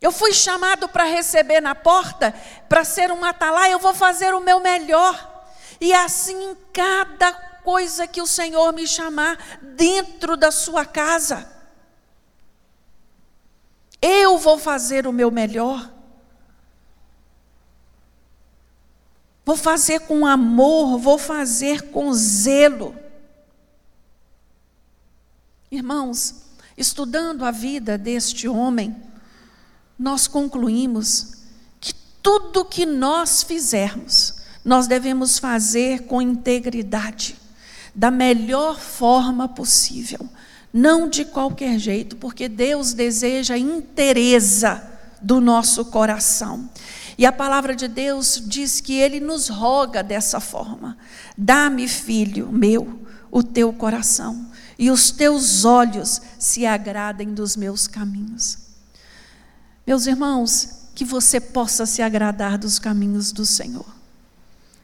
Eu 0.00 0.12
fui 0.12 0.32
chamado 0.32 0.88
para 0.88 1.04
receber 1.04 1.60
na 1.60 1.74
porta, 1.74 2.34
para 2.68 2.84
ser 2.84 3.10
um 3.10 3.24
atalaia, 3.24 3.72
eu 3.72 3.78
vou 3.78 3.94
fazer 3.94 4.34
o 4.34 4.40
meu 4.40 4.60
melhor. 4.60 5.32
E 5.80 5.92
assim 5.92 6.50
em 6.50 6.54
cada 6.72 7.32
coisa 7.32 8.06
que 8.06 8.20
o 8.20 8.26
Senhor 8.26 8.72
me 8.72 8.86
chamar 8.86 9.38
dentro 9.62 10.36
da 10.36 10.52
sua 10.52 10.84
casa. 10.84 11.50
Eu 14.00 14.36
vou 14.36 14.58
fazer 14.58 15.06
o 15.06 15.12
meu 15.12 15.30
melhor. 15.30 15.93
Vou 19.44 19.56
fazer 19.56 20.00
com 20.00 20.26
amor, 20.26 20.98
vou 20.98 21.18
fazer 21.18 21.90
com 21.90 22.12
zelo. 22.14 22.94
Irmãos, 25.70 26.36
estudando 26.78 27.44
a 27.44 27.50
vida 27.50 27.98
deste 27.98 28.48
homem, 28.48 28.94
nós 29.98 30.26
concluímos 30.26 31.34
que 31.80 31.92
tudo 32.22 32.64
que 32.64 32.86
nós 32.86 33.42
fizermos, 33.42 34.36
nós 34.64 34.86
devemos 34.86 35.38
fazer 35.38 36.04
com 36.04 36.22
integridade, 36.22 37.36
da 37.94 38.10
melhor 38.10 38.80
forma 38.80 39.46
possível, 39.46 40.28
não 40.72 41.08
de 41.08 41.24
qualquer 41.24 41.78
jeito, 41.78 42.16
porque 42.16 42.48
Deus 42.48 42.92
deseja 42.92 43.54
a 43.54 43.58
inteireza 43.58 44.82
do 45.20 45.40
nosso 45.40 45.84
coração. 45.86 46.68
E 47.16 47.24
a 47.24 47.32
palavra 47.32 47.74
de 47.76 47.86
Deus 47.86 48.42
diz 48.44 48.80
que 48.80 48.94
ele 48.94 49.20
nos 49.20 49.48
roga 49.48 50.02
dessa 50.02 50.40
forma: 50.40 50.96
Dá-me, 51.36 51.86
filho 51.86 52.50
meu, 52.50 53.00
o 53.30 53.42
teu 53.42 53.72
coração, 53.72 54.46
e 54.78 54.90
os 54.90 55.10
teus 55.10 55.64
olhos 55.64 56.20
se 56.38 56.66
agradem 56.66 57.32
dos 57.32 57.56
meus 57.56 57.86
caminhos. 57.86 58.58
Meus 59.86 60.06
irmãos, 60.06 60.88
que 60.94 61.04
você 61.04 61.40
possa 61.40 61.84
se 61.84 62.00
agradar 62.00 62.56
dos 62.56 62.78
caminhos 62.78 63.32
do 63.32 63.44
Senhor, 63.44 63.86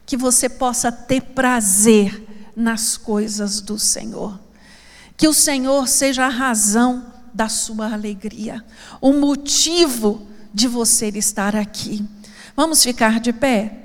que 0.05 0.17
você 0.17 0.49
possa 0.49 0.91
ter 0.91 1.21
prazer 1.21 2.27
nas 2.55 2.97
coisas 2.97 3.61
do 3.61 3.79
Senhor, 3.79 4.39
que 5.15 5.27
o 5.27 5.33
Senhor 5.33 5.87
seja 5.87 6.25
a 6.25 6.29
razão 6.29 7.05
da 7.33 7.47
sua 7.47 7.93
alegria, 7.93 8.63
o 8.99 9.13
motivo 9.13 10.27
de 10.53 10.67
você 10.67 11.07
estar 11.09 11.55
aqui. 11.55 12.05
Vamos 12.55 12.83
ficar 12.83 13.19
de 13.19 13.31
pé? 13.31 13.77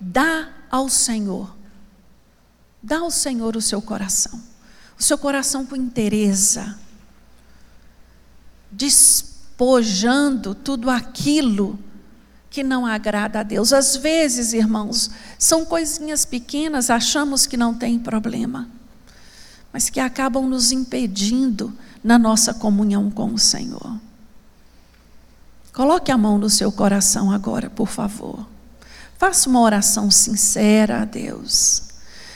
Dá 0.00 0.48
ao 0.70 0.88
Senhor, 0.88 1.54
dá 2.82 3.00
ao 3.00 3.10
Senhor 3.10 3.54
o 3.54 3.60
seu 3.60 3.82
coração, 3.82 4.40
o 4.98 5.02
seu 5.02 5.18
coração 5.18 5.66
com 5.66 5.76
interesa, 5.76 6.78
despojando 8.70 10.54
tudo 10.54 10.88
aquilo 10.88 11.78
que 12.48 12.64
não 12.64 12.86
agrada 12.86 13.40
a 13.40 13.42
Deus. 13.42 13.72
Às 13.74 13.94
vezes, 13.94 14.54
irmãos, 14.54 15.10
são 15.38 15.66
coisinhas 15.66 16.24
pequenas, 16.24 16.88
achamos 16.88 17.46
que 17.46 17.56
não 17.56 17.74
tem 17.74 17.98
problema, 17.98 18.70
mas 19.70 19.90
que 19.90 20.00
acabam 20.00 20.48
nos 20.48 20.72
impedindo 20.72 21.76
na 22.02 22.18
nossa 22.18 22.54
comunhão 22.54 23.10
com 23.10 23.32
o 23.32 23.38
Senhor. 23.38 23.98
Coloque 25.72 26.10
a 26.10 26.18
mão 26.18 26.38
no 26.38 26.50
seu 26.50 26.72
coração 26.72 27.30
agora, 27.30 27.70
por 27.70 27.88
favor. 27.88 28.46
Faça 29.18 29.48
uma 29.48 29.60
oração 29.60 30.10
sincera 30.10 31.02
a 31.02 31.04
Deus. 31.04 31.82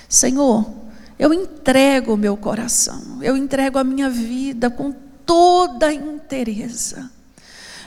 Senhor, 0.09 0.71
eu 1.19 1.33
entrego 1.33 2.15
o 2.15 2.17
meu 2.17 2.37
coração, 2.37 3.19
eu 3.23 3.37
entrego 3.37 3.79
a 3.79 3.85
minha 3.85 4.11
vida 4.11 4.71
com 4.71 4.93
toda 5.25 5.87
a 5.87 5.95
inteireza. 5.95 7.11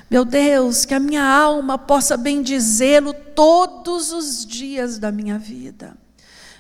Meu 0.10 0.24
Deus, 0.24 0.86
que 0.86 0.94
a 0.94 1.00
minha 1.00 1.24
alma 1.24 1.78
possa 1.78 2.16
bendizê-lo 2.16 3.14
todos 3.14 4.12
os 4.12 4.46
dias 4.46 4.98
da 4.98 5.12
minha 5.12 5.38
vida. 5.38 5.96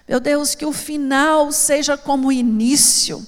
Meu 0.07 0.20
Deus, 0.20 0.53
que 0.53 0.65
o 0.65 0.74
final 0.74 1.51
seja 1.51 1.97
como 1.97 2.28
o 2.28 2.32
início 2.32 3.26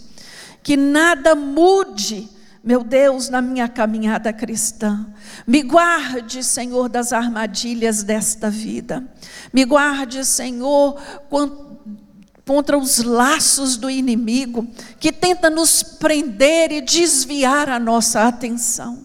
que 0.62 0.76
nada 0.76 1.36
mude, 1.36 2.30
meu 2.64 2.84
Deus, 2.84 3.30
na 3.30 3.42
minha 3.42 3.68
caminhada 3.68 4.34
cristã. 4.34 5.06
Me 5.48 5.62
guarde, 5.62 6.44
Senhor, 6.44 6.90
das 6.90 7.14
armadilhas 7.14 8.04
desta 8.04 8.50
vida. 8.50 9.04
Me 9.54 9.66
guarde, 9.66 10.26
Senhor, 10.26 11.02
contra 12.46 12.78
os 12.78 13.04
laços 13.04 13.78
do 13.78 13.90
inimigo 13.90 14.68
que 15.00 15.12
tenta 15.12 15.50
nos 15.50 15.84
prender 15.84 16.72
e 16.72 16.82
desviar 16.82 17.70
a 17.70 17.80
nossa 17.80 18.28
atenção. 18.28 19.04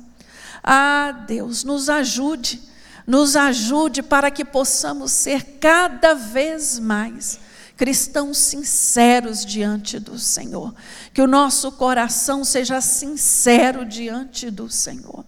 Ah, 0.63 1.25
Deus, 1.27 1.63
nos 1.63 1.91
ajude, 1.91 2.61
nos 3.07 3.37
ajude 3.37 4.03
para 4.03 4.31
que 4.31 4.45
possamos 4.45 5.13
ser 5.13 5.59
cada 5.61 6.15
vez 6.15 6.79
mais 6.79 7.39
cristãos 7.77 8.39
sinceros 8.39 9.45
diante 9.45 9.99
do 9.99 10.19
Senhor. 10.19 10.75
Que 11.13 11.23
o 11.23 11.27
nosso 11.27 11.73
coração 11.73 12.45
seja 12.45 12.81
sincero 12.81 13.85
diante 13.85 14.51
do 14.51 14.71
Senhor. 14.71 15.25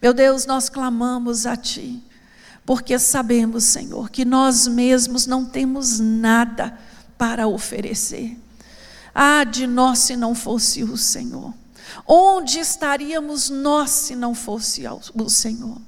Meu 0.00 0.12
Deus, 0.12 0.46
nós 0.46 0.68
clamamos 0.68 1.46
a 1.46 1.56
Ti, 1.56 2.02
porque 2.66 2.98
sabemos, 2.98 3.64
Senhor, 3.64 4.10
que 4.10 4.24
nós 4.24 4.66
mesmos 4.66 5.26
não 5.26 5.44
temos 5.44 6.00
nada 6.00 6.76
para 7.16 7.46
oferecer. 7.46 8.36
Ah, 9.14 9.44
de 9.44 9.66
nós 9.66 10.00
se 10.00 10.16
não 10.16 10.34
fosse 10.34 10.82
o 10.82 10.96
Senhor. 10.96 11.54
Onde 12.06 12.58
estaríamos 12.58 13.50
nós 13.50 13.90
se 13.90 14.16
não 14.16 14.34
fosse 14.34 14.82
o 15.14 15.28
Senhor? 15.28 15.80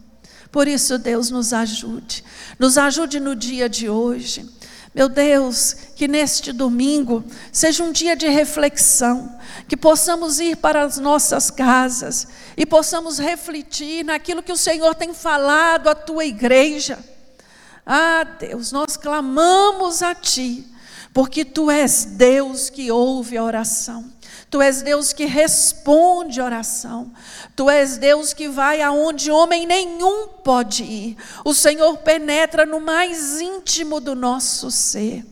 Por 0.53 0.69
isso, 0.69 0.99
Deus 0.99 1.31
nos 1.31 1.53
ajude, 1.53 2.23
nos 2.59 2.79
ajude 2.79 3.19
no 3.19 3.35
dia 3.35 3.69
de 3.69 3.89
hoje 3.89 4.49
meu 4.95 5.09
Deus, 5.09 5.75
que 5.97 6.07
neste 6.07 6.53
domingo 6.53 7.25
seja 7.51 7.83
um 7.83 7.91
dia 7.91 8.15
de 8.15 8.29
reflexão, 8.29 9.37
que 9.67 9.77
possamos 9.77 10.39
ir 10.39 10.57
para 10.57 10.85
as 10.85 10.99
nossas 10.99 11.51
casas 11.51 12.29
e 12.57 12.65
possamos 12.65 13.19
refletir 13.19 14.05
naquilo 14.05 14.43
que 14.43 14.53
o 14.53 14.57
Senhor 14.57 14.95
tem 14.95 15.13
falado 15.13 15.89
à 15.89 15.97
tua 15.97 16.25
igreja. 16.25 16.99
Ah, 17.85 18.23
Deus, 18.39 18.71
nós 18.71 18.97
clamamos 18.97 20.01
a 20.01 20.15
Ti, 20.15 20.65
porque 21.13 21.45
Tu 21.45 21.71
és 21.73 22.05
Deus 22.05 22.71
que 22.71 22.93
ouve 22.93 23.37
a 23.37 23.43
oração. 23.43 24.14
Tu 24.55 24.63
és 24.63 24.83
Deus 24.83 25.13
que 25.13 25.25
responde 25.25 26.41
oração. 26.41 27.11
Tu 27.57 27.69
és 27.69 27.99
Deus 27.99 28.33
que 28.33 28.49
vai 28.49 28.81
aonde 28.83 29.29
homem 29.29 29.67
nenhum 29.67 30.29
pode 30.29 30.85
ir. 30.85 31.17
O 31.45 31.53
Senhor 31.53 31.97
penetra 31.99 32.65
no 32.65 32.81
mais 32.81 33.41
íntimo 33.41 33.99
do 33.99 34.15
nosso 34.15 34.71
ser. 34.71 35.27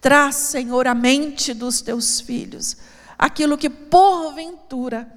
Traz, 0.00 0.34
Senhor, 0.34 0.88
a 0.88 0.94
mente 0.94 1.54
dos 1.54 1.82
teus 1.82 2.20
filhos, 2.20 2.76
aquilo 3.16 3.56
que 3.56 3.70
porventura 3.70 5.08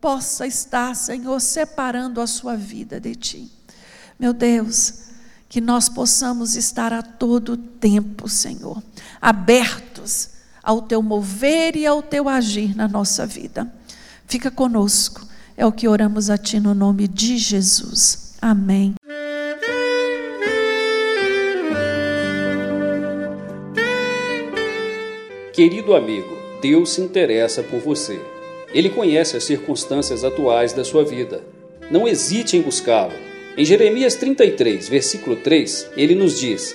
possa 0.00 0.46
estar, 0.46 0.96
Senhor, 0.96 1.38
separando 1.38 2.18
a 2.18 2.26
sua 2.26 2.56
vida 2.56 2.98
de 2.98 3.14
ti. 3.14 3.52
Meu 4.18 4.32
Deus, 4.32 5.00
que 5.50 5.60
nós 5.60 5.86
possamos 5.86 6.56
estar 6.56 6.94
a 6.94 7.02
todo 7.02 7.58
tempo, 7.58 8.26
Senhor, 8.26 8.82
abertos 9.20 10.31
ao 10.62 10.82
teu 10.82 11.02
mover 11.02 11.76
e 11.76 11.86
ao 11.86 12.02
teu 12.02 12.28
agir 12.28 12.76
na 12.76 12.86
nossa 12.86 13.26
vida. 13.26 13.70
Fica 14.26 14.50
conosco, 14.50 15.26
é 15.56 15.66
o 15.66 15.72
que 15.72 15.88
oramos 15.88 16.30
a 16.30 16.38
Ti 16.38 16.60
no 16.60 16.74
nome 16.74 17.08
de 17.08 17.36
Jesus. 17.36 18.34
Amém. 18.40 18.94
Querido 25.52 25.94
amigo, 25.94 26.34
Deus 26.62 26.92
se 26.92 27.02
interessa 27.02 27.62
por 27.62 27.80
você. 27.80 28.18
Ele 28.72 28.88
conhece 28.88 29.36
as 29.36 29.44
circunstâncias 29.44 30.24
atuais 30.24 30.72
da 30.72 30.82
sua 30.82 31.04
vida. 31.04 31.42
Não 31.90 32.08
hesite 32.08 32.56
em 32.56 32.62
buscá-lo. 32.62 33.12
Em 33.54 33.64
Jeremias 33.64 34.14
33, 34.14 34.88
versículo 34.88 35.36
3, 35.36 35.90
ele 35.94 36.14
nos 36.14 36.40
diz: 36.40 36.74